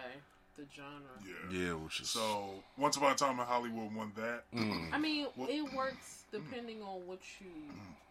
[0.58, 1.00] the genre.
[1.26, 1.58] yeah.
[1.68, 4.44] Yeah, which is So Once Upon a Time in Hollywood won that.
[4.54, 4.90] Mm.
[4.94, 7.48] I mean, Well- it works depending on what you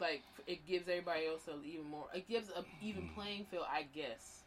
[0.00, 0.22] like.
[0.46, 2.06] It gives everybody else a even more.
[2.14, 4.42] It gives a even playing field, I guess.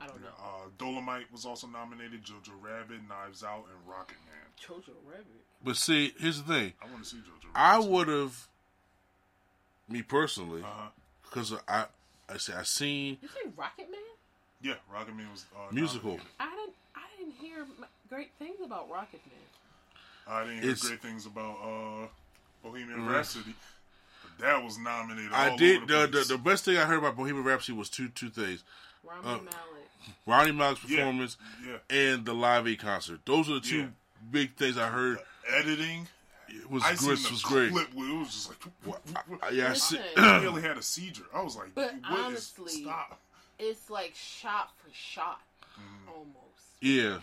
[0.00, 0.28] I don't know.
[0.38, 2.22] Uh, Dolomite was also nominated.
[2.24, 4.44] Jojo Rabbit, Knives Out, and Rocket Man.
[4.62, 5.26] Jojo Rabbit.
[5.64, 6.72] But see, here's the thing.
[6.82, 7.48] I want to see Jojo.
[7.54, 8.46] I would have,
[9.88, 10.88] me personally, Uh-huh.
[11.22, 11.86] because I,
[12.28, 14.00] I say I seen You say Rocket Man?
[14.62, 16.10] Yeah, Rocket Man was uh, musical.
[16.10, 16.30] nominated.
[16.40, 16.74] I didn't.
[16.94, 17.66] I didn't hear
[18.08, 19.40] great things about Rocket Man.
[20.28, 22.06] I didn't hear It's- great things about uh,
[22.62, 23.12] Bohemian Mhm.
[23.12, 23.54] Rhapsody.
[24.22, 25.32] But that was nominated.
[25.32, 27.78] I all did Over the, the, the the best thing I heard about Bohemian Rhapsody
[27.78, 28.64] was two two things:
[29.04, 29.75] Rami Uh, Malek.
[30.26, 30.96] Rami Malek's Yeah.
[30.98, 31.36] performance
[31.66, 31.78] yeah.
[31.90, 33.20] and the Live Aid concert.
[33.24, 33.86] Those are the two Yeah.
[34.30, 35.18] big things I heard.
[35.48, 36.08] editing.
[36.48, 37.18] It was I great.
[37.18, 37.70] seen the was great.
[37.72, 39.42] clip it was just like.
[39.42, 40.24] I- yeah, I see- Listen.
[40.24, 41.24] I nearly had a seizure.
[41.34, 43.20] I was like, But what is- honestly- stop.
[43.58, 45.40] It's like shot for shot,
[45.78, 46.08] Mm-hmm.
[46.10, 46.36] almost.
[46.80, 47.18] Yeah.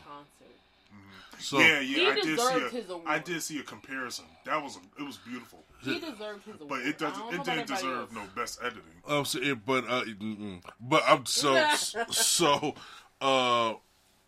[1.49, 1.55] Concert.
[1.55, 3.07] So yeah, yeah, He I did see deserved a, his award.
[3.07, 4.25] I did see a comparison.
[4.45, 6.69] That was a, it was beautiful, He deserved his award.
[6.69, 7.33] but it doesn't.
[7.33, 8.11] It didn't deserve else.
[8.13, 8.81] no best editing.
[9.07, 10.61] Um, so it, but uh, mm-mm.
[10.79, 11.55] but I'm so
[12.09, 12.75] so
[13.21, 13.73] uh,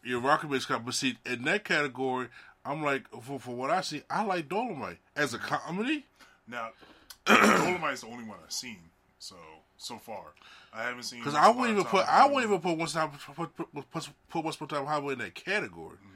[0.03, 0.85] your rocket based comedy.
[0.85, 2.27] But see, in that category,
[2.65, 6.05] I'm like for for what I see, I like Dolomite as a comedy.
[6.47, 6.69] Now,
[7.25, 8.79] Dolomite's the only one I've seen.
[9.19, 9.35] So
[9.77, 10.33] so far,
[10.73, 11.19] I haven't seen.
[11.19, 13.91] Because I Upon wouldn't even put I in wouldn't even put once time put put,
[13.91, 15.97] put, put once upon a time Hollywood in that category.
[15.97, 16.14] Mm-hmm.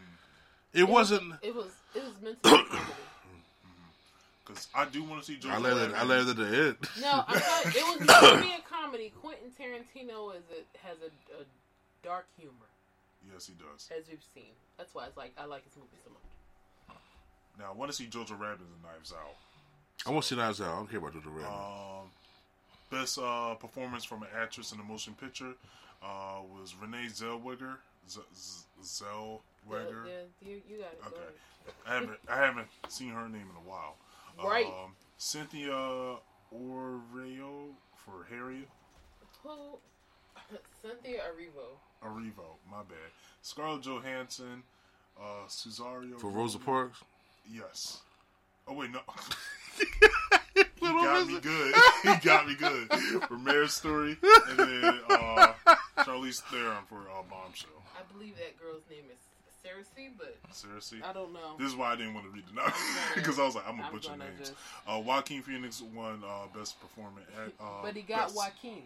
[0.74, 1.34] It wasn't.
[1.42, 1.68] It was.
[1.96, 2.84] It was meant to be comedy.
[4.46, 5.96] Because I do want to see Jojo I let it.
[5.96, 6.78] I let it at the end.
[7.02, 7.66] No, I'm sorry.
[7.76, 9.14] It was meant to be a comedy.
[9.22, 11.46] Quentin Tarantino is a, has a, a
[12.04, 12.54] dark humor,
[13.32, 13.90] Yes, he does.
[13.96, 14.54] as we've seen.
[14.78, 16.98] That's why it's like I like his movies so much.
[17.60, 19.36] Now I want to see Jojo Rabbit and Knives Out.
[20.08, 20.70] I want to see Knives Out.
[20.74, 21.52] I don't care about Jojo Rabbit.
[21.52, 22.10] Um,
[22.90, 25.54] best uh, performance from an actress in a motion picture
[26.02, 27.76] uh, was Renee Zellweger.
[28.10, 28.64] Z- Z-
[29.70, 30.06] Zellweger.
[30.06, 31.02] Yeah, you, you got it.
[31.08, 31.74] Okay.
[31.88, 33.96] I haven't I haven't seen her name in a while.
[34.44, 34.66] Right.
[34.66, 36.18] Um, Cynthia
[36.54, 38.70] Oreo for Harriet
[39.44, 39.78] Who?
[40.82, 41.78] Cynthia Erivo.
[42.04, 42.56] Arrivo.
[42.70, 43.12] My bad.
[43.42, 44.64] Scarlett Johansson.
[45.20, 46.18] Uh, Cesario.
[46.18, 47.04] for Rosa Parks.
[47.52, 48.00] Yes.
[48.68, 49.00] Oh wait, no.
[50.56, 51.74] he got me good.
[52.04, 52.90] he got me good
[53.28, 54.18] for Marriage Story,
[54.50, 55.54] and then uh,
[56.00, 57.70] Charlize Theron for uh, Bombshell.
[57.98, 59.20] I believe that girl's name is
[59.66, 61.56] Cersei, but Seriously, I don't know.
[61.58, 62.74] this is why I didn't want to read the novel
[63.16, 64.40] because I was like, I'm gonna I'm butcher names.
[64.40, 64.54] just-
[64.88, 67.24] Uh, Joaquin Phoenix won uh, Best Performing.
[67.44, 68.84] Act, uh, but he got best- Joaquin.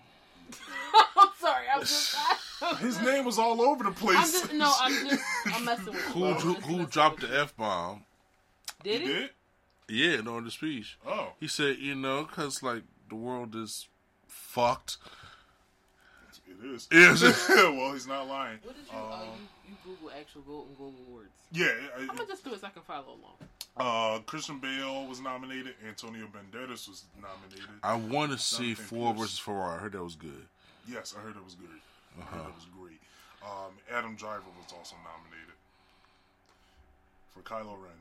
[1.18, 1.66] I'm sorry.
[1.74, 2.16] I'm just.
[2.80, 4.18] His name was all over the place.
[4.18, 4.74] I'm just no.
[4.80, 5.24] I'm just.
[5.54, 6.34] I'm messing with Who you.
[6.34, 8.04] Who, who dropped the f bomb?
[8.84, 9.14] Did He he?
[9.14, 9.30] did?
[9.90, 10.98] Yeah, no, in the speech.
[11.08, 13.88] Oh, He said, you know, because like the world is
[14.28, 14.98] fucked.
[16.48, 16.88] it is.
[16.92, 17.22] Yes.
[17.50, 18.60] well, he's not lying.
[18.64, 18.98] What did you?
[18.98, 19.28] uh, Um,
[19.63, 21.30] you, you Google actual Golden Globe awards.
[21.52, 21.68] Yeah,
[21.98, 23.38] I'm gonna just do it so I can follow along.
[23.78, 25.76] uh, Christian Bale was nominated.
[25.88, 27.70] Antonio Banderas was nominated.
[27.84, 29.20] I want to see Jonathan Ford Pierce.
[29.30, 29.76] versus Ferrari.
[29.78, 30.46] I heard that was good.
[30.88, 31.68] Yes, I heard it was good.
[32.18, 32.38] I Uh-huh.
[32.38, 33.00] heard it was great.
[33.44, 35.56] Um, Adam Driver was also nominated
[37.34, 37.92] for Kylo Ren.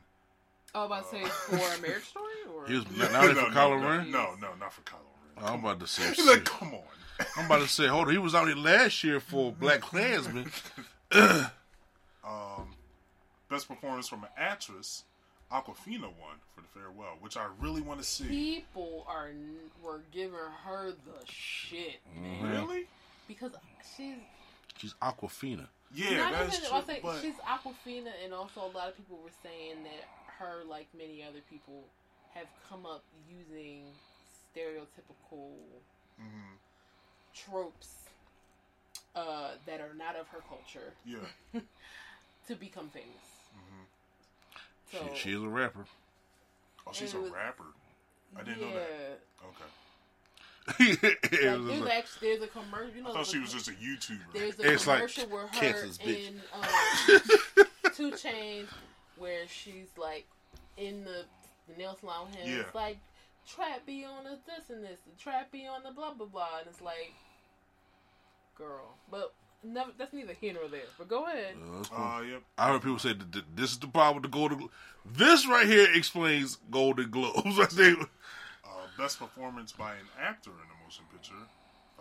[0.75, 3.81] Oh, about to say for a marriage story or He was nominated for no, Kylo
[3.81, 4.11] no, Ren.
[4.11, 4.99] No, no, not for Kylo
[5.37, 5.45] Ren.
[5.53, 6.13] I'm about to say.
[6.15, 6.81] He's like, come on.
[7.37, 7.87] I'm about to say.
[7.87, 8.11] Hold on.
[8.13, 10.51] He was out here last year for Black Klansman.
[13.49, 15.03] Best performance from an actress,
[15.51, 18.25] Awkwafina won for the farewell, which I really want to see.
[18.27, 19.29] people are
[19.83, 20.33] were giving
[20.65, 22.87] her the shit, man, Really?
[23.27, 23.51] because
[23.95, 24.15] she's
[24.77, 25.67] She's Awkwafina.
[25.93, 26.69] Yeah, not that's even.
[26.69, 26.77] true.
[26.77, 30.07] I think but she's Awkwafina, and also a lot of people were saying that
[30.39, 31.83] her, like many other people,
[32.33, 33.83] have come up using
[34.55, 35.51] stereotypical
[36.19, 36.57] Mhm.
[37.35, 37.99] tropes
[39.15, 41.19] uh, that are not of her culture yeah,
[42.47, 43.09] to become famous.
[44.91, 45.85] So She, she is a rapper.
[46.87, 47.63] oh, she's a was- rapper.
[48.37, 49.19] I didn't yeah, know that.
[50.79, 52.95] Okay, like, there's like- actually there's a commercial.
[52.95, 54.33] You know, I thought she was just a YouTuber.
[54.33, 56.27] There's a It's like commercial where her bitch.
[56.27, 57.65] in um,
[57.95, 58.69] Two Chains
[59.17, 60.25] where she's like
[60.77, 61.25] in the,
[61.69, 62.61] the nail salon and Yeah.
[62.61, 62.97] it's like
[63.47, 66.59] trap be on the this and this, the trap be on the blah blah blah,
[66.59, 67.13] and it's like,
[68.57, 69.33] girl, but
[69.63, 69.91] never.
[69.97, 70.81] That's neither here nor there.
[70.97, 71.55] But go ahead.
[71.61, 72.03] Uh, cool.
[72.05, 72.41] Uh, yep.
[72.57, 74.57] I heard people say that this is the problem with the Golden.
[74.59, 74.71] Glo-
[75.05, 77.59] This right here explains Golden Globes.
[77.59, 77.99] I think.
[78.63, 81.33] Uh, best performance by an actor in a motion picture,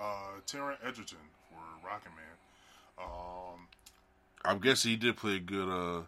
[0.01, 2.37] uh, Taron Egerton for Rocket Man.
[2.99, 3.67] Um,
[4.45, 6.03] I'm guessing he did play a good uh,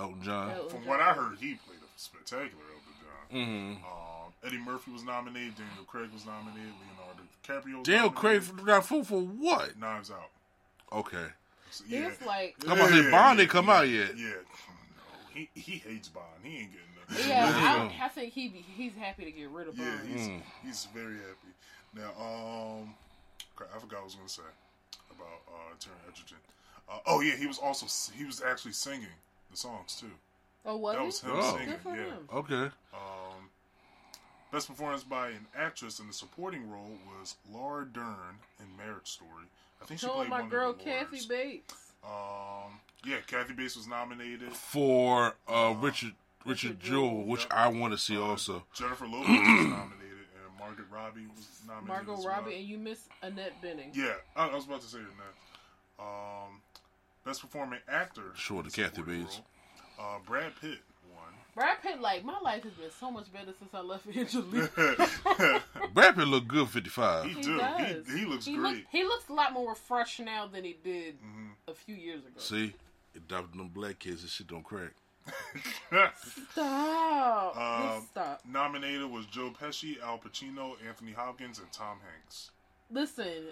[0.00, 0.50] Elton John.
[0.50, 0.88] Elton from John.
[0.88, 3.38] what I heard, he played a spectacular Elton John.
[3.38, 3.84] Mm-hmm.
[3.84, 5.54] Um, Eddie Murphy was nominated.
[5.56, 6.72] Daniel Craig was nominated.
[6.82, 7.78] Leonardo DiCaprio.
[7.78, 8.66] Was Daniel Craig nominated.
[8.66, 9.78] got food for what?
[9.78, 10.30] Knives Out.
[10.92, 11.26] Okay.
[11.70, 14.16] So, He was like, I'm about to say Bond didn't come yeah, out yet.
[14.16, 15.02] Yeah, no,
[15.34, 16.26] he he hates Bond.
[16.42, 17.28] He ain't getting nothing.
[17.28, 19.88] yeah, I, I think he be, he's happy to get rid of Bond.
[20.04, 20.42] Yeah, he's Mm.
[20.64, 21.52] he's very happy.
[21.94, 22.94] Now, um,
[23.56, 24.42] crap, I forgot what I was gonna say
[25.10, 26.36] about uh Taron Egerton.
[26.88, 27.86] Uh, oh yeah, he was also
[28.16, 29.08] he was actually singing
[29.50, 30.06] the songs too.
[30.64, 31.06] Oh, was that he?
[31.06, 31.52] was him Oh.
[31.56, 31.68] singing.
[31.70, 32.04] Good for Yeah.
[32.04, 32.28] him.
[32.32, 32.70] Okay.
[32.94, 33.50] Um,
[34.52, 39.46] best performance by an actress in the supporting role was Laura Dern in Marriage Story.
[39.82, 41.26] I think she So played my one girl of the Kathy Laura's.
[41.26, 41.74] Bates.
[42.04, 44.52] Um, yeah, Kathy Bates was nominated.
[44.52, 46.12] For uh, Richard
[46.46, 47.52] Richard Richard Jewell, Jewell, which yep.
[47.52, 48.64] I want to see also.
[48.74, 51.88] Jennifer Lopez was nominated, and Margaret Robbie was nominated.
[51.88, 52.34] Margot as well.
[52.34, 53.94] Robbie, and you miss Annette Bening.
[53.94, 56.02] Yeah, I, I was about to say that.
[56.02, 56.60] Um,
[57.24, 58.32] best performing actor.
[58.34, 59.40] Sure, in the Kathy Bates.
[59.98, 60.78] Uh, Brad Pitt
[61.54, 64.68] Brad Pitt, like my life has been so much better since I left Angelina.
[65.94, 67.24] Brad Pitt looked good 55.
[67.26, 67.58] he He do.
[67.58, 68.06] does.
[68.08, 68.74] He, he looks he great.
[68.76, 71.50] Look, he looks a lot more refreshed now than he did Mhm.
[71.68, 72.38] a few years ago.
[72.38, 72.74] See?
[73.16, 74.90] Adopting them black kids, this shit don't crack.
[76.52, 77.54] Stop.
[77.94, 78.40] Just stop.
[78.46, 82.50] Nominated was Joe Pesci, Al Pacino, Anthony Hopkins, and Tom Hanks.
[82.90, 83.44] Listen,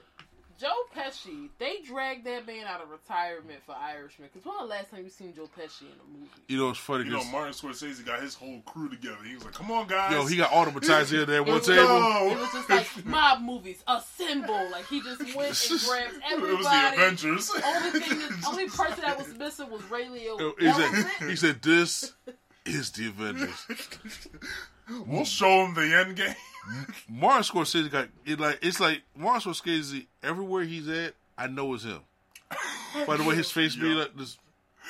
[0.63, 4.29] Joe Pesci, they dragged that man out of retirement for Irishman.
[4.33, 6.31] Because when the last time you seen Joe Pesci in a movie?
[6.47, 9.17] You know, it's funny You know, Martin Scorsese got his whole crew together.
[9.27, 11.47] He was like, "Come on, guys!" yo, he got all the advertising in there at
[11.49, 11.83] one table.
[11.83, 12.31] No.
[12.31, 14.71] It was just like mob movies, assemble.
[14.71, 16.53] Like he just went and grabbed everybody.
[16.53, 16.97] It was the everybody.
[16.97, 17.51] Avengers.
[17.67, 20.39] Only thing, that, only person that was missing was Ray Liotta.
[20.39, 22.13] Yo, He said, he said, "This
[22.67, 23.67] is the Avengers."
[25.09, 26.37] we'll show him the end game.
[27.09, 31.15] Martin Scorsese got it like it's like Martin Scorsese everywhere he's at.
[31.37, 32.01] I know it's him.
[33.07, 34.37] By the way, his face be like this.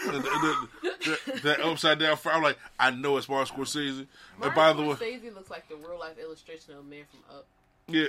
[0.07, 3.99] the- the- the- that upside down frown, I'm like, I know it's Martin Scorsese.
[4.01, 4.09] And
[4.39, 7.37] Martin by the way, Scorsese looks like the real life illustration of a man from
[7.37, 7.47] Up.
[7.89, 8.07] yeah,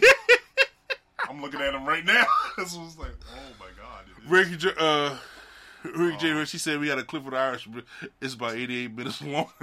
[1.28, 2.24] I'm looking at him right now.
[2.58, 4.04] this was like, oh my god.
[4.06, 4.30] it is.
[4.30, 5.16] Ricky, J- uh,
[5.84, 6.44] Ricky J.
[6.44, 7.68] She said we had a clip of the Irish.
[8.20, 9.50] It's about 88 minutes long.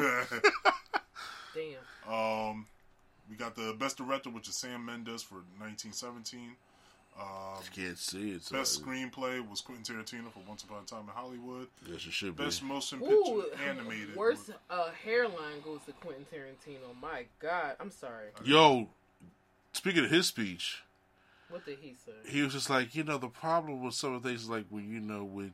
[1.55, 2.11] Damn.
[2.13, 2.65] um,
[3.29, 6.55] we got the best director, which is Sam Mendes for 1917.
[7.75, 8.43] Can't see it.
[8.43, 11.67] So Best screenplay was Quentin Tarantino for Once Upon a Time in Hollywood.
[11.85, 12.43] Yes, it should be.
[12.43, 14.15] Best motion picture Ooh, animated.
[14.15, 16.99] worst was- uh, hairline goes to Quentin Tarantino.
[16.99, 18.29] My God, I'm sorry.
[18.43, 18.89] Yo,
[19.73, 20.81] speaking of his speech,
[21.49, 22.13] What did he say?
[22.29, 24.65] he was just like, you know, the problem with some of the things is like
[24.69, 25.53] when you know when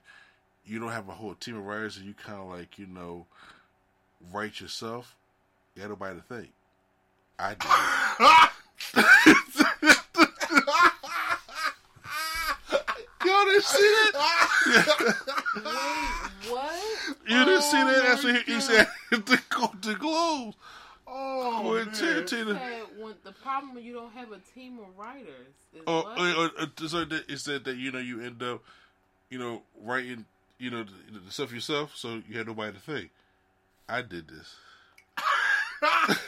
[0.66, 3.26] you don't have a whole team of writers and you kind of like you know
[4.32, 5.16] write yourself.
[5.76, 6.50] You got nobody to think.
[7.40, 9.00] I did.
[13.26, 14.50] Y'all didn't see that?
[16.50, 16.72] What?
[17.28, 18.04] You didn't see that?
[18.08, 18.88] That's my what he, he said.
[19.12, 20.56] the Golden Globes.
[21.08, 22.24] oh, Quentin man.
[22.24, 22.58] Tarantino.
[22.60, 25.28] Said when the problem when you don't have a team of writers
[25.76, 26.20] is Oh, what?
[26.20, 28.64] uh, uh, so that it said that you know you end up,
[29.30, 30.26] you know, writing,
[30.58, 33.12] you know, the, the stuff yourself, so you had nobody to think.
[33.88, 34.56] I did this.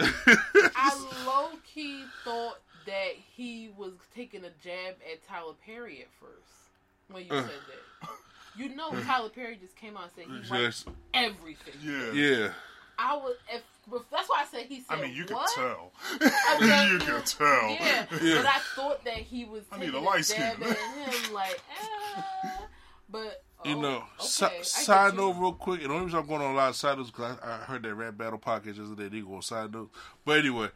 [0.00, 6.68] I low key thought that he was taking a jab at Tyler Perry at first
[7.10, 7.42] when you Uh.
[7.42, 8.10] said that.
[8.56, 10.84] You know, Tyler Perry just came out and said he Yes.
[11.14, 11.74] everything.
[11.82, 12.12] Yeah.
[12.12, 12.52] Yeah,
[12.98, 13.62] I was, if,
[14.10, 14.98] that's why I said he said.
[14.98, 15.50] I mean, you can what?
[15.54, 15.92] tell.
[16.16, 17.70] Okay, you can tell.
[17.70, 18.36] Yeah, Yeah.
[18.38, 20.42] but I thought that he was I need a light skin.
[20.42, 22.22] at him, like, eh.
[23.08, 23.96] but you oh, know.
[23.96, 25.18] okay, si- I get side you.
[25.20, 27.10] note, real quick, and the only reason I'm going on a lot of side notes
[27.10, 29.08] because I, I heard that Rap Battle podcast yesterday.
[29.08, 30.68] They go on side notes, but anyway,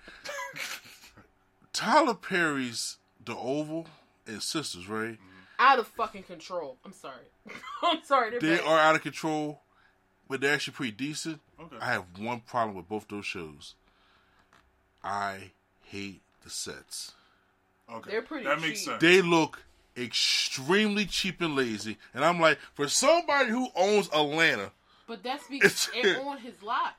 [1.72, 3.86] Tyler Perry's The Oval
[4.26, 5.12] and Sistas, right?
[5.14, 5.58] Mm-hmm.
[5.58, 6.76] out of fucking control.
[6.84, 7.24] I'm sorry.
[7.82, 8.38] I'm sorry.
[8.38, 8.66] They're bad.
[8.66, 9.60] are out of control,
[10.28, 11.40] but they're actually pretty decent.
[11.60, 11.76] Okay.
[11.80, 13.74] I have one problem with both those shows.
[15.02, 15.52] I
[15.84, 17.12] hate the sets.
[17.92, 18.10] Okay.
[18.12, 18.88] They're pretty That makes cheap.
[18.88, 19.00] sense.
[19.02, 19.64] They look
[19.96, 21.98] extremely cheap and lazy.
[22.14, 24.70] And I'm like, for somebody who owns Atlanta,
[25.06, 26.94] But that's because It's- it on his lot.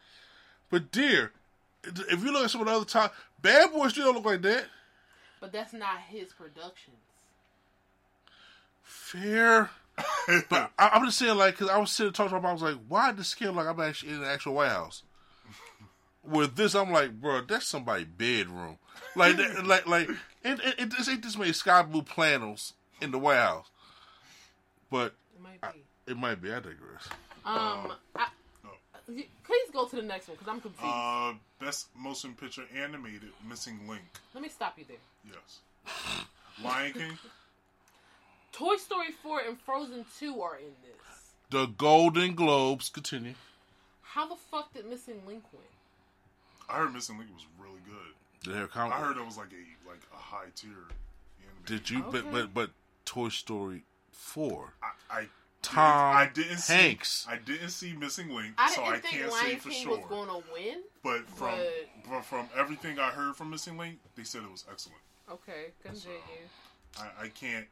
[0.69, 1.31] but dear,
[1.83, 4.41] if you look at some of the other top Bad Boys, still don't look like
[4.41, 4.65] that.
[5.39, 6.97] But that's not his productions.
[8.83, 9.69] Fair.
[10.49, 12.53] but I, I'm just saying, like, because I was sitting talking to my mom, I
[12.53, 15.03] was like, why the scale like I'm actually in the actual White House?
[16.23, 18.77] With this, I'm like, bro, that's somebody's bedroom.
[19.15, 23.11] Like, that, like, like, it, it, it this ain't this many sky blue flannels in
[23.11, 23.67] the White House.
[24.91, 26.11] But It might be.
[26.11, 26.51] it might be.
[26.51, 27.07] I digress.
[27.45, 28.27] Um, I,
[29.05, 30.83] please go to the next one because I'm confused.
[30.93, 34.03] Uh, best motion picture animated, Missing Link.
[34.33, 34.97] Let me stop you there.
[35.25, 35.59] Yes.
[36.63, 37.17] Lion King.
[38.51, 41.31] Toy Story 4 and Frozen 2 are in this.
[41.49, 43.33] The Golden Globes continue.
[44.01, 45.61] How the fuck did Missing Link win?
[46.69, 48.13] I heard Missing Link was really good.
[48.43, 50.69] Did they have I heard it was like a like a high tier.
[50.71, 51.65] animated.
[51.65, 51.99] Did you?
[52.05, 52.21] Okay.
[52.21, 52.69] But but but
[53.05, 54.73] Toy Story four.
[54.83, 55.27] I, I
[55.61, 57.25] Tom I didn't see, Hanks.
[57.27, 59.97] I didn't see Missing Link, I so I can't Lion say for King sure.
[59.97, 60.81] was going to win.
[61.03, 64.63] but from but- but from everything I heard from Missing Link, they said it was
[64.71, 64.99] excellent.
[65.31, 66.17] Okay, continue.
[66.99, 67.65] I, I can't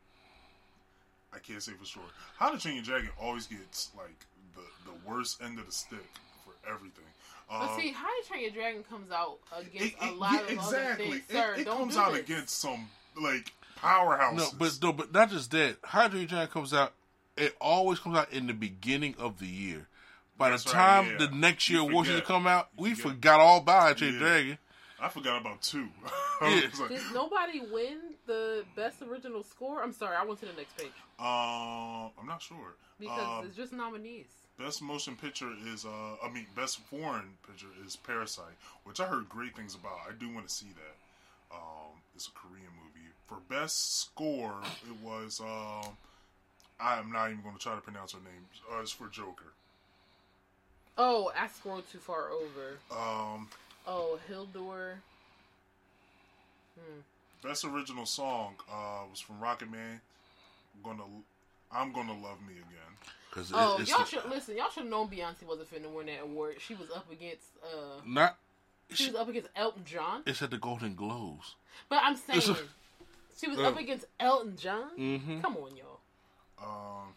[1.33, 2.01] I can't say for sure.
[2.37, 4.61] How to Train Your Dragon always gets like the
[4.91, 5.99] the worst end of the stick
[6.43, 7.05] for everything.
[7.49, 10.39] But Um, see, How to Train Your Dragon comes out against it- a lot yeah,
[10.41, 10.77] of exactly.
[10.87, 11.15] other things.
[11.29, 12.21] It- Sir, it, don't comes do out this.
[12.21, 12.89] against some
[13.21, 13.53] like
[13.83, 14.35] powerhouses.
[14.37, 15.77] No, but no, but not just that.
[15.83, 16.93] Hydra Giant comes out.
[17.37, 19.87] It always comes out in the beginning of the year.
[20.37, 21.27] By That's the right, time yeah.
[21.27, 23.11] the next year You awards to come out, we forget.
[23.13, 24.19] forgot all about Hydra Yeah.
[24.19, 24.57] Dragon.
[24.99, 25.87] I forgot about two.
[26.41, 26.61] Yeah.
[26.77, 29.81] Like, Did nobody win the best original score?
[29.81, 32.75] I'm sorry, I went to the next page um, I'm not sure.
[32.99, 34.25] because Um, it's just nominees.
[34.59, 35.89] Best motion picture is, uh,
[36.21, 39.99] I mean, best foreign picture is Parasite, which I heard great things about.
[40.09, 41.55] I do want to see that.
[41.55, 42.82] Um, it's a Korean movie.
[43.27, 44.55] For best score,
[44.85, 45.95] it was, um,
[46.79, 48.45] I'm not even going to try to pronounce her name.
[48.71, 49.53] Uh, it's for Joker.
[50.97, 52.77] Oh, I scrolled too far over.
[52.91, 53.47] Um,
[53.87, 54.99] Oh, Hildur.
[57.43, 59.99] best original song uh, was from Rocket Man.
[60.83, 61.03] Gonna,
[61.71, 62.93] I'm gonna love me again.
[63.29, 64.55] Because Oh, it's y'all the- should listen.
[64.57, 66.55] Y'all should have known Beyonce wasn't finna win that award.
[66.59, 67.43] She was up against.
[67.63, 68.37] uh not.
[68.93, 70.21] She was up against Elton John.
[70.25, 71.55] It's at the Golden Globes.
[71.89, 72.57] But I'm saying It's a-
[73.39, 74.89] she was Uh, up against Elton John.
[74.97, 75.41] Mm-hmm.
[75.41, 75.99] Come on, y'all.
[76.61, 77.13] Um,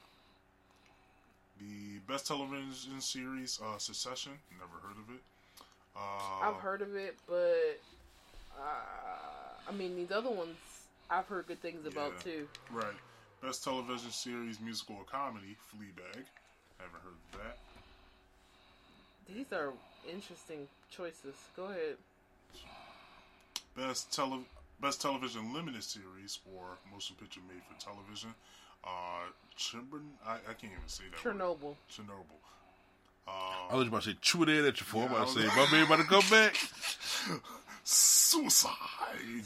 [1.58, 4.32] the best television series, uh, Succession.
[4.58, 5.22] Never heard of it.
[5.96, 7.80] Uh, I've heard of it, but
[8.58, 8.62] uh,
[9.68, 10.56] I mean these other ones
[11.08, 12.22] I've heard good things about Yeah.
[12.22, 12.48] too.
[12.70, 12.94] Right.
[13.42, 16.24] Best television series, musical or comedy, Fleabag.
[16.78, 17.58] Haven't heard of that.
[19.32, 19.72] These are
[20.10, 21.34] interesting choices.
[21.56, 21.96] Go ahead.
[23.76, 24.40] Best tele
[24.80, 28.30] best television limited series or motion picture made for television.
[28.84, 31.24] Uh, Chibern, I, I can't even say that.
[31.24, 31.34] word.
[31.38, 31.74] Chernobyl.
[31.90, 32.38] Chernobyl.
[33.28, 35.02] I Uh, was about to say, chew it in at your phone.
[35.02, 36.56] Yeah, I'm I about to was- say, my man about to come back.
[37.82, 38.72] Suicide.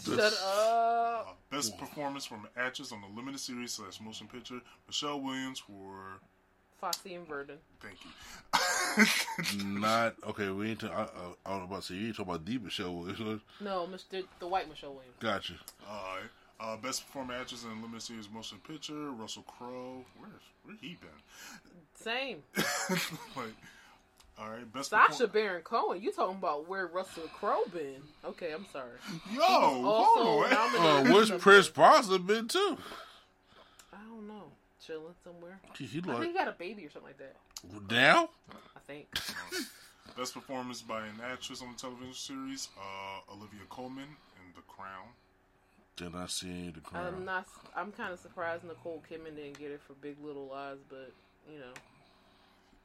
[0.04, 1.26] Shut up.
[1.28, 5.58] Uh, best performance from an actress on the limited series slash motion picture, Michelle Williams
[5.60, 6.20] for.
[6.80, 7.58] Fosse and Verdon.
[7.80, 8.10] Thank you.
[9.64, 10.48] Not okay.
[10.48, 10.80] We ain't.
[10.80, 11.06] T- I, I,
[11.46, 13.40] I was about to say you ain't talking about deep Michelle Williams.
[13.60, 14.24] No, Mr.
[14.38, 15.14] the white Michelle Williams.
[15.20, 15.54] Gotcha.
[15.88, 16.30] Alright.
[16.60, 20.04] Uh, best performing actress in a limited series motion picture, Russell Crowe.
[20.18, 20.32] Where's
[20.64, 21.08] where he been?
[21.94, 22.42] Same.
[23.34, 23.54] like,
[24.38, 26.02] all right, best Sasha perform- Baron Cohen.
[26.02, 28.02] You talking about where Russell Crowe been?
[28.26, 28.90] Okay, I'm sorry.
[29.34, 31.06] Yo, also hold on.
[31.06, 32.76] Uh, where's Pierce Brosnan been too?
[33.92, 34.44] I don't know.
[34.86, 35.60] Chilling somewhere.
[35.78, 37.36] He, he I think he got a baby or something like that.
[37.90, 38.28] now.
[38.90, 39.66] I think.
[40.16, 45.08] Best performance by an actress on the television series, uh, Olivia Colman in The Crown.
[45.96, 47.06] Did I see the crown.
[47.06, 47.46] I'm not.
[47.76, 51.12] I'm kind of surprised Nicole Kidman didn't get it for Big Little Lies, but
[51.52, 51.72] you know,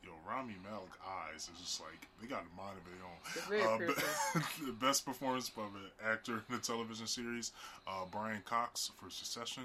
[0.04, 3.84] Yo, Rami Malek eyes is just like they got a mind of They're their own.
[3.84, 5.70] Uh, be- the best performance by an
[6.06, 7.54] actor in a television series,
[7.88, 9.64] uh, Brian Cox for Succession.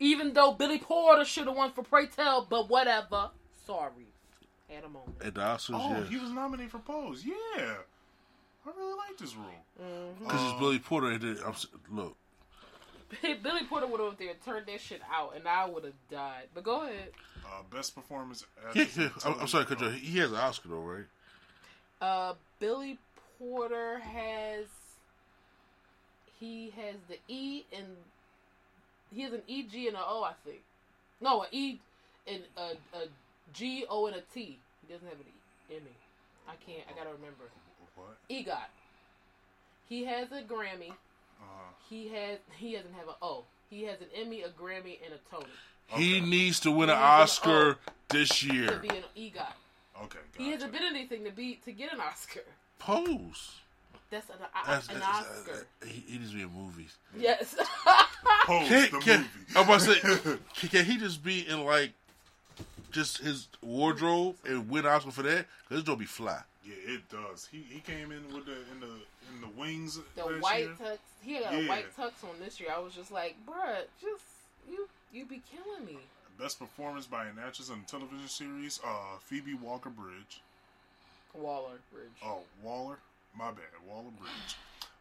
[0.00, 3.30] even though Billy Porter should have won for Pray Tell, but whatever.
[3.64, 4.08] Sorry,
[4.74, 5.16] had a moment.
[5.24, 6.04] At the Oscars, Oh, yeah.
[6.04, 7.24] he was nominated for Pose.
[7.24, 10.14] Yeah, I really like this role.
[10.20, 11.08] Because it's Billy Porter.
[11.12, 11.54] and then- I'm,
[11.90, 12.16] look,
[13.22, 16.48] Billy Porter would have there turned that shit out, and I would have died.
[16.54, 17.10] But go ahead.
[17.46, 18.44] Uh, best performance.
[18.74, 21.04] he, actress he, in I'm, I'm sorry, cut television- He has an Oscar though, right?
[22.00, 22.98] Uh, Billy
[23.38, 24.66] Porter has
[26.38, 27.86] he has the E and
[29.14, 30.60] he has an E G and a O, I think.
[31.20, 31.78] No, an E
[32.26, 32.60] and a,
[32.96, 33.06] a
[33.52, 34.58] G O and a T.
[34.86, 35.90] He doesn't have an E Emmy.
[36.48, 36.86] I can't.
[36.90, 37.44] I gotta remember.
[37.96, 38.16] What?
[38.30, 38.68] EGOT.
[39.88, 40.90] He has a Grammy.
[41.40, 41.44] Uh,
[41.88, 42.38] He has.
[42.56, 43.44] He doesn't have an O.
[43.70, 45.46] He has an Emmy, a Grammy, and a Tony
[45.88, 47.92] He needs to win He an needs an Oscar O.
[48.08, 48.78] this to year.
[48.78, 49.52] be an EGOT.
[50.04, 50.50] okay, He gotcha.
[50.54, 52.40] hasn't been anything to be to get an Oscar.
[52.78, 53.56] Pose.
[54.10, 55.52] That's an, uh, That's, an that's- Oscar.
[55.52, 56.96] Uh, uh, he, he needs to be in movies.
[57.14, 57.54] Yes.
[58.46, 59.28] Pose Can, the can, movie.
[59.54, 60.00] I'm about to say,
[60.54, 61.92] can, can he just be in like
[62.90, 65.46] just his wardrobe and win Oscar for that?
[65.68, 66.40] Because it'll be fly.
[66.64, 67.48] Yeah, it does.
[67.50, 68.86] He he came in with the in the
[69.34, 69.98] in the wings.
[70.16, 70.74] the last white year.
[70.80, 70.98] tux.
[71.22, 71.68] He had a Yeah.
[71.68, 72.70] white tux on this year.
[72.74, 74.24] I was just like, bruh, just
[74.68, 75.98] you you be killing me.
[76.38, 80.40] Best performance by an actress in a television series, uh, Phoebe Walker Bridge.
[81.34, 82.08] Waller Bridge.
[82.24, 82.98] Oh, Waller.
[83.36, 84.56] My bad, Waller Bridge.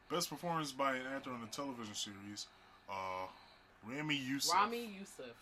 [0.10, 2.48] Best performance by an actor in a television series,
[2.90, 3.28] uh,
[3.86, 4.54] Ramy Youssef.
[4.54, 5.36] Ramy Youssef.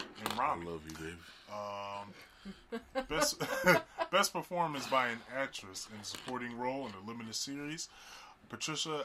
[0.00, 1.16] And I love you, baby.
[1.52, 3.42] Um, best
[4.12, 7.88] best performance by an actress in a supporting role in a limited series,
[8.48, 9.04] Patricia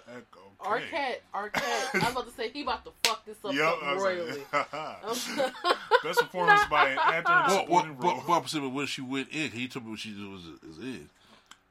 [0.62, 0.82] Arquette.
[0.92, 1.62] Arquette, Arquette.
[1.96, 4.04] I was about to say he about to fuck this up Yep, something I was
[4.04, 4.44] royally.
[4.54, 5.54] like,
[6.04, 8.16] best performance by an actor in a What, what, supporting role.
[8.18, 9.50] what, what percent when she went in?
[9.50, 11.10] Can you tell me what she was is in?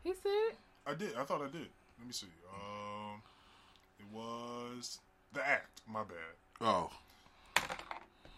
[0.03, 1.15] he said, I did.
[1.17, 1.69] I thought I did.
[1.99, 2.27] Let me see.
[2.53, 3.23] Um,
[4.01, 4.99] it was
[5.33, 5.81] the act.
[5.89, 6.17] My bad.
[6.61, 6.91] Oh,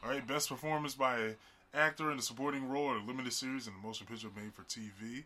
[0.05, 1.37] All right, best performance by an
[1.73, 4.63] actor in a supporting role in a limited series in a motion picture made for
[4.63, 5.25] TV.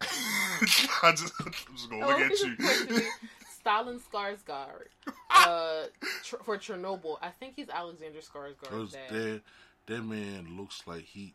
[1.02, 2.54] I just, I'm just gonna look at you.
[2.56, 3.06] supposed to be
[3.64, 4.86] Stellan Skarsgård
[5.30, 5.86] uh,
[6.22, 7.16] tr- for Chernobyl.
[7.20, 8.70] I think he's Alexander Skarsgård.
[8.70, 9.10] Cause dad.
[9.10, 9.40] that
[9.86, 11.34] that man looks like he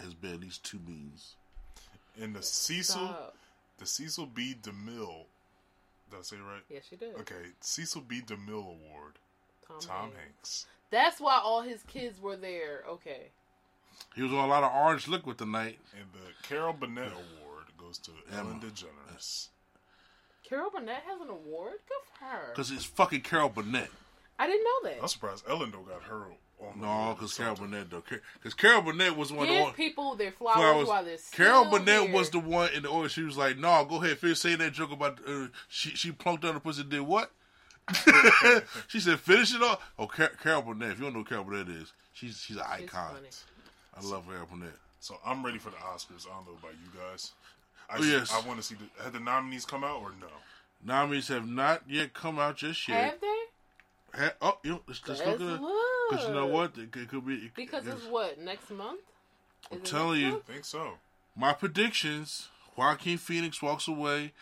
[0.00, 1.36] has been at least two meetings.
[2.20, 3.36] And the Cecil, Stop.
[3.78, 4.56] the Cecil B.
[4.60, 5.24] DeMille.
[6.10, 6.62] Did I say it right?
[6.68, 7.14] Yes, you did.
[7.16, 8.20] Okay, Cecil B.
[8.20, 9.14] DeMille Award.
[9.66, 10.16] Tom, Tom Hanks.
[10.16, 10.66] Hanks.
[10.90, 12.84] That's why all his kids were there.
[12.88, 13.28] Okay.
[14.14, 15.78] He was on a lot of orange liquid tonight.
[15.98, 18.40] And the Carol Burnett Award goes to Emma.
[18.40, 19.48] Ellen DeGeneres.
[20.48, 21.74] Carol Burnett has an award.
[21.88, 22.52] Good for her.
[22.54, 23.90] Because it's fucking Carol Burnett.
[24.38, 25.02] I didn't know that.
[25.02, 26.26] I'm surprised Ellen though got her
[26.60, 27.56] on No, because Carol.
[27.56, 28.02] Burnett though,
[28.34, 29.72] because Carol Burnett was one of the one.
[29.74, 30.88] people their flowers, flowers.
[30.88, 32.12] while they're Carol Burnett here.
[32.12, 33.08] was the one in the order.
[33.08, 36.44] She was like, "No, go ahead, finish saying that joke about uh, she she plunked
[36.44, 36.84] on the pussy.
[36.84, 37.32] Did what?"
[38.88, 40.92] she said, "Finish it off." Oh, Car- Carol Burnett.
[40.92, 43.14] If you don't know who Carol Burnett is, she's she's an She's icon.
[43.14, 43.28] funny.
[43.96, 44.74] I love Carol Burnett.
[45.00, 46.26] So I'm ready for the Oscars.
[46.26, 47.32] I don't know about you guys.
[47.90, 48.32] I Oh, yes.
[48.34, 50.26] I want to see the had the nominees come out or no?
[50.84, 53.12] Nominees have not yet come out just yet.
[53.12, 53.38] Have they?
[54.24, 55.60] Ha- oh, you know, let's, let's Let's look at
[56.10, 56.76] Because you know what?
[56.78, 57.34] It, could- it could be.
[57.34, 59.00] It, Because it's- it's what next month.
[59.70, 60.30] I'm Is it telling next you.
[60.32, 60.44] month?
[60.48, 60.92] I think so.
[61.36, 64.32] my predictions: Joaquin Phoenix walks away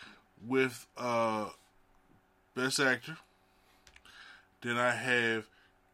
[0.45, 1.49] with uh
[2.55, 3.17] best actor.
[4.61, 5.45] Then I have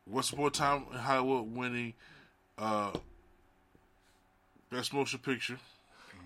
[0.07, 1.93] Once Upon a Time in Hollywood winning
[2.57, 2.91] uh
[4.69, 5.57] best motion picture.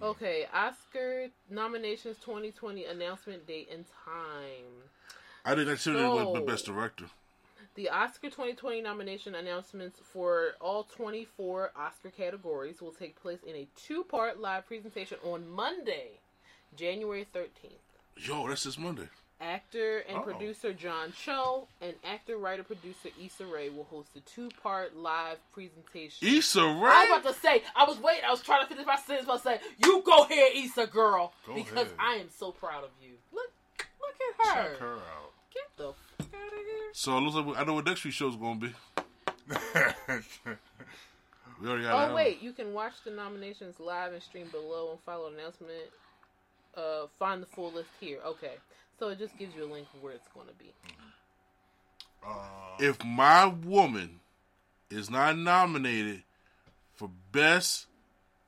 [0.02, 4.84] Okay, Oscar nominations 2020 announcement date and time.
[5.44, 7.06] I didn't consider it with So- best director.
[7.76, 13.68] The Oscar 2020 nomination announcements for all 24 Oscar categories will take place in a
[13.76, 16.20] two-part live presentation on Monday,
[16.76, 17.78] January 13th.
[18.18, 19.10] Yo, that's this Monday.
[19.40, 20.22] Actor and Oh.
[20.22, 26.28] producer John Cho and actor, writer, producer Issa Rae will host a two-part live presentation.
[26.28, 26.90] Issa Rae?
[26.92, 29.28] I was about to say, I was waiting, I was trying to finish my sentence
[29.28, 31.94] by saying, "You go here, Issa girl," Go because ahead.
[32.00, 33.14] I am so proud of you.
[33.32, 33.52] Look,
[34.02, 34.70] look at her.
[34.72, 35.32] Check her out.
[35.54, 36.90] Get the fuck out of here.
[36.94, 38.74] So it looks like I know what next week's show's gonna be.
[41.60, 45.00] We already got Oh wait, you can watch the nominations live and stream below and
[45.02, 45.90] follow announcement.
[46.76, 48.20] Uh, find the full list here.
[48.24, 48.58] Okay,
[49.00, 50.72] so it just gives you a link where it's going to be.
[52.26, 52.30] Uh,
[52.80, 54.20] if my woman
[54.90, 56.24] is not nominated
[56.96, 57.86] for best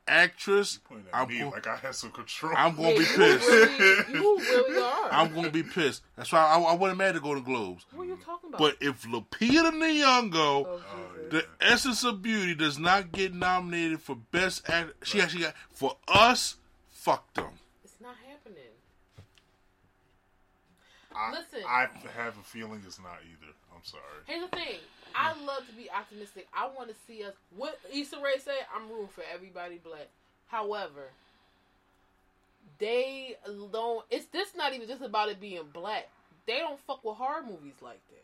[0.08, 0.80] actress,
[1.14, 2.52] I'm, me go- like I had some control.
[2.58, 3.48] I'm gonna be Yeah, you pissed.
[3.48, 5.10] Really, you really are.
[5.12, 6.02] I'm gonna be pissed.
[6.16, 7.86] That's why I, I wasn't mad to go to Globes.
[7.94, 8.58] what are you talking about?
[8.58, 10.34] But if Lupita Nyong'o,
[10.68, 10.82] oh,
[11.30, 15.96] the essence of beauty, does not get nominated for best actress, she actually got for
[16.08, 16.56] us.
[16.90, 17.46] Fuck them.
[17.84, 18.64] it's not happening.
[21.20, 21.60] I, Listen.
[21.68, 23.52] I have a feeling it's not either.
[23.76, 24.04] I'm sorry.
[24.26, 24.80] Here's the thing.
[25.16, 26.48] I love to be optimistic.
[26.54, 27.34] I want to see us.
[27.56, 28.58] What Issa Rae say?
[28.74, 30.08] I'm rooting for everybody black.
[30.48, 31.10] However,
[32.78, 33.36] they
[33.72, 34.06] don't.
[34.10, 36.10] It's this not even just about it being black.
[36.48, 38.24] They don't fuck with horror movies like that.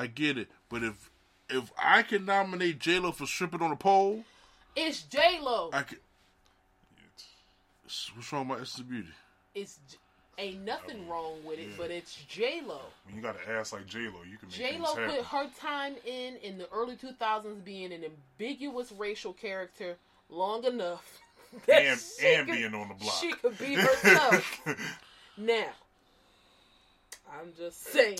[0.00, 1.10] I get it, but if
[1.48, 4.24] if I can nominate J Lo for stripping on a pole,
[4.76, 5.70] It's J Lo.
[5.72, 5.98] I can.
[8.14, 9.08] What's wrong with Essence of Beauty?
[9.54, 9.80] It's
[10.40, 12.80] ain't nothing oh, wrong with it, but it's J Lo.
[13.06, 15.46] When you got an ass like J Lo, you can make J Lo put her
[15.58, 19.96] time in in the early 2000s being an ambiguous racial character
[20.28, 21.20] long enough.
[21.66, 23.14] that and she and could- being on the block.
[23.20, 24.60] She could be herself.
[25.36, 25.66] now,
[27.32, 28.18] I'm just saying.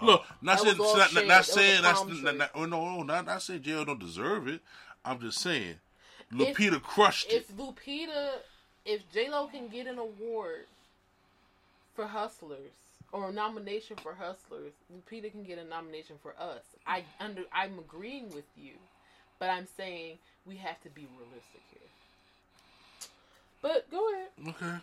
[0.00, 1.14] Uh, Look, not saying, was not, shade.
[1.14, 3.84] not, That not saying that's palm not, not, oh, no, no, not, not saying J.L.
[3.84, 4.60] don't deserve it.
[5.04, 5.74] I'm just saying,
[6.32, 7.46] Lupita crushed it.
[7.48, 8.30] If Lupita,
[8.84, 10.64] if J Lo can get an award
[11.94, 12.72] for Hustlers
[13.12, 16.62] or a nomination for Hustlers, Lupita can get a nomination for us.
[16.86, 18.72] I under I'm agreeing with you,
[19.38, 21.80] but I'm saying we have to be realistic here.
[23.62, 24.28] But go ahead.
[24.48, 24.76] Okay,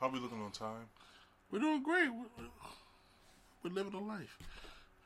[0.00, 0.86] How we looking on time?
[1.50, 2.08] we're doing great.
[2.10, 2.44] We're,
[3.62, 4.38] we're living a life.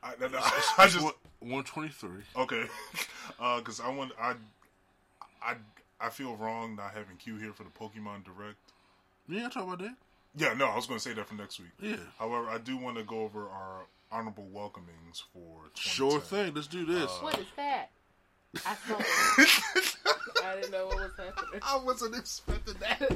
[0.03, 1.05] I, I, I just
[1.39, 2.23] one twenty three.
[2.35, 2.65] okay,
[3.39, 4.33] uh, because I want I
[5.41, 5.55] I
[6.01, 8.57] I feel wrong not having Q here for the Pokemon Direct.
[9.27, 9.95] Yeah, I talk about that.
[10.35, 11.71] Yeah, no, I was going to say that for next week.
[11.81, 16.53] Yeah, However, I do want to go over our honorable welcomings for sure thing.
[16.53, 17.09] Let's do this.
[17.09, 17.89] Uh, what is that?
[18.65, 20.45] I saw.
[20.45, 21.61] I didn't know what was happening.
[21.61, 23.11] I wasn't expecting that.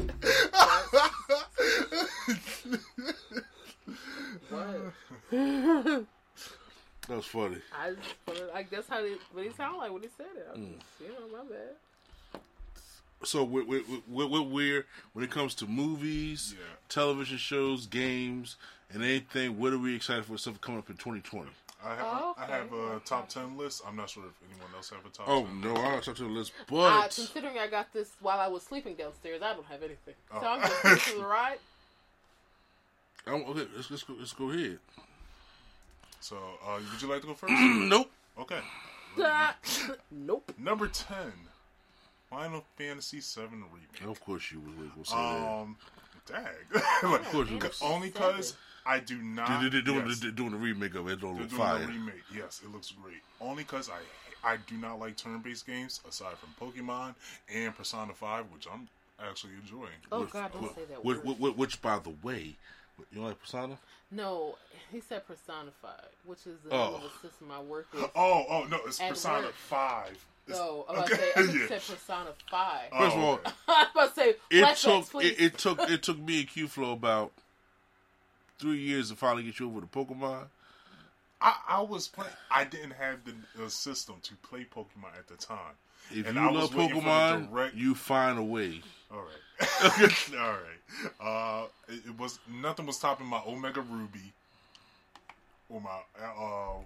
[4.50, 4.94] What?
[5.32, 6.06] that
[7.10, 7.58] was funny.
[7.76, 10.48] I just, wanted- I guess how they, what he sound like when he said it.
[10.48, 10.74] I was mm.
[10.76, 11.76] just, you know, my bad.
[13.26, 16.66] So we're, we're, we're, we're weird when it comes to movies, Yeah.
[16.90, 18.58] television shows, games,
[18.92, 19.58] and anything.
[19.60, 20.38] What are we excited for?
[20.38, 21.50] Stuff coming up in 2020.
[21.86, 23.82] I have, Oh, I have a top 10 list.
[23.88, 25.62] I'm not sure if anyone else have a top Oh 10.
[25.62, 28.48] no, I don't talk to the list, Uh, but considering I got this while I
[28.48, 30.16] was sleeping downstairs, I don't have anything.
[30.32, 30.46] So Oh.
[30.48, 31.58] I'm just going through the ride.
[33.26, 34.16] I'm, okay, let's, let's go.
[34.20, 34.80] Let's go ahead.
[36.20, 37.54] So, uh, would you like to go first?
[37.54, 38.12] nope.
[38.40, 38.60] okay.
[40.12, 40.52] Nope.
[40.58, 41.18] Number 10,
[42.34, 44.08] Final Fantasy VII Remake.
[44.10, 45.52] Of course you was gonna say that.
[45.52, 45.78] Um,
[46.26, 46.84] dag.
[47.04, 47.82] Like, Of course you was.
[47.82, 48.56] only because
[48.86, 49.48] I do not.
[49.62, 51.14] They- they- They're doing, yes, they're doing the remake of it.
[51.14, 51.84] It's they're on doing fire.
[51.84, 52.24] a remake.
[52.36, 53.22] Yes, it looks great.
[53.40, 54.00] Only because I
[54.46, 57.16] I do not like turn-based games aside from Pokemon
[57.54, 59.88] and Persona 5, which I'm actually enjoying.
[60.12, 61.40] Oh, God, don't say that Which, word.
[61.40, 62.58] which, which, by the way,
[63.12, 63.78] You like Persona?
[64.12, 64.56] No,
[64.92, 66.86] he said personified, which is the Oh.
[66.92, 68.04] name of a system I work with.
[68.16, 69.54] Oh, oh no, it's Persona work.
[69.54, 70.26] Five.
[70.48, 71.62] It's- So I'm about okay, to say, I think yeah.
[71.62, 72.90] he said personified.
[72.92, 73.40] Oh, First of all.
[73.68, 75.32] I'm about to say, it flashbacks, took please.
[75.32, 77.32] it, it took it took me and Q Flow about
[78.60, 80.46] three years to finally get you over to Pokemon.
[81.42, 82.32] I, I was playing.
[82.50, 85.58] I didn't have the, the system to play Pokemon at the time.
[86.12, 88.82] If And you I love was waiting for the Pokemon, direct- you find a way.
[89.12, 91.12] All right, all right.
[91.22, 94.34] Uh, it, it was nothing was topping my Omega Ruby
[95.70, 96.80] or my uh,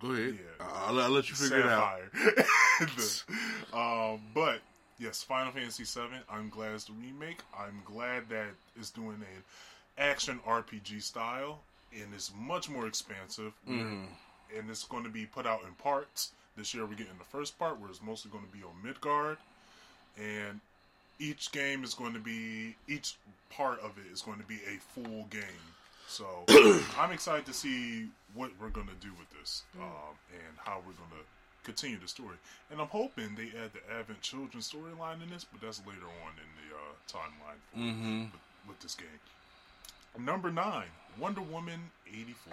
[0.00, 0.38] Go ahead.
[0.38, 0.66] Yeah.
[0.86, 2.00] I'll, I'll let you figure it out.
[3.72, 4.60] Um, but
[4.98, 6.16] yes, Final Fantasy VII.
[6.30, 7.40] I'm glad it's the remake.
[7.56, 8.48] I'm glad that
[8.78, 9.42] it's doing an
[9.98, 11.60] action RPG style
[11.92, 13.52] and it's much more expansive.
[13.68, 14.04] Mm-hmm.
[14.56, 16.32] And it's going to be put out in parts.
[16.56, 19.36] This year we're getting the first part where it's mostly going to be on Midgar,
[20.16, 20.60] and
[21.20, 23.16] each game is going to be each
[23.50, 25.42] part of it is going to be a full game.
[26.08, 26.26] So
[26.98, 30.94] I'm excited to see what we're going to do with this um, and how we're
[30.94, 31.24] going to
[31.64, 32.36] continue the story.
[32.70, 36.32] And I'm hoping they add the Advent Children storyline in this, but that's later on
[36.38, 38.20] in the uh, timeline for, Mm-hmm.
[38.22, 38.30] with,
[38.68, 40.24] with this game.
[40.24, 40.86] Number nine,
[41.20, 41.78] Wonder Woman
[42.10, 42.52] '84.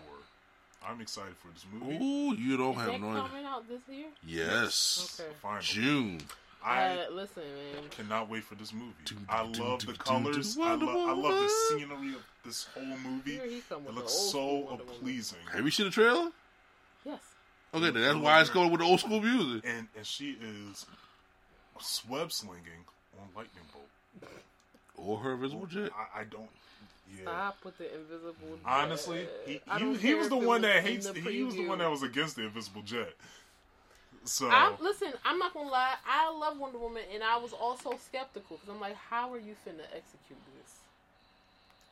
[0.87, 1.95] I'm excited for this movie.
[2.03, 3.21] Ooh, you don't Is have no idea.
[3.23, 4.05] coming out this year?
[4.27, 5.19] Yes.
[5.19, 5.31] Okay.
[5.41, 6.21] Finally, June.
[6.65, 7.83] I uh, listen, man.
[7.91, 8.93] cannot wait for this movie.
[9.05, 10.55] Do, I love do, the do, colors.
[10.55, 13.33] do, I, Wonder lo- I love the scenery of this whole movie.
[13.33, 14.99] Here he It looks so school Wonder Woman.
[15.01, 15.37] pleasing.
[15.53, 16.31] Have you seen the trailer?
[17.05, 17.19] Yes.
[17.73, 19.63] Okay, then that's why it's going with the old school music.
[19.65, 20.85] And and she is
[22.09, 22.85] web slinging
[23.19, 24.31] on lightning bolt.
[24.97, 25.91] Or her invisible jet.
[26.15, 26.49] I, I don't.
[27.15, 27.23] Yeah.
[27.23, 28.33] Stop with the invisible.
[28.55, 28.65] Jet.
[28.65, 31.09] Honestly, he he, he was the one that hates.
[31.09, 33.13] the He was the one that was against the invisible jet.
[34.25, 35.95] So I'm, listen, I'm not gonna lie.
[36.07, 39.55] I love Wonder Woman, and I was also skeptical because I'm like, how are you
[39.65, 40.73] finna execute this?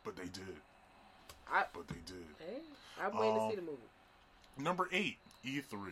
[0.04, 0.56] but they did.
[1.52, 2.26] I, But they did.
[2.40, 2.60] hey,
[3.02, 3.78] I'm waiting Um, to see the movie.
[4.58, 5.92] Number eight, E3.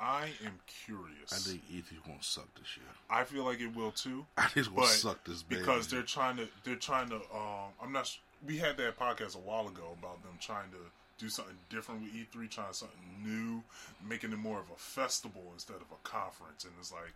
[0.00, 1.32] I am curious.
[1.32, 2.86] I think E3 won't suck this year.
[3.10, 4.24] I feel like it will too.
[4.36, 5.60] I think it's but gonna suck this baby.
[5.60, 9.34] because they're trying to they're trying to um I'm not s- we had that podcast
[9.34, 10.76] a while ago about them trying to
[11.18, 13.62] do something different with E3 trying something new
[14.06, 17.14] making it more of a festival instead of a conference and it's like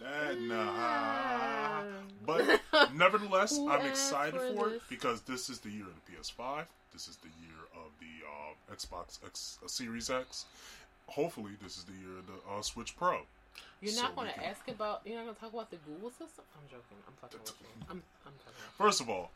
[0.00, 1.82] that nah
[2.26, 2.60] but
[2.94, 4.76] nevertheless I'm excited for this?
[4.76, 8.26] it because this is the year of the PS5 this is the year of the
[8.26, 10.46] uh, Xbox X uh, Series X
[11.06, 13.20] hopefully this is the year of the uh, Switch Pro
[13.80, 15.02] You're so not we gonna can- ask about.
[15.04, 16.44] You're not gonna talk about the Google system.
[16.56, 16.98] I'm joking.
[17.06, 17.54] I'm talking about.
[17.60, 17.66] you.
[17.90, 18.02] I'm.
[18.26, 18.54] I'm talking.
[18.78, 19.30] First of all,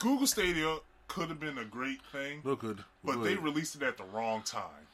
[0.00, 0.76] Google Stadia
[1.08, 2.82] could have been a great thing, Look good.
[3.04, 3.44] but Look they good.
[3.44, 4.86] released it at the wrong time.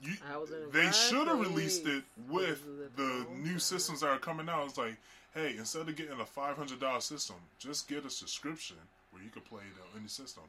[0.00, 3.50] You, I was in they should have released it with This is at the new
[3.50, 3.58] time.
[3.58, 4.66] systems that are coming out.
[4.66, 4.96] It's like,
[5.34, 8.76] hey, instead of getting a five hundred dollar system, just get a subscription
[9.10, 10.44] where you can play it on any system.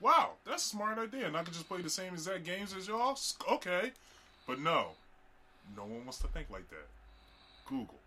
[0.00, 2.86] Wow, that's a smart idea, and I can just play the same exact games as
[2.88, 3.18] y'all.
[3.50, 3.90] Okay,
[4.46, 4.88] but no,
[5.76, 6.86] no one wants to think like that.
[7.68, 7.98] Google.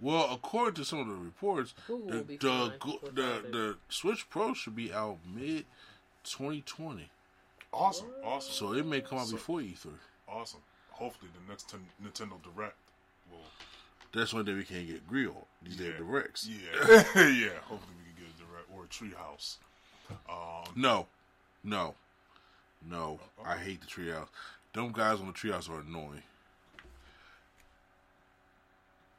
[0.00, 4.54] Well, according to some of the reports, Google the the, go- the, the Switch Pro
[4.54, 5.64] should be out mid
[6.24, 7.08] 2020,
[7.72, 8.52] Awesome, awesome.
[8.52, 9.88] so it may come out So- before E3.
[10.28, 10.60] Awesome.
[10.90, 12.74] Hopefully, the next ten- Nintendo Direct
[13.30, 13.38] will.
[14.12, 15.46] That's one day we can't get grilled.
[15.62, 16.46] These damn directs.
[16.48, 16.58] Yeah,
[17.16, 17.58] yeah.
[17.64, 19.56] Hopefully, we can get a Direct or a Treehouse.
[20.28, 21.06] Um, No,
[21.64, 21.94] no,
[22.88, 23.20] no.
[23.44, 24.28] I hate the treehouse.
[24.72, 26.22] Them guys on the treehouse are annoying.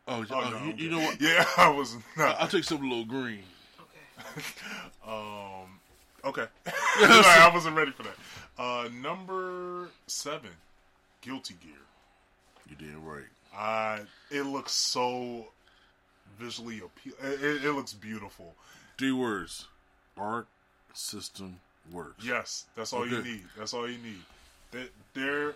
[0.09, 1.21] Oh, oh, oh, no, you, you know what?
[1.21, 2.39] Yeah, I was not.
[2.39, 3.43] I'll take something a little green.
[3.79, 4.43] Okay.
[5.07, 5.79] Um,
[6.23, 6.45] okay.
[6.99, 8.15] Sorry, I wasn't ready for that.
[8.59, 10.51] Uh, number seven,
[11.21, 11.71] Guilty Gear.
[12.69, 13.23] You did right.
[13.57, 15.47] Uh, it looks so
[16.37, 17.17] visually appealing.
[17.23, 18.53] It, it, it looks beautiful.
[18.99, 19.65] Three words:
[20.15, 20.45] art,
[20.93, 21.59] system
[21.91, 22.23] works.
[22.23, 23.45] Yes, that's all you need.
[23.57, 24.21] That's all you need.
[24.71, 25.55] They, they're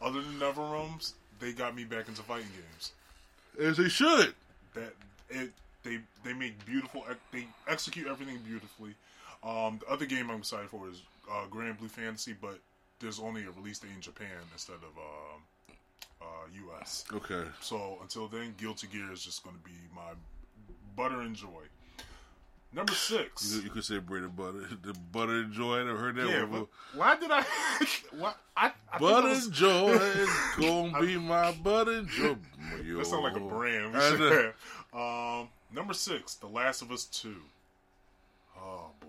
[0.00, 2.92] other than NetherRealms, they got me back into fighting games.
[3.60, 4.34] As they should.
[4.74, 4.94] That
[5.30, 5.50] it
[5.82, 7.04] they they make beautiful.
[7.32, 8.94] They execute everything beautifully.
[9.42, 12.58] Um, the other game I'm excited for is uh, Granblue Fantasy, but
[12.98, 15.76] there's only a release date in Japan instead of um,
[16.22, 17.04] uh, U.S.
[17.12, 17.44] Okay.
[17.60, 20.12] So until then, Guilty Gear is just going to be my
[20.96, 21.48] butter and joy.
[22.74, 23.54] Number six.
[23.54, 24.66] You, you could say bread and butter.
[24.82, 25.78] The butter and joy.
[25.80, 26.66] I never heard that yeah, one.
[26.94, 27.44] why did I?
[28.18, 30.28] why, I, I Butter was- and joy is
[30.58, 32.36] gonna be my butter and joy.
[32.96, 33.92] That sounds like a brand.
[33.92, 34.52] We I should know.
[34.92, 35.42] have.
[35.42, 37.36] Um, number six, The Last of Us Two.
[38.58, 39.06] Oh boy,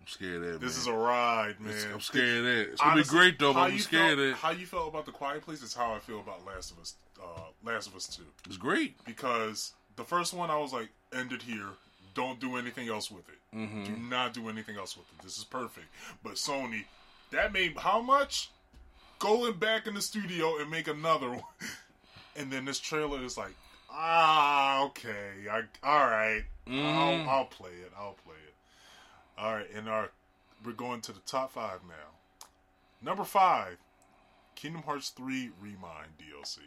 [0.00, 0.60] I'm scared of that.
[0.60, 0.80] this man.
[0.80, 1.70] is a ride, man.
[1.70, 2.60] It's- I'm scared of that.
[2.72, 4.34] It's gonna Honestly, be great though, I'm scared felt, of it.
[4.36, 6.94] How you felt about The Quiet Place is how I feel about Last of Us.
[7.22, 8.96] Uh, Last of Us Two, It's great.
[9.04, 11.68] because the first one I was like ended here,
[12.14, 13.38] don't do anything else with it.
[13.84, 15.22] Do not do anything else with it.
[15.22, 15.86] This is perfect.
[16.22, 16.84] But Sony,
[17.30, 18.50] that made how much?
[19.18, 21.42] Going back in the studio and make another one.
[22.36, 23.54] And then this trailer is like,
[23.88, 27.92] ah, okay, I, all right, I'll, I'll play it.
[27.96, 28.54] I'll play it.
[29.38, 30.10] All right, and our
[30.64, 32.48] we're going to the top five now.
[33.00, 33.76] Number five,
[34.56, 36.58] Kingdom Hearts 3 Re Mind DLC.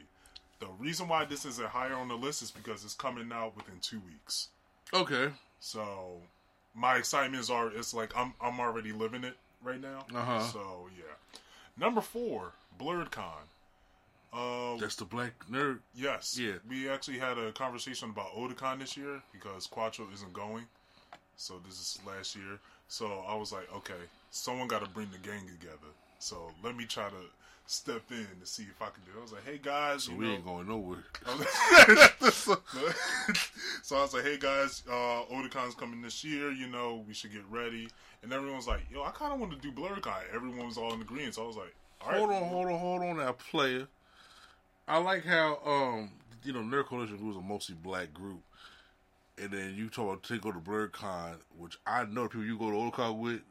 [0.59, 3.79] The reason why this isn't higher on the list is because it's coming out within
[3.81, 4.47] two weeks.
[4.93, 5.29] Okay.
[5.59, 6.21] So
[6.75, 10.05] my excitement is already it's like I'm I'm already living it right now.
[10.13, 10.41] Uh-huh.
[10.41, 11.39] So yeah.
[11.77, 13.45] Number four, BlerdCon.
[14.33, 15.79] Uh, That's the black nerd.
[15.95, 16.37] yes.
[16.39, 16.53] Yeah.
[16.69, 20.65] We actually had a conversation about Otakon this year because Quattro isn't going.
[21.37, 22.59] So this is last year.
[22.87, 23.93] So I was like, okay,
[24.31, 25.91] someone got to bring the gang together.
[26.19, 27.15] So let me try to
[27.67, 29.19] step in to see if I can do it.
[29.19, 31.03] I was like, hey guys, So you we know, ain't going nowhere.
[32.31, 36.51] so I was like, "Hey guys, uh, Otakon's coming this year.
[36.51, 37.89] You know, we should get ready."
[38.23, 40.93] And everyone was like, "Yo, I kind of want to do BlerdCon." Everyone was all
[40.93, 41.35] in agreement.
[41.35, 43.87] So I was like, "All right, Hold on, hold on, hold on, that player.
[44.87, 46.11] I like how um
[46.43, 48.41] you know Nerd Coalition was a mostly black group,
[49.37, 52.57] and then you talk about to go to BlerdCon, which I know the people you
[52.57, 53.41] go to Otakon with,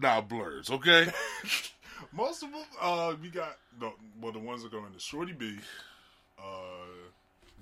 [0.00, 1.08] not blerds, okay?
[2.12, 5.58] Most of them, uh, we got the well, the ones that go into Shorty B,
[6.38, 6.42] uh,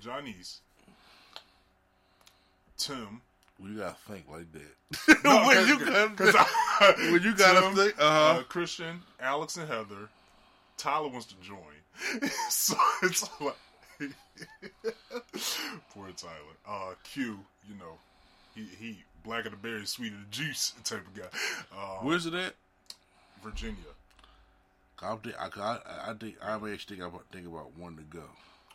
[0.01, 0.61] Johnny's,
[2.77, 3.21] Tim.
[3.59, 5.23] Well, you gotta think like that.
[5.47, 8.39] when you gotta, Cause I, when you gotta Tim, think, uh-huh.
[8.39, 10.09] uh, Christian, Alex, and Heather.
[10.77, 13.53] Tyler wants to join, so it's like
[15.93, 16.55] poor Tyler.
[16.65, 17.97] Uh, Q, you know,
[18.55, 21.27] he he black of the berry, sweet of the juice type of guy.
[21.75, 22.53] Uh, where's it at?
[23.43, 23.75] Virginia.
[25.01, 28.23] I think I, I, I think I actually think about think about one to go.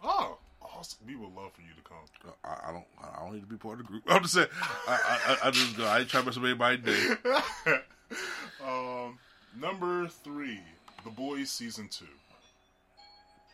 [0.03, 0.99] Oh, awesome!
[1.07, 1.99] We would love for you to come.
[2.45, 4.03] I, I don't I don't need to be part of the group.
[4.09, 4.49] I'm just saying
[4.89, 5.85] I I, I just go.
[5.85, 7.15] I ain't trying to mess up anybody's day.
[8.65, 9.19] Um,
[9.61, 10.61] number three,
[11.05, 12.05] The Boys season two.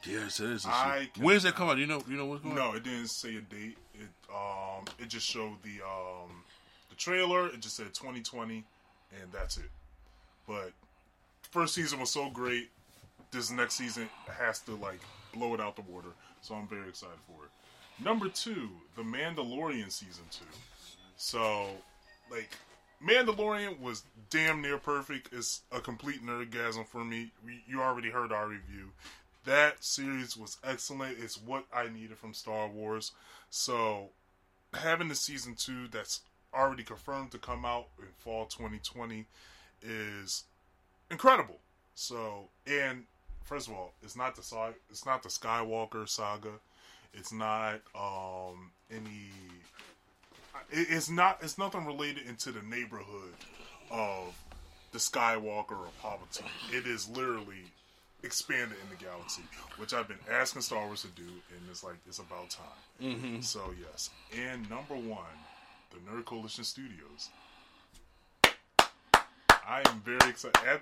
[0.05, 0.67] Yes, it is.
[0.67, 1.79] I can- When's that come out?
[1.79, 2.71] You know you know what's going on?
[2.71, 3.77] No, it didn't say a date.
[3.95, 6.43] It um, it just showed the um,
[6.89, 7.47] the trailer.
[7.49, 8.65] It just said 2020,
[9.21, 9.71] and that's it.
[10.47, 10.73] But
[11.51, 12.71] first season was so great.
[13.31, 14.09] This next season
[14.39, 15.01] has to like
[15.33, 16.09] blow it out the water.
[16.41, 18.05] So I'm very excited for it.
[18.05, 20.45] Number two, The Mandalorian season two.
[21.17, 21.67] So,
[22.31, 22.51] like,
[23.07, 25.29] Mandalorian was damn near perfect.
[25.33, 27.33] It's a complete nerdgasm for me.
[27.45, 28.91] We, you already heard our review.
[29.45, 31.19] That series was excellent.
[31.21, 33.13] It's what I needed from Star Wars.
[33.51, 34.11] So,
[34.73, 36.21] having the season two that's
[36.55, 39.27] already confirmed to come out in fall 2020
[39.83, 40.45] is
[41.11, 41.59] incredible.
[41.95, 43.05] So, and
[43.45, 46.53] first of all, it's not the saga, it's not the Skywalker saga.
[47.13, 49.31] It's not um any
[50.71, 53.35] it- it's not it's nothing related into the neighborhood
[53.91, 54.35] of
[54.93, 56.49] the Skywalker or Palpatine.
[56.73, 57.65] It is literally
[58.23, 59.43] expanded in the galaxy,
[59.77, 62.67] which I've been asking Star Wars to do, and it's like it's about time.
[63.03, 63.41] Mm-hmm.
[63.41, 65.25] So yes, and number one,
[65.91, 67.29] the Nerd Coalition Studios.
[69.49, 70.81] I am very excited.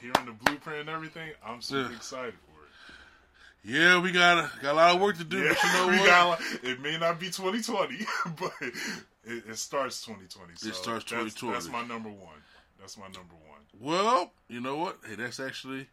[0.00, 1.96] Hearing the blueprint and everything, I'm super Yeah.
[1.96, 3.72] excited for it.
[3.72, 5.38] Yeah, we got got a lot of work to do.
[5.38, 6.06] Yeah, you know we what?
[6.06, 6.40] got.
[6.62, 8.06] It may not be 2020,
[8.40, 10.54] but it, it starts 2020.
[10.56, 11.52] So starts that's- 2020.
[11.52, 12.38] That's, my number one.
[12.78, 13.60] That's my number one.
[13.78, 14.98] well, you know what?
[15.06, 15.86] Hey, that's actually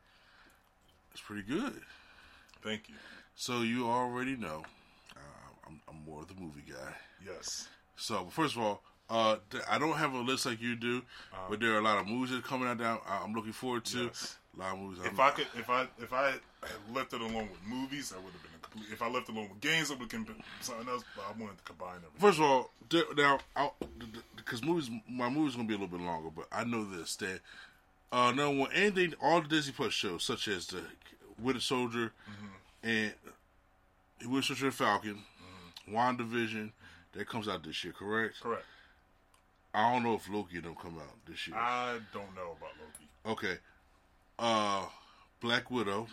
[1.11, 1.81] it's pretty good.
[2.61, 2.95] Thank you.
[3.35, 4.63] So you already know,
[5.15, 5.19] uh,
[5.67, 6.93] I'm, I'm more of the movie guy.
[7.25, 7.67] Yes.
[7.97, 11.01] So first of all, uh, th- I don't have a list like you do,
[11.49, 12.77] but there are a lot of movies that are coming out.
[12.79, 14.05] That I'm looking forward to.
[14.05, 14.37] Yes.
[14.55, 14.99] A lot of movies.
[15.05, 16.39] If I'm- I could, if I, if I had
[16.93, 18.91] left it alone with movies, I would have been a complete.
[18.91, 21.03] If I left it alone with games, I would have been something else.
[21.15, 22.19] But I wanted to combine everything.
[22.19, 22.71] First of all,
[23.15, 23.39] now
[24.35, 27.39] because movies, my movie's gonna be a little bit longer, but I know this that
[28.11, 30.81] uh, no one anything, all the Disney Plus shows, such as the
[31.39, 32.11] Winter Soldier
[32.81, 33.13] and
[34.25, 35.21] Winter Soldier Falcon,
[35.89, 36.71] WandaVision,
[37.13, 38.41] that comes out this year, correct?
[38.41, 38.63] Correct.
[39.77, 41.55] I don't know if Loki don't come out this year.
[41.55, 43.07] I don't know about Loki.
[43.25, 43.57] Okay,
[44.39, 44.85] uh,
[45.39, 46.07] Black Widow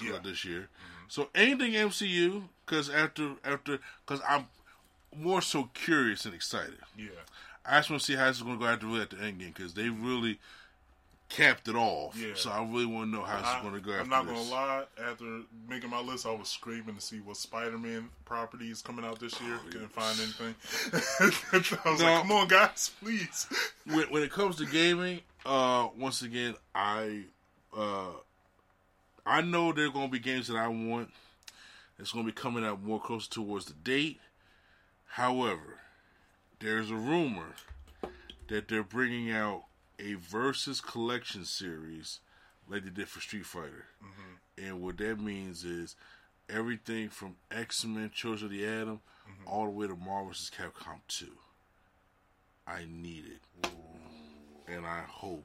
[0.00, 0.18] Yeah.
[0.22, 0.68] this year.
[1.08, 4.46] So anything MCU, because after after because I'm
[5.16, 6.78] more so curious and excited.
[6.96, 7.08] Yeah.
[7.66, 9.52] I just want to see how it's going to go after at the end game
[9.54, 10.38] because they really
[11.36, 12.16] capped it off.
[12.16, 12.34] Yeah.
[12.34, 14.42] So I really want to know how it's going to go after I'm not gonna
[14.42, 14.84] lie.
[15.02, 19.18] After making my list, I was scraping to see what Spider-Man property is coming out
[19.18, 19.58] this year.
[19.70, 20.54] Couldn't find anything.
[21.84, 22.06] I was No.
[22.06, 23.46] like, "Come on, guys, please."
[23.86, 27.22] When, when it comes to gaming, uh, once again, I
[27.76, 28.10] uh,
[29.24, 31.10] I know there are going to be games that I want.
[31.98, 34.20] It's going to be coming out more closer towards the date.
[35.06, 35.78] However,
[36.60, 37.54] there's a rumor
[38.48, 39.64] that they're bringing out
[40.02, 42.20] a versus collection series
[42.68, 43.86] like they did for Street Fighter.
[44.58, 45.96] And what that means is
[46.48, 49.00] everything from X Men Children of the Atom
[49.46, 50.50] all the way to Marvel vs.
[50.56, 51.26] Capcom 2.
[52.66, 53.70] I need it.
[54.68, 55.44] And I hope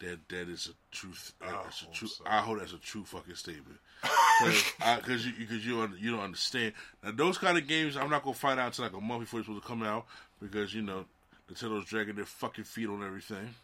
[0.00, 1.32] that that is a truth.
[1.42, 2.08] Uh, that's a true.
[2.08, 2.24] so.
[2.26, 3.78] I hope that's a true fucking statement.
[4.40, 6.72] Because you because you you don't understand
[7.04, 7.98] now those kind of games.
[7.98, 10.06] I'm not gonna find out until like a month before it's supposed to come out
[10.40, 11.04] because you know
[11.52, 13.54] Nintendo's dragging their fucking feet on everything.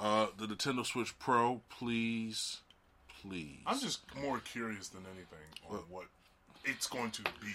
[0.00, 2.58] Uh, the Nintendo Switch Pro, please,
[3.22, 3.58] please.
[3.66, 5.38] I'm just more curious than anything
[5.70, 6.06] on what
[6.64, 7.52] it's going to be.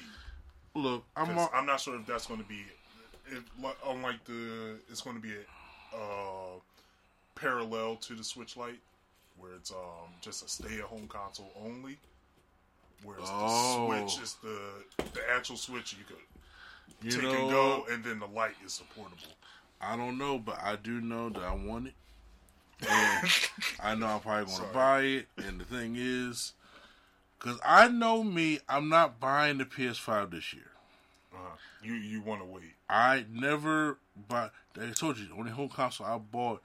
[0.75, 1.05] look.
[1.15, 2.65] I'm all, I'm not sure if that's going to be,
[3.31, 3.43] it,
[3.87, 6.59] unlike the, it's going to be a, uh,
[7.35, 8.79] parallel to the Switch Lite,
[9.37, 11.97] where it's um just a stay-at-home console only.
[13.03, 13.91] Whereas Oh.
[13.91, 14.59] the Switch is the
[15.13, 16.17] the actual Switch you could
[17.01, 19.17] you take know, and go, and then the Lite is supportable.
[19.81, 21.93] I don't know, but I do know that I want it.
[22.89, 23.41] And
[23.79, 25.27] I know I'm probably going to buy it.
[25.37, 26.53] And the thing is,
[27.39, 30.71] because I know me, I'm not buying the PS5 this year.
[31.33, 32.73] Uh, you you want to wait?
[32.89, 33.97] I never
[34.27, 34.49] buy.
[34.79, 36.61] I told you, the only home console I bought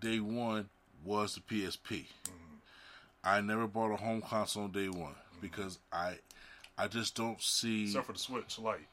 [0.00, 0.68] day one
[1.04, 2.06] was the PSP.
[3.24, 6.14] I never bought a home console on day one because I,
[6.76, 7.84] I just don't see.
[7.84, 8.86] Except for the Switch Lite.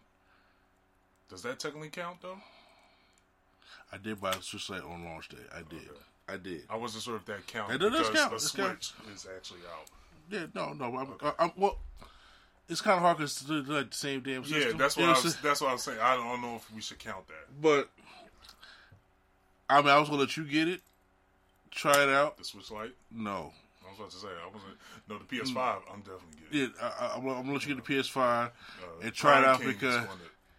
[1.30, 2.38] Does that technically count though?
[3.92, 5.38] I did buy the Switch Lite on launch day.
[5.54, 5.90] I did.
[6.28, 6.64] I did.
[6.70, 8.30] I wasn't sure if that counted It does because count.
[8.32, 8.94] the It Switch counts.
[9.14, 9.86] is actually out.
[10.30, 10.98] Yeah, no, no.
[10.98, 11.78] I'm, I, I'm, well,
[12.68, 14.72] it's kind of hard because it's like the same damn system.
[14.72, 15.22] Yeah, that's You what I was.
[15.22, 15.36] saying?
[15.44, 16.00] That's what I was saying.
[16.02, 17.62] I don't know if we should count that.
[17.62, 17.90] But
[19.70, 20.82] I mean, I was gonna let you get it,
[21.72, 22.38] try it out.
[22.38, 22.94] The Switch Lite.
[23.12, 23.52] No,
[23.86, 24.74] I was about to say I wasn't.
[25.08, 25.82] No, the PS5.
[25.94, 26.66] I'm definitely getting.
[26.70, 26.72] It.
[26.82, 28.50] Yeah, I, I'm gonna let you get the PS5 Uh,
[29.04, 30.08] and try it out because gonna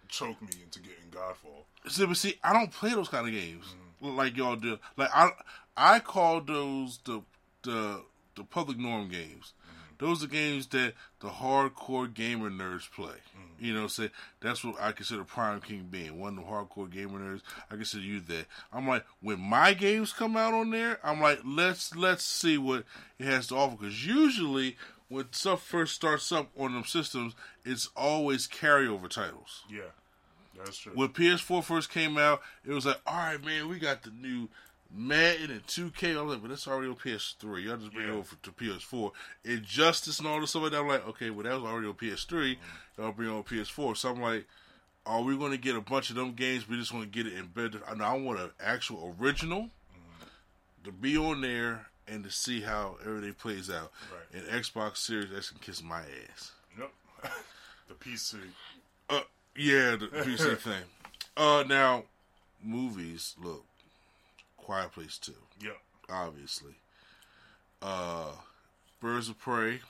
[0.09, 1.65] choke me into getting Godfall.
[1.91, 3.83] see, but see, I don't play those kind of games Mm.
[4.01, 4.79] Like y'all do.
[4.97, 5.31] Like I,
[5.77, 7.23] I call those the
[7.63, 8.03] the
[8.37, 9.53] the public norm games.
[9.63, 9.99] Mm.
[9.99, 13.07] Those are games that the hardcore gamer nerds play.
[13.07, 13.65] Mm.
[13.65, 14.11] You know, say
[14.41, 17.43] that's what I consider Prime King being one of the hardcore gamer nerds.
[17.71, 18.47] I consider you that.
[18.73, 22.85] I'm like, when my games come out on there, I'm like, let's let's see what
[23.19, 23.77] it has to offer.
[23.77, 24.77] Because usually
[25.09, 29.93] when stuff first starts up on them systems, it's always carryover titles Yeah,
[30.65, 30.93] that's true.
[30.95, 34.49] when PS4 first came out, it was like, all right, man, we got the new
[34.95, 36.17] Madden and 2K.
[36.17, 37.65] I was like, but that's already on PS3.
[37.65, 39.11] Y'all just bring it over to PS4.
[39.45, 40.81] Injustice and all this stuff like that.
[40.81, 42.57] I'm like, okay, well, that was already on PS3.
[42.99, 43.97] Y'all bring it on PS4.
[43.97, 44.47] So I'm like,
[45.05, 46.69] are we going to get a bunch of them games?
[46.69, 47.83] We just want to get it embedded.
[47.89, 49.71] I, know, I want an actual original
[50.85, 53.93] to be on there and to see how everything plays out.
[54.13, 54.41] Right.
[54.41, 56.53] And Xbox Series X can kiss my ass.
[56.79, 56.91] Yep.
[57.89, 58.37] the PC.
[59.09, 59.21] Uh,
[59.59, 60.83] yeah, the PC thing.
[61.37, 62.05] Uh, now,
[62.63, 63.35] movies.
[63.43, 63.65] Look,
[64.57, 65.77] Quiet Place Two, Yep.
[66.11, 66.75] obviously.
[67.83, 68.33] Uh,
[69.01, 69.81] Birds of Prey,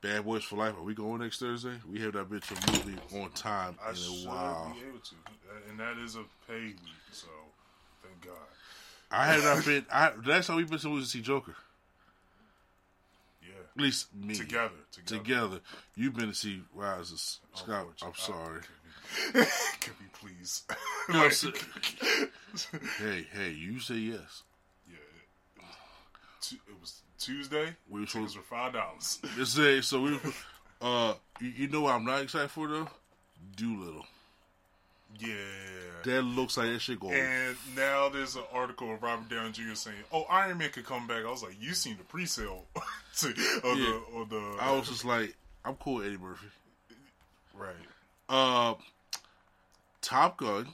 [0.00, 0.74] Bad Boys for Life.
[0.76, 1.74] Are we going next Thursday?
[1.90, 4.74] We have that bitch a movie on time I in a while.
[4.80, 5.14] be able to,
[5.70, 6.94] and that is a paid week.
[7.12, 7.26] So,
[8.02, 8.32] thank God.
[9.10, 9.86] I had not been.
[9.92, 11.54] I last time we been to movies to see Joker.
[13.76, 14.34] At least me.
[14.34, 14.70] Together.
[14.92, 15.18] Together.
[15.18, 15.60] Together.
[15.94, 17.86] You've been to see Rise of Scott.
[18.02, 18.62] I'm sorry.
[19.32, 20.62] Could we, we please?
[21.10, 21.52] No, Like, so-
[22.98, 24.42] hey, hey, you say yes.
[24.88, 24.96] yeah.
[25.56, 25.62] It,
[26.40, 27.76] Tu- it was Tuesday.
[27.88, 29.18] We were supposed- were five dollars.
[29.36, 30.00] This day, so.
[30.00, 30.18] We,
[30.80, 32.88] uh, you, you know what I'm not excited for though.
[33.56, 34.06] Dolittle.
[35.18, 35.34] Yeah.
[36.04, 37.10] That looks like that shit go.
[37.10, 39.74] And now there's an article of Robert Downey Jr.
[39.74, 42.64] saying, "Oh, Iron Man could come back." I was like, "You seen the pre-sale
[43.18, 43.34] to, Yeah.
[43.64, 45.34] the the I was just like,
[45.64, 46.46] I'm cool with Eddie Murphy.
[47.54, 47.74] right."
[48.28, 48.74] Uh,
[50.00, 50.68] Top Gun.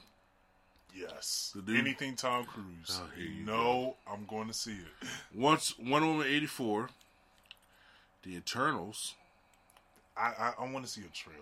[0.94, 3.01] Yes, anything Tom Cruise.
[3.02, 3.09] Oh,
[3.44, 5.09] no, I'm going to see it.
[5.35, 6.90] Once Wonder Woman eighty four.
[8.24, 9.14] The Eternals.
[10.16, 11.39] I I, I want to see a trailer.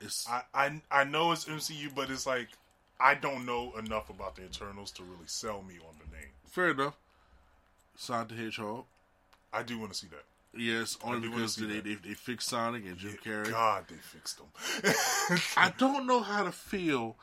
[0.00, 2.48] It's I, I I know it's MCU, but it's like
[3.00, 6.30] I don't know enough about the Eternals to really sell me on the name.
[6.46, 6.96] fair enough.
[7.96, 8.84] Sonic the Hedgehog.
[9.52, 10.24] I do want to see that.
[10.58, 13.50] Yes, only because they, they they fixed Sonic and Jim Carrey.
[13.50, 14.46] God, they fixed them.
[15.56, 17.16] I don't know how to feel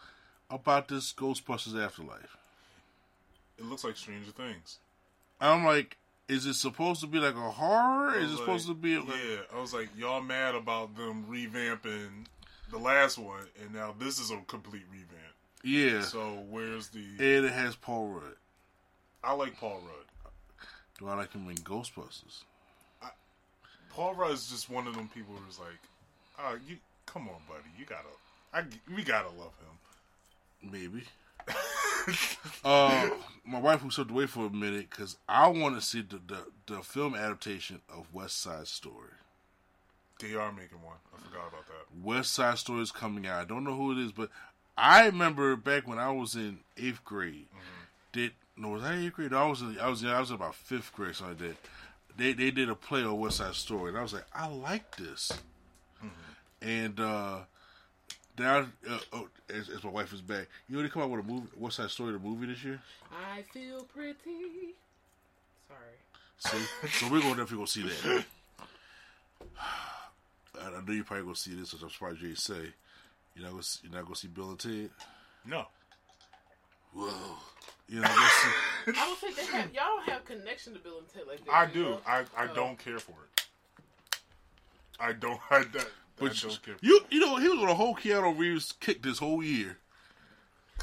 [0.49, 2.37] about this Ghostbusters Afterlife.
[3.57, 4.77] it looks like Stranger Things.
[5.41, 5.97] I'm like,
[6.27, 8.15] is it supposed to be like a horror?
[8.15, 11.25] Is it like, supposed to be like, yeah, I was like, y'all mad about them
[11.29, 12.25] revamping
[12.73, 15.13] the last one, and now this is a complete revamp.
[15.63, 16.01] yeah?
[16.01, 16.99] So where's the?
[17.19, 18.35] and it has Paul Rudd.
[19.23, 20.31] I like Paul Rudd.
[20.99, 22.43] Do I like him in Ghostbusters?
[23.89, 25.79] Paul Rudd is just one of them people who's like,
[26.39, 28.07] oh, you come on, buddy, you gotta,
[28.51, 28.63] I,
[28.93, 30.71] we gotta love him.
[30.71, 31.03] Maybe.
[32.65, 33.09] uh,
[33.45, 36.75] my wife who stepped away for a minute because I want to see the, the
[36.75, 39.09] the film adaptation of West Side Story.
[40.23, 40.95] They are making one.
[41.13, 42.01] I forgot about that.
[42.01, 43.41] West Side Story is coming out.
[43.41, 44.29] I don't know who it is, but
[44.77, 47.47] I remember back when I was in eighth grade.
[48.13, 49.31] Did no was I eighth grade?
[49.31, 51.15] No, I was in, I was in, I was in about fifth grade.
[51.15, 51.57] So I did.
[52.15, 54.95] They they did a play on West Side Story, and I was like, I like
[54.95, 55.31] this.
[56.61, 57.39] And uh
[58.39, 61.25] now, uh, oh, as, as my wife is back, you know they come out with
[61.25, 62.79] a movie, West Side Story, the movie this year.
[63.11, 64.75] I feel pretty.
[65.67, 66.59] Sorry.
[66.61, 68.25] See, so we're going to definitely go see that.
[70.61, 72.73] I, I know you're probably gonna see this, which I'm surprised you didn't say.
[73.35, 74.89] You're not gonna see, you're not gonna see Bill and Ted.
[75.45, 75.65] No.
[76.93, 77.09] Whoa.
[77.89, 78.07] You know.
[78.07, 79.73] I don't think they have.
[79.73, 81.51] Y'all don't have connection to Bill and Ted like that.
[81.53, 81.83] I you do.
[81.83, 81.99] know?
[82.05, 82.53] I, I Oh.
[82.55, 83.45] don't care for it.
[84.99, 85.39] I don't.
[85.49, 85.85] I, that, I
[86.19, 86.75] But don't care.
[86.81, 89.77] you, you know, he was on a whole Keanu Reeves kick this whole year.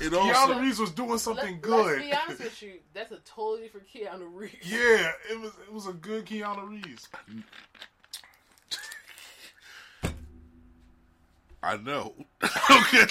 [0.00, 2.00] It also, Keanu Reeves was doing Let, something Let's good.
[2.00, 2.72] be honest with you.
[2.94, 4.54] That's a totally different Keanu Reeves.
[4.64, 5.52] Yeah, it was.
[5.66, 7.08] It was a good Keanu Reeves.
[11.62, 12.14] I know.
[12.44, 13.06] okay.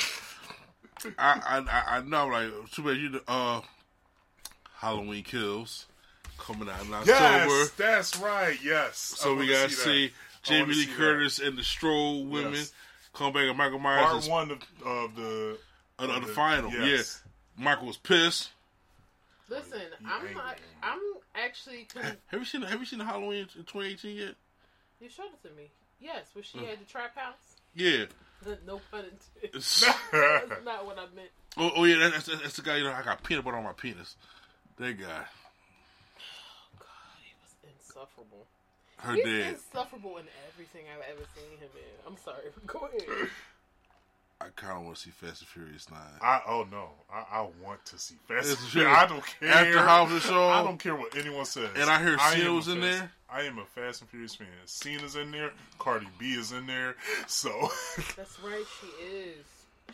[1.17, 2.27] I, I I know.
[2.27, 3.21] Like too bad you.
[3.27, 3.61] Uh,
[4.75, 5.85] Halloween Kills
[6.37, 7.07] coming out in October.
[7.07, 8.57] Yes, that's right.
[8.63, 9.15] Yes.
[9.19, 9.71] I So we gotta that.
[9.71, 10.11] see,
[10.43, 10.95] Jamie Lee see that.
[10.97, 12.73] Curtis and the Strode women Yes.
[13.13, 15.57] come back, and Michael Myers Part is one of, of the
[15.99, 16.71] of, of of the final.
[16.71, 17.21] yes.
[17.57, 18.49] Yeah, Michael was pissed.
[19.49, 20.33] Listen, I'm not.
[20.33, 20.55] going.
[20.83, 20.99] I'm
[21.35, 21.87] actually.
[21.93, 24.35] Con- Have you seen Have you seen Halloween in 2018 yet?
[25.01, 25.71] you showed it to me.
[25.99, 27.35] Yes, where she had the trap house.
[27.75, 28.05] Yeah.
[28.67, 29.53] no pun intended.
[29.53, 31.29] That's not what I meant.
[31.57, 32.77] oh, oh yeah, that's, that's, that's the guy.
[32.77, 34.15] You know, I got peanut butter on my penis.
[34.77, 38.45] That guy, Oh God, he was insufferable.
[38.99, 39.53] her He's dad.
[39.55, 42.07] insufferable in everything I've ever seen him in.
[42.07, 42.43] I'm sorry.
[42.65, 43.29] Go ahead.
[44.41, 45.99] I kind of want to see Fast and Furious Nine.
[46.21, 48.49] I oh no, I, I want to see Fast.
[48.49, 48.81] And true.
[48.81, 48.97] Furious.
[48.97, 49.49] I don't care.
[49.49, 50.49] After Hobbs and Shaw.
[50.49, 51.69] I don't care what anyone says.
[51.75, 53.11] And I hear am Cena a was in Fast- there?
[53.31, 54.47] I am a Fast and Furious fan.
[54.65, 55.51] Cena's in there.
[55.77, 56.95] Cardi B is in there.
[57.27, 57.49] So
[58.15, 58.63] That's right.
[58.79, 59.45] She is.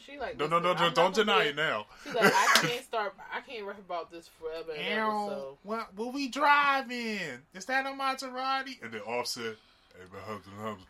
[0.06, 0.38] She like.
[0.38, 1.86] no, no, no, listen, no don't not gonna deny it now.
[2.04, 3.16] She's like, I can't start.
[3.34, 5.12] I can't rap about this forever and ever.
[5.12, 7.40] So what will we drive in?
[7.56, 8.82] Is that a Maserati?
[8.84, 9.56] And then Offset.
[9.98, 10.86] Hey, but Hudson Hudson.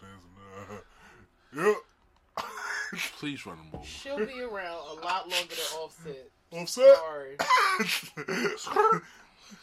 [1.55, 1.75] Yep.
[3.19, 3.85] Please run them over.
[3.85, 6.29] she'll be around a lot longer than Offset.
[6.51, 6.95] Offset.
[6.95, 7.37] Sorry,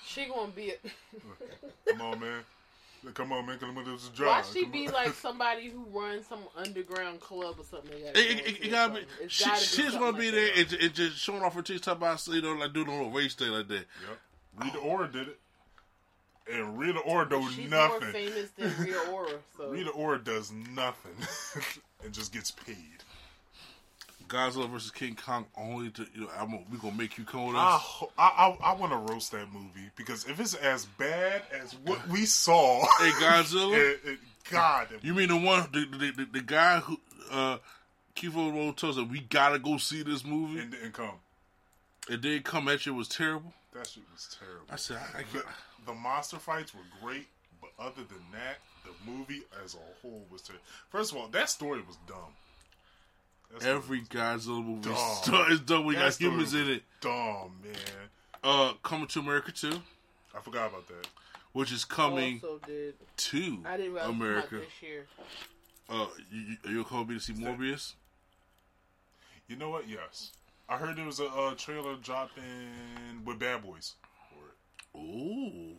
[0.07, 0.71] she gonna be.
[0.71, 0.75] A,
[1.91, 2.41] Come on, man.
[3.15, 3.59] Come on, man.
[3.59, 4.27] Come on, this is a job.
[4.29, 4.93] why she Come be on.
[4.95, 7.91] like somebody who runs some underground club or something?
[7.91, 9.01] They It, gotta it, it, it gotta be.
[9.01, 9.05] something.
[9.25, 11.63] It's She, gotta be she's gonna be like there and, and just showing off her
[11.63, 13.75] titties, talking about you know, like doing a little race thing like that.
[13.75, 14.19] Yep.
[14.65, 15.39] Rita Ora did it.
[16.53, 18.01] And Rita Ora do She's nothing.
[18.01, 19.31] more famous than Rita Ora.
[19.57, 21.13] So Rita Ora does nothing
[22.05, 22.77] and just gets paid.
[24.33, 26.31] Godzilla versus King Kong only to you know.
[26.39, 28.05] I'm gonna, we gonna make you come with I, us.
[28.17, 32.09] I, I, I want to roast that movie because if it's as bad as what
[32.11, 34.19] we saw, Hey Godzilla, it, it,
[34.51, 36.99] God, you mean the one the the, the, the guy who
[37.31, 37.59] uh
[38.17, 41.15] Kiefer Rowe tells us we gotta go see this movie it didn't come.
[42.11, 43.53] and then come at you was terrible.
[43.75, 44.67] That shit was terrible.
[44.71, 45.45] I said I, I the,
[45.87, 47.27] the monster fights were great,
[47.61, 50.65] but other than that, the movie as a whole was terrible.
[50.89, 52.35] First of all, that story was dumb.
[53.59, 54.93] That story Every was Godzilla movie Dumb.
[54.95, 55.85] is done- is done.
[55.85, 56.83] We That got humans in it.
[57.01, 57.75] dumb, man.
[58.45, 59.81] Uh, coming to America too,
[60.35, 61.07] I forgot about that.
[61.53, 62.95] which is coming also did.
[63.17, 64.49] to I didn't realize America.
[64.57, 65.07] America this year.
[65.89, 67.93] Uh, you, you, are you coming to see Morbius?
[69.49, 69.89] You know what?
[69.89, 70.33] Yes.
[70.69, 72.43] I heard there was a, uh trailer dropping
[73.25, 73.95] with Bad Boys
[74.31, 74.99] for it.
[74.99, 75.75] Ooh,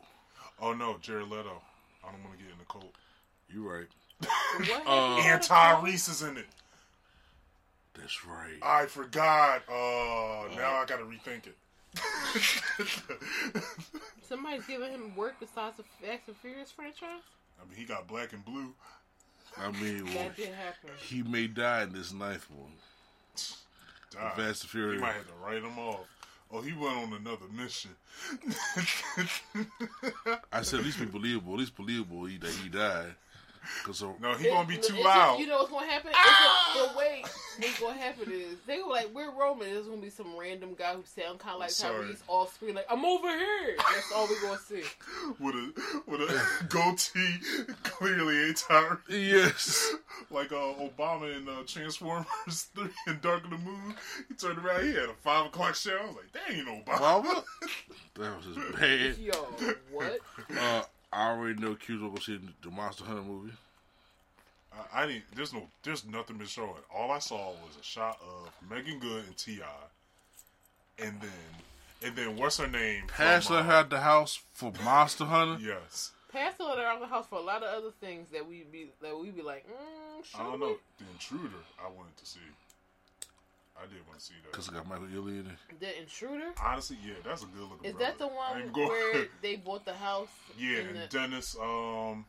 [0.61, 1.61] Oh no, Jared Leto.
[2.07, 2.91] I don't want to get in the cold.
[3.49, 3.87] You're right.
[4.19, 5.25] What Uh, happened?
[5.25, 6.45] And Tyrese is in it.
[7.95, 8.57] That's right.
[8.61, 9.63] I forgot.
[9.69, 11.55] Oh, oh, now I gotta rethink it.
[14.27, 17.21] Somebody's giving him work besides the Fast and Furious franchise.
[17.61, 18.73] I mean, he got black and blue.
[19.57, 20.89] I mean, well, That did happen.
[20.99, 22.71] he may die in this ninth one.
[24.11, 24.31] Die.
[24.35, 24.63] Fast and Furious.
[24.63, 25.01] He Furious.
[25.01, 26.07] might have to write him off.
[26.51, 27.91] Oh, he went on another mission.
[30.51, 31.53] I said at least be believable.
[31.53, 33.15] At least believable he, that he died.
[33.83, 35.37] Cause so, no, he gonna be too loud.
[35.37, 36.11] Just, you know what's gonna happen?
[36.13, 37.23] It's a, the way
[37.59, 40.93] what's gonna happen is they were like, "We're Roman." There's gonna be some random guy
[40.93, 42.05] who sound kind of like Sorry.
[42.05, 44.83] Tyrese off screen, like, "I'm over here." That's all we're gonna see.
[45.39, 47.37] with a with a goatee,
[47.83, 48.99] clearly a Tyrese.
[49.09, 49.93] yes.
[50.29, 52.25] like uh, Obama in uh, Transformers
[52.75, 53.95] 3 and Dark of the Moon.
[54.27, 55.97] He turned around, he had a 5 o'clock show.
[56.01, 57.23] I was like, that ain't Obama.
[57.23, 57.43] Obama?
[58.15, 59.17] That was just bad.
[59.17, 59.33] Yo,
[59.91, 60.19] what?
[60.59, 60.81] Uh,
[61.13, 63.53] I already know Q's gonna go see the Monster Hunter movie.
[64.73, 66.71] I, I didn't, there's no, there's nothing been showing.
[66.93, 71.05] All I saw was a shot of Meagan Good and T.I.
[71.05, 71.29] and then
[72.05, 73.01] and then what's her name?
[73.07, 75.63] from, Pastor uh, had the house for Monster Hunter.
[75.63, 76.11] Yes.
[76.31, 79.17] Pass it around the house for a lot of other things that we be that
[79.17, 80.65] we be like, mm, I don't we?
[80.65, 80.75] know.
[80.97, 81.61] The Intruder.
[81.79, 82.39] I wanted to see.
[83.77, 84.51] I did want to see that.
[84.51, 85.79] Because it got Michael Ealy in it.
[85.79, 86.51] The intruder.
[86.63, 87.91] Honestly, yeah, that's a good looking.
[87.91, 90.29] Is that the one ain't going- where they bought the house?
[90.57, 92.25] yeah, and the- Dennis, um,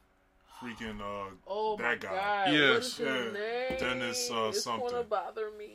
[0.60, 2.14] freaking uh, oh my that guy.
[2.46, 2.52] god!
[2.54, 2.70] Yes.
[2.70, 3.78] What is his Yeah, name?
[3.80, 4.88] Dennis, uh, it's something.
[4.88, 5.72] gonna bother me.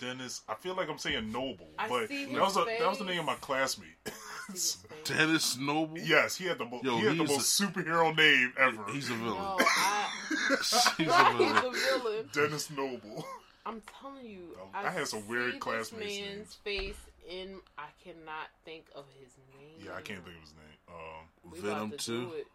[0.00, 0.42] Dennis.
[0.48, 3.04] I feel like I'm saying Noble, I but see that was a, that was the
[3.04, 3.88] name of my classmate.
[5.04, 5.98] Dennis Noble.
[5.98, 8.84] yes, he had the mo- Yo, he had the he's most superhero name ever.
[8.92, 9.34] He's a villain.
[9.38, 10.08] No, I,
[10.58, 11.74] He's a he's a villain.
[11.74, 12.28] villain.
[12.32, 13.24] Dennis Noble.
[13.66, 16.54] I'm telling you, I had some weird see classmates' man's names.
[16.64, 16.96] face
[17.28, 17.56] in.
[17.78, 19.76] I cannot think of his name.
[19.86, 20.78] yeah, I can't think of his name.
[20.88, 22.24] Um, We Venom about to 2.
[22.26, 22.46] do it.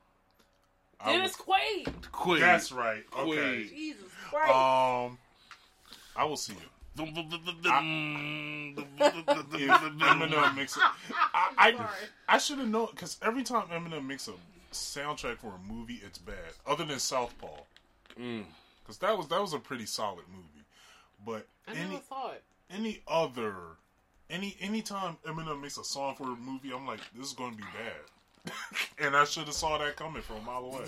[1.05, 1.85] Dennis Quaid.
[2.11, 2.39] Quaid.
[2.41, 3.03] that's right.
[3.17, 3.29] Okay.
[3.31, 3.69] Quaid.
[3.69, 4.53] Jesus Christ.
[4.53, 5.17] Um,
[6.15, 6.59] I will see it.
[6.97, 7.09] If
[10.01, 11.87] Eminem makes it, I I,
[12.27, 14.33] I should have known because every time Eminem makes a
[14.73, 16.35] soundtrack for a movie, it's bad.
[16.67, 17.47] Other than Southpaw,
[18.15, 20.58] because that was that was a pretty solid movie.
[21.25, 22.43] But I never any saw it.
[22.69, 23.55] any other
[24.29, 27.57] any anytime Eminem makes a song for a movie, I'm like, this is going to
[27.57, 28.53] be bad.
[28.99, 30.85] and I should have saw that coming from a mile away.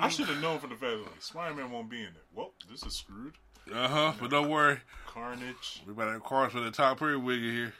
[0.00, 2.24] I should have known from the fact that like, Spider-Man won't be in it.
[2.34, 3.34] Well, this is screwed.
[3.72, 4.12] Uh huh.
[4.20, 4.78] But don't worry.
[5.06, 5.82] Carnage.
[5.86, 7.72] We about to cross for the top period wig in here.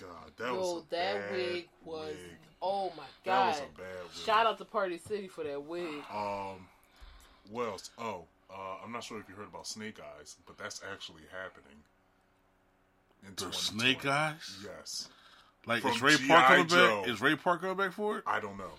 [0.00, 2.08] God, that Yo, was a that bad wig was.
[2.08, 2.16] wig.
[2.62, 3.24] Oh my god.
[3.24, 4.24] That was a bad wig.
[4.24, 6.02] Shout out to Party City for that wig.
[6.12, 6.68] Um,
[7.50, 7.90] what else?
[7.98, 11.78] Oh, uh, I'm not sure if you heard about Snake Eyes, but that's actually happening.
[13.26, 14.58] In The Snake Eyes?
[14.64, 15.08] Yes.
[15.66, 16.16] Like, From is Ray.
[16.28, 17.08] Park coming back?
[17.08, 18.24] Is Ray Park coming back for it?
[18.26, 18.70] I don't know.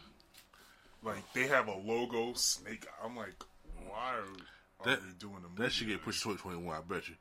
[1.04, 2.86] Like they have a logo, Snake.
[3.04, 3.44] I'm like,
[3.88, 5.64] why are, are That- we doing the movie?
[5.64, 7.16] That should get pushed to 2021, I bet you.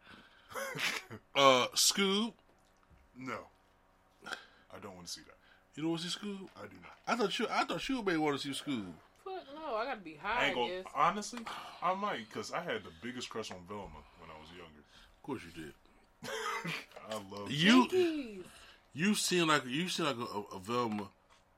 [1.34, 2.32] uh, Scoob.
[3.18, 3.38] No,
[4.26, 5.34] I don't want to see that.
[5.74, 6.48] You don't want to see Scoob?
[6.56, 6.92] I do not.
[7.06, 7.46] I thought you.
[7.50, 8.92] I thought you may want to see Scoob.
[9.66, 10.44] Fuck no, I gotta be high.
[10.44, 10.84] I, ain't gonna, guess.
[10.94, 11.40] honestly,
[11.82, 14.82] I might because I had the biggest crush on Velma when I was younger.
[15.16, 15.72] Of course you did.
[17.10, 18.44] I love You Jeez.
[18.94, 21.08] you seem like you seem like a, a, a Velma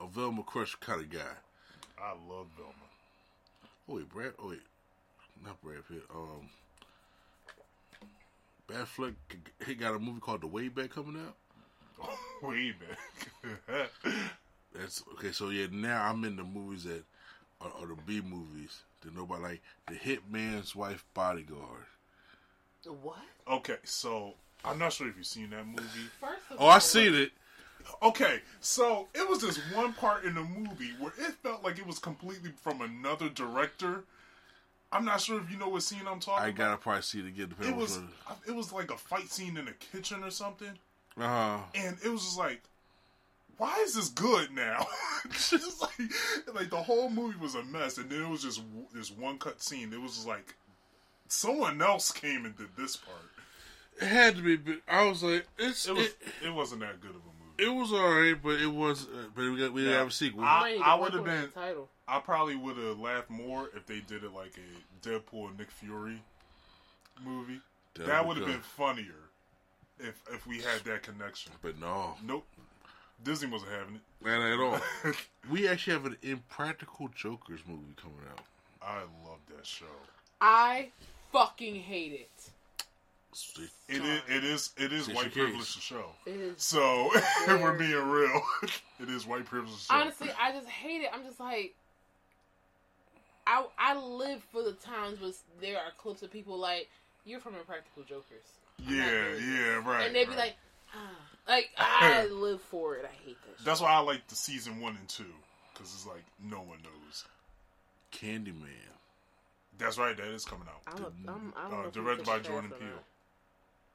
[0.01, 1.19] a Velma crush kind of guy.
[2.01, 2.73] I love Velma.
[3.87, 4.33] Oh wait, Brad.
[4.39, 4.61] Oh wait,
[5.43, 6.03] not Brad Pitt.
[6.13, 6.49] Um,
[8.67, 9.15] Batfleck.
[9.65, 11.35] He got a movie called The Way Back coming out.
[12.43, 13.89] Way back.
[14.73, 15.31] That's okay.
[15.31, 17.03] So yeah, now I'm in the movies that
[17.61, 19.61] are, are the B movies that nobody like.
[19.87, 21.85] The Hitman's Wife Bodyguard.
[23.01, 23.17] What?
[23.47, 24.33] okay, so
[24.63, 26.09] I'm not sure if you've seen that movie.
[26.21, 27.31] First of Oh, all, I seen it.
[28.01, 31.87] Okay, so it was this one part in the movie where it felt like it
[31.87, 34.03] was completely from another director.
[34.91, 37.27] I'm not sure if you know what scene I'm talking I gotta probably see it
[37.27, 37.53] again.
[37.61, 37.99] It was
[38.47, 40.77] it was like a fight scene in a kitchen or something,
[41.17, 41.57] Uh huh.
[41.75, 42.61] and it was just like,
[43.59, 44.87] why is this good now?
[45.31, 45.91] Just like
[46.55, 48.61] like the whole movie was a mess, and then it was just
[48.93, 49.93] this one cut scene.
[49.93, 50.55] It was just like
[51.27, 53.19] someone else came and did this part.
[54.01, 54.55] It had to be.
[54.55, 56.17] But I was like, it's It was it.
[56.45, 57.63] it, wasn't that good of a movie.
[57.71, 59.03] It was alright, but it was.
[59.05, 59.99] Uh, but we, got, we didn't Yeah.
[59.99, 60.41] have a sequel.
[60.43, 61.89] I- might I would've been- title.
[62.07, 65.69] I probably would have laughed more if they did it like a Deadpool and Nick
[65.69, 66.23] Fury
[67.23, 67.59] movie.
[67.95, 69.29] That That would would have been funnier
[69.99, 71.51] if if we had that connection.
[71.61, 72.47] but no, Nope,
[73.23, 74.01] Disney wasn't having it.
[74.25, 75.13] not at all.
[75.51, 78.41] we actually have an Impractical Jokers movie coming out.
[78.81, 79.85] I love that show.
[80.41, 80.89] I
[81.31, 82.51] fucking hate it.
[83.87, 85.75] It is it is it is It's white your privilege case.
[85.75, 86.05] to show.
[86.25, 88.41] It is So if we're being real,
[88.99, 89.93] it is white privilege to show.
[89.95, 91.09] honestly, I just hate it.
[91.13, 91.75] I'm just like,
[93.45, 95.31] I I live for the times where
[95.61, 96.89] there are clips of people like
[97.25, 98.47] you're from Impractical Jokers,
[98.87, 100.07] yeah, yeah, right.
[100.07, 100.37] and they'd be right.
[100.37, 100.55] like,
[100.95, 100.99] ah.
[101.49, 103.05] Like I live for it.
[103.05, 103.57] I hate that.
[103.57, 103.65] Shit.
[103.65, 105.25] that's why I like the season one and two
[105.73, 107.25] because it's like no one knows.
[108.13, 108.67] Candyman.
[109.77, 110.15] That's right.
[110.17, 110.81] That is coming out.
[110.87, 112.87] I'm a, I'm, I don't Uh, directed by Jordan or Peele.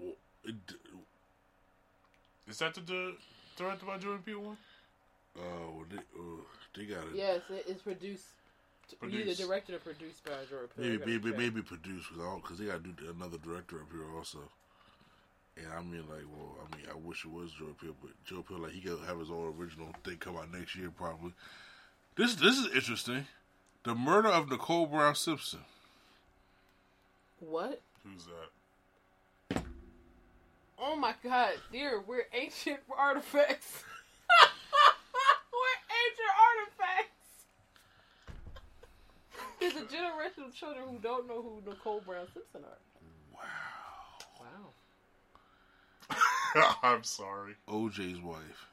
[0.00, 0.14] not.
[0.44, 0.54] It,
[2.48, 3.14] Is that the di-
[3.56, 4.56] directed by Jordan Peele one?
[5.36, 5.40] uh,
[5.74, 6.42] well, they, uh,
[6.76, 7.14] they got it.
[7.16, 8.26] Yes, it is produced.
[9.02, 10.98] Either directed or produced by Jordan Peele.
[10.98, 14.38] Maybe, maybe, maybe produced because they got to do another director up here also.
[15.56, 18.42] And I mean, like, well, I mean, I wish it was Joe Pill, but Joe
[18.42, 21.32] Pill, like, he could have his own original thing come out next year probably.
[22.16, 23.26] This this is interesting.
[23.84, 25.60] The murder of Nicole Brown Simpson.
[27.40, 27.80] What?
[28.04, 29.62] Who's that?
[30.78, 33.84] Oh my god, dear, we're ancient artifacts.
[35.52, 37.10] we're ancient artifacts.
[39.60, 42.78] There's a generation of children who don't know who Nicole Brown Simpson are.
[43.32, 44.70] Wow.
[46.10, 46.16] Wow.
[46.82, 47.54] I'm sorry.
[47.68, 48.68] OJ's wife.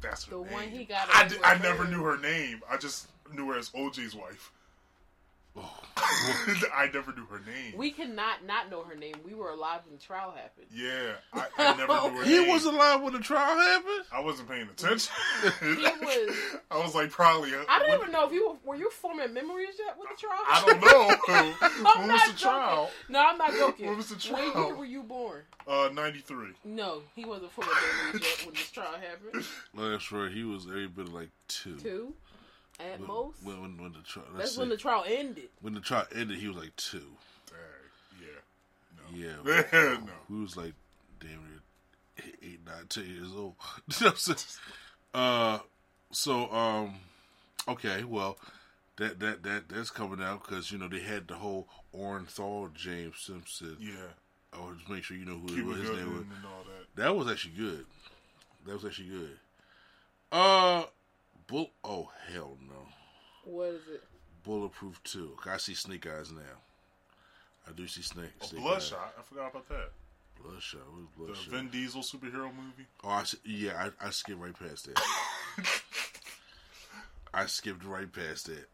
[0.00, 0.50] That's The name.
[0.52, 2.60] one he got I, away di- with I never knew her name.
[2.70, 4.50] I just knew her as OJ's wife.
[5.56, 5.78] Oh.
[6.74, 7.74] I never knew her name.
[7.76, 9.14] We cannot not know her name.
[9.24, 10.66] We were alive when the trial happened.
[10.74, 12.48] yeah, I, I never knew her He name.
[12.48, 14.04] was alive when the trial happened.
[14.12, 15.12] I wasn't paying attention.
[15.60, 16.36] He was.
[16.70, 17.50] I was like probably.
[17.68, 20.40] I don't even know if you were, were you forming memories yet with the trial.
[20.48, 21.54] I don't know.
[21.94, 22.38] I'm when not was the joking.
[22.38, 22.90] trial?
[23.08, 23.86] No, I'm not joking.
[23.88, 24.66] When was the When trial?
[24.66, 25.42] year were you born?
[25.68, 26.50] Uh, ninety three.
[26.64, 27.74] No, he wasn't forming
[28.06, 29.44] memories yet when this trial happened.
[29.74, 30.30] No, that's right.
[30.32, 31.76] He was every bit of like two.
[31.76, 32.14] Two,
[32.80, 33.42] at When, most.
[33.44, 34.26] When, when, when the trial.
[34.34, 35.48] That's That's when the trial ended.
[35.60, 36.38] when the trial ended.
[36.38, 37.12] He was like two.
[38.20, 38.26] Yeah.
[39.14, 39.32] Yeah.
[39.44, 39.98] No.
[40.04, 40.74] but We was like
[41.20, 41.62] damn near
[42.24, 43.54] eight, eight, nine, ten years old.
[44.00, 44.38] You know what I'm saying?
[45.14, 45.58] uh,
[46.10, 46.94] so um,
[47.68, 48.38] okay, well,
[48.96, 53.16] that that that that's coming out because you know they had the whole Orenthal James
[53.18, 53.76] Simpson.
[53.80, 53.94] Yeah.
[54.54, 56.22] Oh, just make sure you know who Cuba what his name was.
[56.22, 57.02] and all that.
[57.02, 57.86] That was actually good.
[58.66, 59.38] That was actually good.
[60.30, 60.84] Uh,
[61.52, 61.70] bull.
[61.84, 62.88] Oh hell no.
[63.44, 64.02] What is it?
[64.44, 65.36] Bulletproof two.
[65.46, 66.40] I see Snake Eyes now.
[67.68, 68.30] I do see Snake.
[68.42, 69.14] Oh, snake Bloodshot.
[69.18, 69.76] I forgot about that.
[69.76, 70.42] Eyes.
[70.42, 70.80] Bloodshot.
[71.16, 71.52] The was Bloodshot?
[71.54, 72.86] Vin Diesel superhero movie.
[73.04, 75.00] Oh, I, s- yeah, I, I skipped right past that.
[77.34, 78.66] I skipped right past that.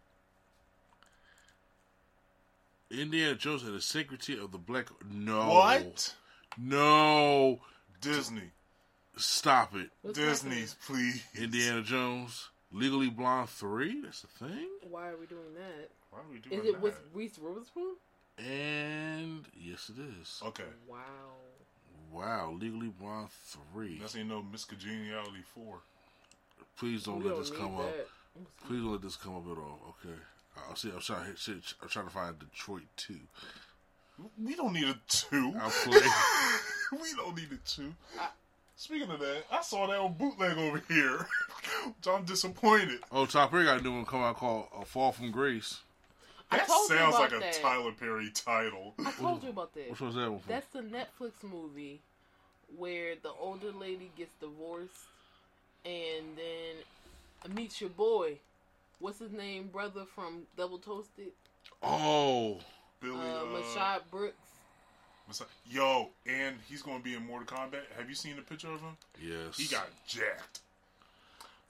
[2.91, 4.87] Indiana Jones and the Secretary of the Black.
[5.13, 5.49] No.
[5.51, 6.15] What?
[6.57, 7.61] No.
[8.01, 8.51] Disney.
[9.19, 9.91] Stop it.
[10.03, 10.69] What's Disney, happening?
[10.87, 11.23] please.
[11.37, 12.49] Indiana Jones.
[12.73, 14.03] Legally Blonde 3?
[14.03, 14.69] That's a thing?
[14.91, 15.91] Why are we doing that?
[16.11, 16.83] Why are we doing Is it that?
[16.83, 17.97] with Reese Witherspoon?
[18.39, 20.41] And yes, it is.
[20.45, 20.65] Okay.
[20.87, 20.99] Wow.
[22.13, 22.57] Wow.
[22.59, 23.29] Legally Blonde
[23.75, 23.99] 3.
[24.01, 25.79] That's ain't no Miss Congeniality 4.
[26.77, 27.95] Please don't We let don't this need come up.
[28.67, 29.97] Please don't let this come up at all.
[30.05, 30.15] Okay.
[30.69, 30.91] I'll see.
[30.91, 31.35] I'm trying.
[31.35, 33.19] to I'm trying to find Detroit two.
[34.43, 35.55] We don't need a 2.
[35.61, 36.01] I'll play.
[37.01, 37.95] we don't need a 2.
[38.81, 41.27] Speaking of that, I saw that on bootleg over here.
[41.85, 43.01] Which I'm disappointed.
[43.11, 45.81] oh, Top Perry got a new one coming out called "A Fall from Grace."
[46.51, 47.53] I That told you sounds about like a that.
[47.61, 48.95] Tyler Perry title.
[49.05, 49.91] I told you about that.
[49.91, 50.49] Which one's that one from?
[50.49, 52.01] That's the Netflix movie
[52.77, 55.09] where the older lady gets divorced
[55.85, 58.39] and then meets your boy.
[59.01, 59.69] What's his name?
[59.73, 61.33] Brother from Double Toasted?
[61.83, 62.61] oh,
[63.01, 64.37] Billy, Uh, uh, Mehcad Brooks.
[65.31, 67.83] Masa- Yo, and he's going to be in Mortal Kombat.
[67.97, 68.97] Have you seen the picture of him?
[69.21, 69.57] yes.
[69.57, 70.61] He got jacked.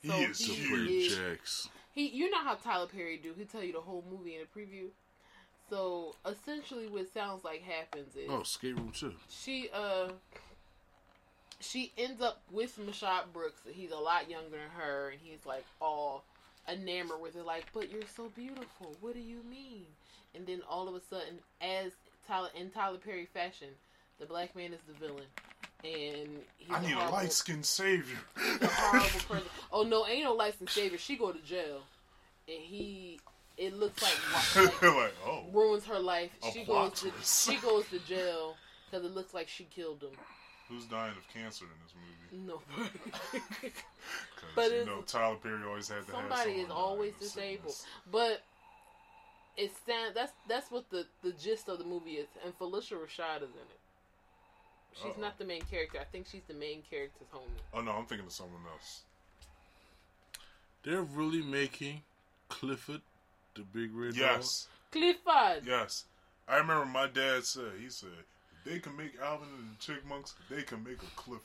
[0.00, 1.12] He So is he Super huge.
[1.12, 1.68] is- Jacks.
[1.94, 3.34] He, you know how Tyler Perry do.
[3.36, 4.86] He tell you the whole movie in a preview.
[5.68, 9.14] So essentially, what sounds like happens is Oh, Skate Room too.
[9.28, 10.08] she uh
[11.60, 13.60] she ends up with Mehcad Brooks.
[13.68, 16.24] He's a lot younger than her, and he's like all
[16.68, 17.42] enamored with her.
[17.42, 18.94] Like, but you're so beautiful.
[19.00, 19.86] What do you mean?
[20.34, 21.92] And then all of a sudden, as
[22.28, 23.68] Tyler in Tyler Perry fashion,
[24.20, 25.24] the black man is the villain,
[25.82, 26.28] and
[26.58, 28.18] he's I need a horrible, light skinned savior.
[28.60, 29.48] a horrible person.
[29.72, 30.98] Oh no, ain't no license savior.
[30.98, 31.80] She go to jail,
[32.46, 33.18] and he.
[33.56, 35.42] It looks like, like like, oh.
[35.52, 36.30] ruins her life.
[36.52, 37.50] She goes to twist.
[37.50, 38.54] she goes to jail
[38.88, 40.10] because it looks like she killed him.
[40.68, 42.46] Who's dying of cancer in this movie?
[42.46, 42.60] No,
[44.54, 47.72] But you know, Tyler Perry always had to have somebody is always disabled.
[47.72, 47.86] sickness.
[48.12, 48.42] But
[49.58, 53.42] it stand that's that's what the the gist of the movie is, and Phylicia Rashad
[53.42, 53.80] is in it.
[54.94, 55.20] She's Uh-oh.
[55.20, 55.98] not the main character.
[56.00, 57.60] I think she's the main character's homie.
[57.74, 59.02] Oh, no, I'm thinking of someone else.
[60.82, 62.02] They're really making
[62.48, 63.02] Clifford
[63.54, 64.66] the Big Red Yes.
[64.90, 65.66] Clifford.
[65.66, 66.04] Yes.
[66.48, 68.08] I remember my dad said, he said,
[68.56, 71.42] if they can make Alvin and the Chipmunks, they can make a Clifford.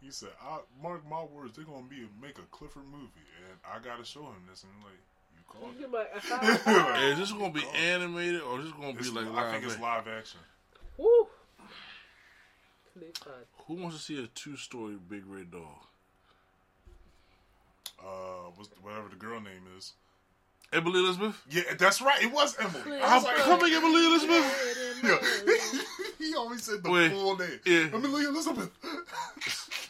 [0.00, 3.26] He said, I, mark my words, they're going to be make a Clifford movie.
[3.48, 4.62] And I got to show him this.
[4.62, 5.00] And I'm like,
[5.54, 5.80] you called it.
[6.66, 7.02] You're like.
[7.12, 9.50] Is this gonna be animated or is this gonna be It's- like I live?
[9.52, 9.82] think it's action?
[9.82, 10.40] live action.
[10.96, 11.26] Woo.
[13.66, 15.62] Who wants to see a two-story Big Red Dog?
[17.98, 18.50] Uh,
[18.82, 19.92] whatever the girl name is.
[20.72, 21.40] Emily Elizabeth.
[21.50, 22.22] Yeah, that's right.
[22.22, 23.00] It was Emily.
[23.00, 24.76] I How was like, coming, Emily Elizabeth?
[25.02, 25.16] Yeah.
[26.18, 27.58] he always said the Wait, full name.
[27.64, 27.88] yeah.
[27.94, 28.70] Emily Elizabeth.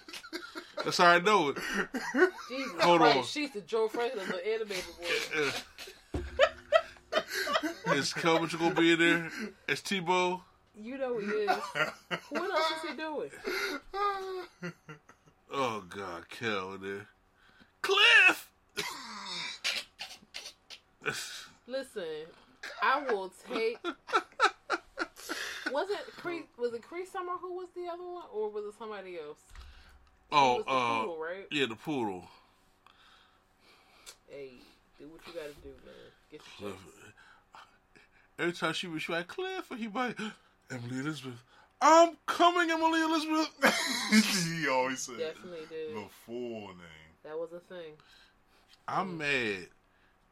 [0.84, 1.58] That's how I know it.
[2.48, 3.24] Jesus Hold Christ, on.
[3.24, 4.84] she's the Joe Franklin of the animated
[5.42, 5.64] world.
[7.96, 9.30] Is Kelvin gonna be in there?
[9.68, 10.40] Is T-Bone?
[10.74, 11.48] You know he is.
[12.30, 13.30] what else is he doing?
[15.52, 17.06] Oh God, Kel in there.
[17.82, 18.48] Cliff.
[21.66, 22.04] Listen,
[22.82, 23.78] I will take.
[25.72, 26.44] Was it Cree?
[26.58, 27.32] Was it Cree Summer?
[27.40, 29.38] Who was the other one, or was it somebody else?
[30.32, 31.46] Oh, uh, poodle, right?
[31.50, 32.24] yeah, the poodle.
[34.28, 34.50] Hey,
[34.98, 35.94] do what you gotta do, man.
[36.30, 36.80] Get your Cliff.
[38.38, 40.18] Every time she was like Cliff, he like
[40.70, 41.42] Emily Elizabeth.
[41.82, 43.50] I'm coming, Emily Elizabeth.
[44.60, 45.94] he always said Definitely did.
[45.96, 47.10] the full name.
[47.24, 47.92] That was a thing.
[48.86, 49.68] I'm mad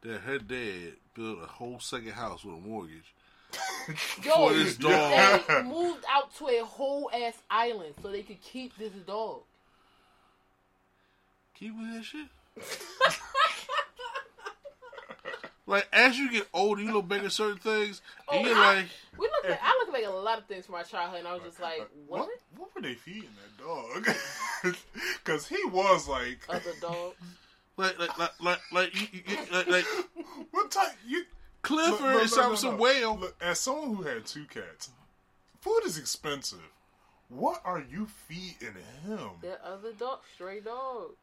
[0.01, 3.13] that her dad built a whole second house with a mortgage.
[4.23, 5.41] Yo, For this dog.
[5.47, 9.41] they moved out to a whole ass island so they could keep this dog.
[11.59, 12.27] Keep with that shit.
[15.67, 18.75] like as you get older, you look back at certain things, and Oh, you're I-
[18.75, 18.85] like,
[19.17, 21.27] We looked at, I look back at a lot of things from my childhood, and
[21.27, 22.21] I was just like, what?
[22.21, 24.15] What, what were they feeding that dog?
[25.23, 27.15] Because he was like, Other dogs.
[27.77, 29.85] like, like, like, like, like, you, you, you- like, like
[30.51, 30.91] what type?
[31.07, 31.23] You
[31.61, 32.79] Clifford Look, look, is look, some look, some look.
[32.79, 33.17] whale.
[33.19, 34.89] Look, as someone who had two cats,
[35.61, 36.59] food is expensive.
[37.29, 38.75] What are you feeding
[39.05, 39.29] him?
[39.41, 41.15] They're other dogs, stray dogs.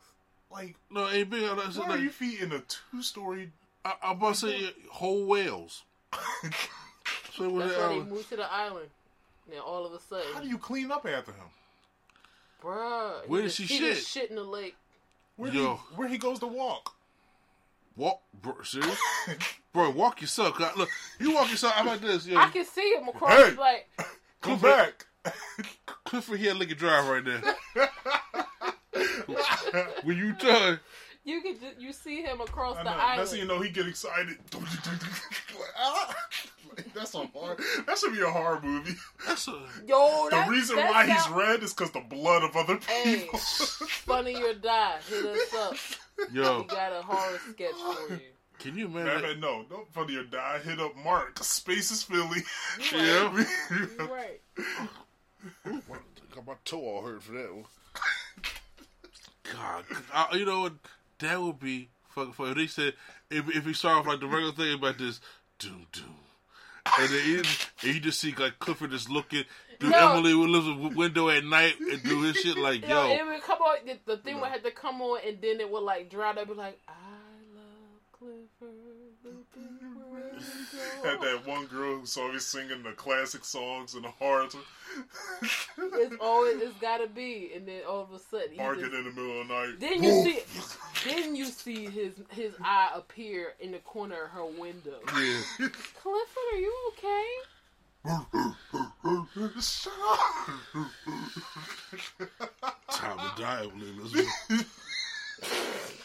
[0.50, 1.44] Like, No, ain't big.
[1.44, 1.66] on that.
[1.76, 3.50] what Like, are you feeding a two-story?
[3.84, 5.82] I, I'm about to say whole whales.
[7.34, 8.04] so what That's the why they hell?
[8.04, 8.88] moved to the island.
[9.48, 11.46] Then all of a sudden, How do you clean up after him?
[12.62, 13.94] bruh, Where did she he shit?
[13.96, 14.76] just shit in the lake.
[15.36, 15.74] Where Yo.
[15.90, 16.94] he where he goes to walk?
[17.96, 18.98] Walk, bro, serious?
[19.72, 20.56] bro, walk yourself.
[20.60, 20.88] I- Look,
[21.20, 21.74] you walk yourself.
[21.76, 22.38] I'm like this, yo.
[22.38, 23.32] I can see him across.
[23.32, 23.54] Hey.
[23.56, 23.88] Like
[24.40, 24.94] Come Clifford-
[25.24, 25.34] back.
[26.04, 27.42] Clifford here, Lincoln Drive right there.
[30.04, 30.80] when you done,
[31.24, 32.96] you can, ju- you see him across I the know.
[32.96, 33.18] island.
[33.20, 34.36] That's how you know he get excited.
[34.54, 36.14] like, ah!
[36.94, 37.58] That's a hard.
[37.86, 38.94] That should be a horror movie.
[39.26, 39.52] that's a
[39.86, 42.78] Yo, The that, reason that why he's sound- red is because the blood of other
[42.86, 43.38] Hey, people.
[43.38, 44.98] funny or die.
[45.08, 45.76] Hit us up.
[46.32, 46.60] yo.
[46.62, 48.20] We got a horror sketch for you.
[48.58, 49.22] Can you imagine?
[49.22, 50.58] man, no, don't funny or die.
[50.64, 51.42] Hit up Mark.
[51.42, 52.42] Space is Philly.
[52.92, 53.44] Yeah.
[53.70, 54.40] You right.
[56.34, 57.64] Got my toe all hurt for that one.
[59.52, 60.74] God, I, you know what?
[61.20, 62.54] That would be fucking funny.
[62.54, 62.94] They said
[63.30, 65.20] if if he start off like the regular thing about this
[65.58, 66.16] doom doom,
[66.98, 67.42] and then you,
[67.82, 69.44] and you just see like Clifford just looking
[69.80, 70.12] through No.
[70.12, 73.08] Emily Elizabeth's window at night and do his shit like yo.
[73.08, 73.76] it would come on.
[73.86, 76.46] The, the thing would have to come on, and then it would like dry up.
[76.46, 76.92] Be like, I
[77.54, 78.95] love Clifford.
[79.54, 84.46] The Had that one girl who's always singing the classic songs in the horror.
[84.48, 84.58] To
[85.78, 88.96] It's always it's gotta be, and then all of a sudden, he Mark just- it
[88.98, 89.80] in the middle of the night.
[89.80, 90.40] then you see,
[91.10, 94.98] then you see his his eye appear in the corner of her window.
[95.16, 95.40] Yeah.
[95.58, 97.26] Clifford, are you okay?
[99.60, 100.18] Shut up!
[102.92, 103.66] Time to die,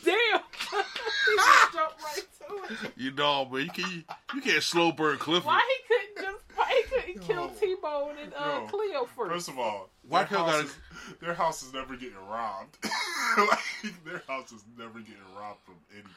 [0.03, 2.23] Damn, he just jumped right.
[2.97, 5.45] You know, man, you can you can't slow burn Clifford.
[5.45, 8.67] Why he couldn't just why he couldn't kill T Bone and uh, Yo.
[8.67, 9.31] Cleo first?
[9.31, 10.75] First of all, Why their can't house, is,
[11.21, 12.77] their house is never getting robbed.
[13.37, 16.11] like, their house is never getting robbed from anything.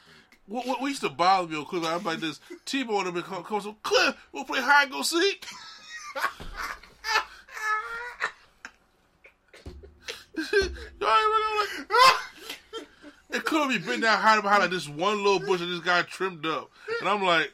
[0.47, 2.40] What, what, what used to bother me on Cliff, I'm like this.
[2.66, 5.47] T-Bone have been come, come so Cliff, we'll play hide and go seek.
[10.36, 11.89] Y'all ain't really like,
[13.35, 16.02] it could be been down hiding behind like this one little bush that this guy
[16.02, 16.70] trimmed up,
[17.01, 17.52] and I'm like,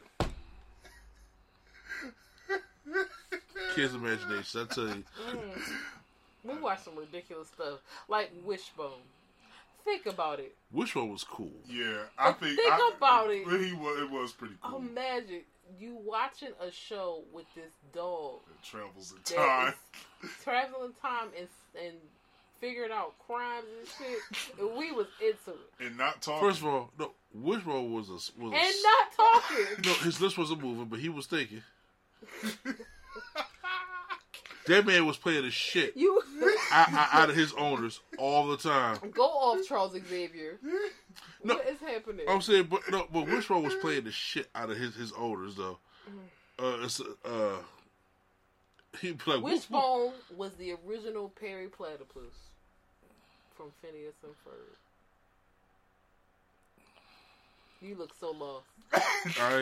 [3.74, 4.60] kids' imagination.
[4.70, 5.62] I tell you, mm.
[6.44, 9.02] We watched some ridiculous stuff like Wishbone.
[9.84, 10.54] Think about it.
[10.72, 11.50] which one was cool?
[11.68, 12.56] Yeah, I But think.
[12.56, 13.46] think I, about it.
[13.46, 14.74] He was, it was pretty cool.
[14.74, 15.40] Oh, Imagine
[15.78, 19.72] you watching a show with this dog it travels in time.
[20.22, 21.48] is traveling time and
[21.82, 21.94] and
[22.60, 24.18] figuring out crimes and shit.
[24.60, 26.48] And we was into it And not talking.
[26.48, 29.66] First of all, no, Wishbone was a was a, and not talking.
[29.84, 31.62] No, his lips wasn't moving, but he was thinking.
[34.66, 36.22] that man was playing the shit You
[36.72, 38.98] out, out- out of his owners all the time.
[39.14, 40.58] go off, Charles Xavier.
[41.42, 41.54] No.
[41.54, 42.26] what is happening?
[42.28, 45.54] I'm saying, but no, but Wishbone was playing the shit out of his his owners
[45.56, 45.78] though.
[46.58, 47.56] Uh, it's, uh,
[49.00, 52.34] he be like, "Whoop, whoop." Wishbone was the original Perry Platypus
[53.60, 54.72] from Phineas and Ferb.
[57.82, 58.66] You look so lost.
[59.38, 59.52] I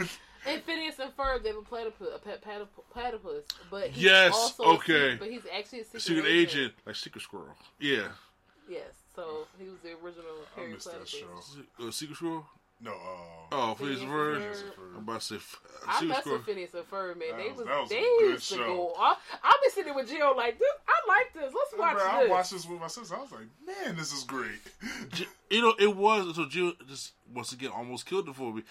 [0.00, 0.08] am.
[0.54, 4.32] In Phineas and Ferb, they have a platypus, a pet platyp- platypus, but he's Yes,
[4.34, 4.82] also a okay.
[5.12, 7.54] secret- but he's actually a secret, Secret agent, like Secret Squirrel.
[7.78, 8.08] Yeah,
[8.68, 11.26] Yes, so he was the original I missed that show.
[11.86, 12.46] uh, Secret Squirrel.
[12.84, 12.98] No, um,
[13.52, 14.34] Oh, Phineas and Ferb.
[14.40, 16.36] Phineas and I'm about to say f- uh, I Secret mess Squirrel.
[16.38, 17.28] with Phineas and Ferb, man.
[17.30, 18.94] That they was- was, was a they good used to go.
[18.98, 20.68] I, I'll be sitting with Gio like this.
[20.88, 21.54] I like this.
[21.54, 23.14] Let's watch Remember, I watched this with my sister.
[23.16, 24.58] I was like, man, this is great.
[25.50, 28.62] You know, it was until Jill just once again almost killed it for me.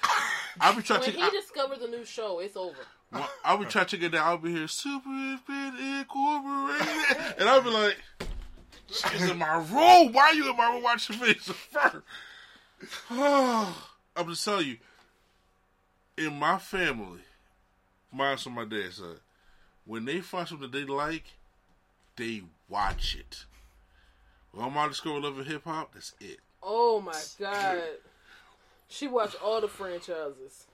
[0.59, 1.17] I be trying when to.
[1.17, 2.75] he I, discovers a new show, it's over.
[3.11, 4.27] Well, I be trying to get down.
[4.27, 6.87] I'll be here, super fit incorporated,
[7.39, 7.97] and I'll be like,
[8.91, 10.11] "She's in my room.
[10.11, 11.97] Why are you in my room watching me?" first?"
[14.15, 14.77] I'm just telling you,
[16.17, 17.19] in my family,
[18.11, 19.19] mine's from my dad's side,
[19.85, 21.23] when they find something they like,
[22.15, 23.45] they watch it.
[24.51, 26.37] When I'm out discover love of hip hop, that's it.
[26.61, 27.81] Oh my god.
[28.87, 30.65] She watched all the franchises.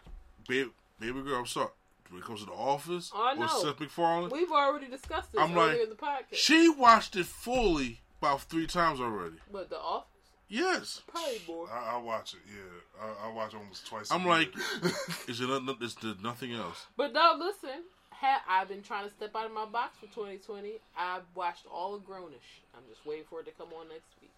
[0.47, 1.69] Baby, baby girl, I'm sorry.
[2.09, 3.47] When it comes to the office I or know.
[3.47, 6.33] Seth MacFarlane, We've already discussed this I'm earlier like, in the podcast.
[6.33, 9.35] she watched it fully about three times already.
[9.51, 10.07] but the office?
[10.49, 11.01] Yes.
[11.07, 11.69] Probably more.
[11.71, 12.39] I, I watch it.
[12.47, 14.11] Yeah, I, I watch almost twice.
[14.11, 14.31] I'm a year.
[14.31, 14.53] like,
[15.29, 16.87] is there nothing, is there nothing else?
[16.97, 17.83] But no, listen.
[18.11, 20.73] Ha- I've been trying to step out of my box for 2020.
[20.97, 22.65] I've watched all of Grownish.
[22.75, 24.31] I'm just waiting for it to come on next week.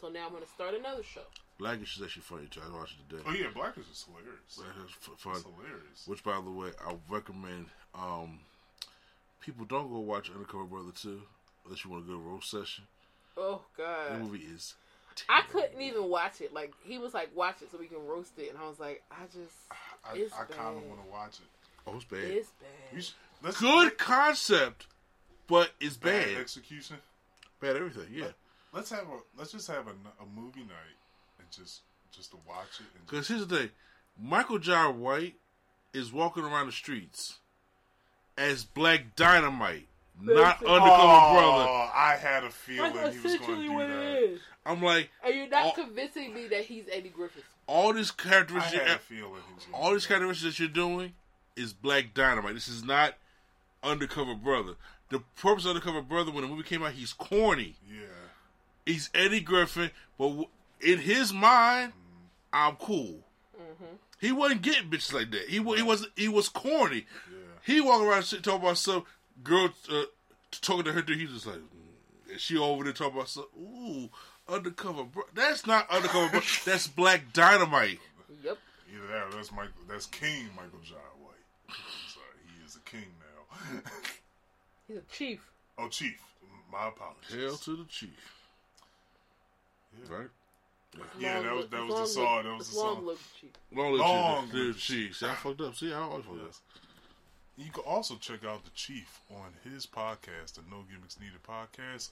[0.00, 1.22] So now I'm going to start another show.
[1.58, 2.60] Blackish is actually funny too.
[2.60, 3.22] I watched it today.
[3.26, 4.56] oh yeah, Blackish is hilarious.
[4.58, 5.32] Blackish is f- fun.
[5.36, 6.02] It's hilarious.
[6.06, 8.40] Which, by the way, I recommend um,
[9.40, 11.22] people don't go watch Undercover Brother 2
[11.64, 12.84] unless you want a good roast session.
[13.38, 14.20] Oh, That God.
[14.20, 14.74] movie is.
[15.28, 16.52] I couldn't even watch it.
[16.52, 18.50] Like, he was like, watch it so we can roast it.
[18.50, 19.54] And I was like, I just,
[20.04, 21.46] I, it's I kind of want to watch it.
[21.86, 22.20] Oh, it's bad.
[22.20, 23.02] it's bad.
[23.02, 24.86] should, let's Good concept,
[25.46, 26.40] but it's bad bad.
[26.40, 26.96] execution.
[27.60, 28.26] Bad everything, yeah.
[28.72, 30.98] Let's have a let's just have a, a movie night
[31.38, 31.80] and just
[32.12, 32.86] just to watch it.
[33.06, 33.70] Because here's the thing
[34.20, 35.36] Michael John White
[35.94, 37.38] is walking around the streets
[38.36, 39.88] as Black Dynamite,
[40.20, 41.92] not Undercover oh, Brother.
[41.94, 43.96] I had a feeling That's he was going to do what that.
[43.98, 44.40] it is.
[44.64, 47.42] I'm like, are you're not All- convincing me that he's Eddie Griffin.
[47.66, 49.66] all these I characteristics, had a feeling he was.
[49.72, 50.08] All these that.
[50.08, 51.12] characteristics that you're doing
[51.56, 52.54] is Black Dynamite.
[52.54, 53.14] This is not
[53.82, 54.72] Undercover Brother.
[55.10, 57.76] The purpose of Undercover Brother, when the movie came out, he's corny.
[57.88, 58.06] Yeah,
[58.84, 60.48] He's Eddie Griffin, but w-
[60.80, 62.24] in his mind, mm-hmm.
[62.52, 63.20] I'm cool.
[63.56, 63.84] Mm-hmm.
[64.20, 65.48] He wasn't getting bitches like that.
[65.48, 67.06] He wa- he was he was corny.
[67.64, 69.04] He walking around shit talking about some
[69.42, 70.02] girl uh,
[70.50, 71.02] talking to her.
[71.02, 72.38] dude, He's just like, mm.
[72.38, 74.08] she over there talking about some ooh
[74.48, 75.04] undercover.
[75.04, 75.24] Bro.
[75.34, 76.28] That's not undercover.
[76.30, 76.40] bro.
[76.64, 77.98] That's Black Dynamite.
[78.44, 78.58] Yep.
[78.92, 79.72] either that or that's Michael.
[79.88, 81.34] That's King Michael John White.
[81.68, 81.74] I'm
[82.12, 82.26] sorry,
[82.58, 83.80] he is a king now.
[84.88, 85.40] He's a chief.
[85.78, 86.20] oh, Chief,
[86.72, 87.34] my apologies.
[87.34, 88.10] Hell to the chief.
[90.08, 90.28] Right.
[91.18, 92.44] Yeah, that was that was the song.
[92.44, 93.04] That was the song.
[93.04, 93.50] look chief.
[93.74, 94.52] Long live Long chief.
[94.52, 95.16] Dude, live chief.
[95.16, 95.76] See, I fucked up.
[95.76, 96.54] See, I always fucked up.
[97.56, 97.66] Yes.
[97.66, 102.10] You can also check out the Chief on his podcast, the No Gimmicks Needed podcast.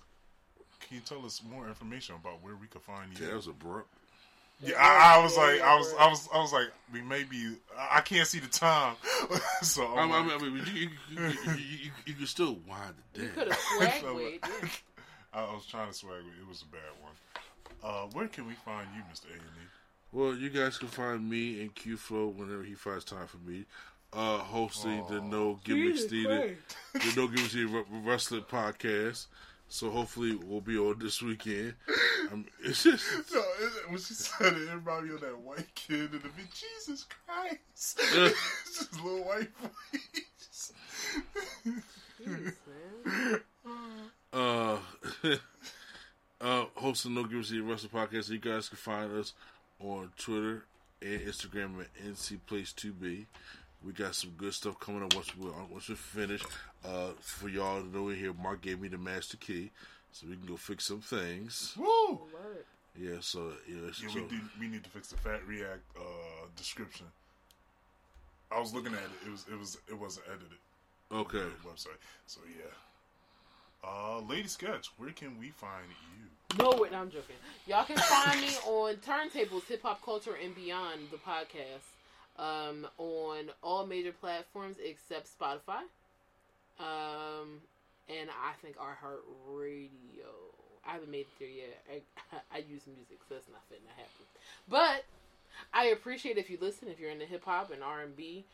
[0.81, 3.25] Can you tell us more information about where we can find you?
[3.25, 3.89] Yeah, that was abrupt.
[4.63, 7.57] Yeah, I, I was like, I was, I was, I was like, we may be.
[7.77, 8.95] I I can't see the time,
[9.63, 12.15] so I I'm mean, I like- mean, I mean you, you, you, you, you, you
[12.15, 13.59] can still wind it You could have
[14.01, 14.69] swag weighed, yeah.
[15.35, 16.21] I I was trying to swag.
[16.21, 16.41] it.
[16.41, 17.13] It was a bad one.
[17.83, 19.67] Uh, where can we find you, Mister A and E?
[20.13, 23.65] Well, you guys can find me and Q Flow whenever he finds time for me.
[24.15, 26.57] Uh, hosting the No Gimmicks Needed,
[26.93, 29.27] the No Gimmicks Needed Re- Wrestling podcast.
[29.69, 31.75] So hopefully we'll be on this weekend.
[32.31, 36.21] Um, it's just So it- when she said it, everybody on that white kid in
[36.23, 38.31] the video, Jesus Christ, Uh.
[38.65, 39.49] it's just little white.
[42.25, 43.41] Jeez, man.
[44.33, 44.77] uh,
[46.41, 48.29] uh, hosting No Gimmicks Needed Wrestling podcast.
[48.31, 49.33] You guys can find us
[49.81, 50.65] on Twitter
[51.03, 53.27] and Instagram at NC Place 2B.
[53.85, 56.43] We got some good stuff coming up once we once we finish.
[56.85, 59.71] Uh, for y'all to know in here, Mark gave me the master key,
[60.13, 61.75] so we can go fix some things.
[61.79, 62.21] Woo!
[62.99, 67.07] Yeah, so yeah, Yeah, we, need, we need to fix the Fat React uh, description.
[68.51, 69.27] I was looking at it.
[69.27, 70.59] It was it was it wasn't edited.
[71.13, 71.51] okay.
[71.67, 71.99] website.
[72.27, 72.71] So yeah.
[73.87, 75.85] Uh, Lady Sketch, where can we find
[76.17, 76.59] you?
[76.59, 77.37] No, wait, no, I'm joking.
[77.67, 81.94] Y'all can find me on Turntables, Hip Hop Culture and Beyond, the podcast,
[82.39, 85.83] um, on all major platforms except Spotify,
[86.81, 87.61] um,
[88.09, 90.27] and I think our Heart Radio.
[90.87, 91.83] I haven't made it there yet.
[91.91, 94.27] I, I use music, so that's not fitting to happen.
[94.69, 95.05] But
[95.73, 98.45] I appreciate if you listen, if you're into hip hop and R and B,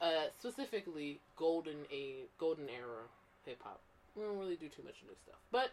[0.00, 0.06] uh,
[0.38, 3.04] specifically golden a golden era
[3.44, 3.80] hip hop.
[4.16, 5.70] We don't really do too much new stuff, but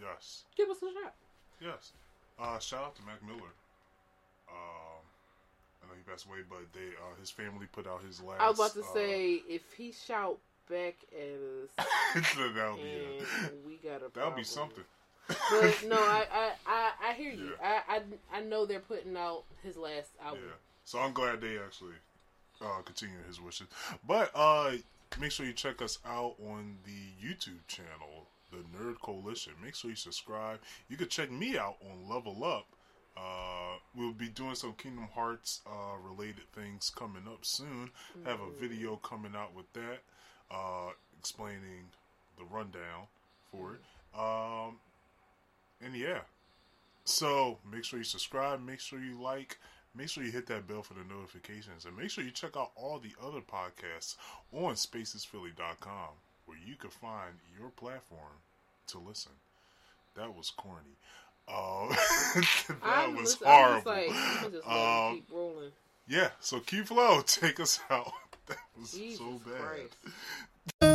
[0.00, 1.14] Yes, give us a shot.
[1.60, 1.92] yes.
[2.38, 3.38] Uh, shout out to Mac Miller.
[3.38, 3.44] Know
[6.04, 8.40] he passed away, but they uh, his family put out his last.
[8.40, 10.38] I was about to uh, say if he shout
[10.70, 11.82] back at
[12.18, 13.26] us, that'll be and it.
[13.66, 14.36] we got a That'll problem.
[14.36, 14.84] be something.
[15.28, 17.52] But no, I I, I, I hear you.
[17.60, 17.80] Yeah.
[17.88, 20.40] I, I I know they're putting out his last album.
[20.46, 20.54] Yeah.
[20.84, 21.94] So I'm glad they actually
[22.60, 23.68] uh, continue his wishes.
[24.06, 24.72] But uh,
[25.20, 29.52] make sure you check us out on the YouTube channel, the Nerd Coalition.
[29.62, 30.58] Make sure you subscribe.
[30.88, 32.66] You can check me out on Level Up.
[33.16, 37.90] Uh, we'll be doing some Kingdom Hearts uh, related things coming up soon.
[38.24, 40.00] Have a video coming out with that,
[40.50, 41.90] uh, explaining
[42.38, 43.06] the rundown
[43.50, 43.80] for it.
[44.18, 44.76] Um,
[45.84, 46.20] and yeah,
[47.04, 49.58] so make sure you subscribe, make sure you like,
[49.94, 52.70] make sure you hit that bell for the notifications, and make sure you check out
[52.76, 54.16] all the other podcasts
[54.52, 56.10] on spacesphilly.com.
[56.46, 58.40] where you can find your platform
[58.88, 59.32] to listen.
[60.14, 60.96] That was corny.
[61.52, 61.88] Uh,
[62.34, 63.74] that I'm was listen- I'm horrible.
[63.76, 65.70] just like, you can just Um, keep rolling.
[66.08, 68.12] yeah, so Q Flow, take us out.
[68.46, 70.92] That was Jesus so bad.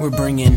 [0.00, 0.56] We're bringing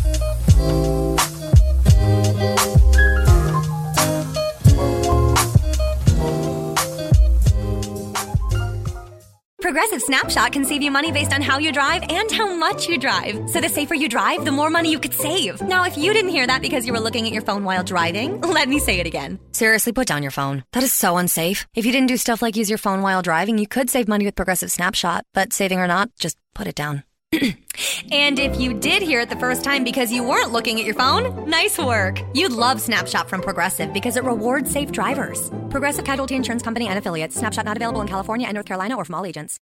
[9.71, 12.97] Progressive Snapshot can save you money based on how you drive and how much you
[12.97, 13.49] drive.
[13.49, 15.61] So the safer you drive, the more money you could save.
[15.61, 18.41] Now, if you didn't hear that because you were looking at your phone while driving,
[18.41, 19.39] let me say it again.
[19.53, 20.65] Seriously, put down your phone.
[20.73, 21.67] That is so unsafe.
[21.73, 24.25] If you didn't do stuff like use your phone while driving, you could save money
[24.25, 25.23] with Progressive Snapshot.
[25.33, 27.05] But saving or not, just put it down.
[28.11, 30.95] and if you did hear it the first time because you weren't looking at your
[30.95, 32.21] phone, nice work.
[32.33, 35.49] You'd love Snapshot from Progressive because it rewards safe drivers.
[35.69, 37.37] Progressive Casualty Insurance Company and affiliates.
[37.37, 39.59] Snapshot not available in California and North Carolina or from all agents.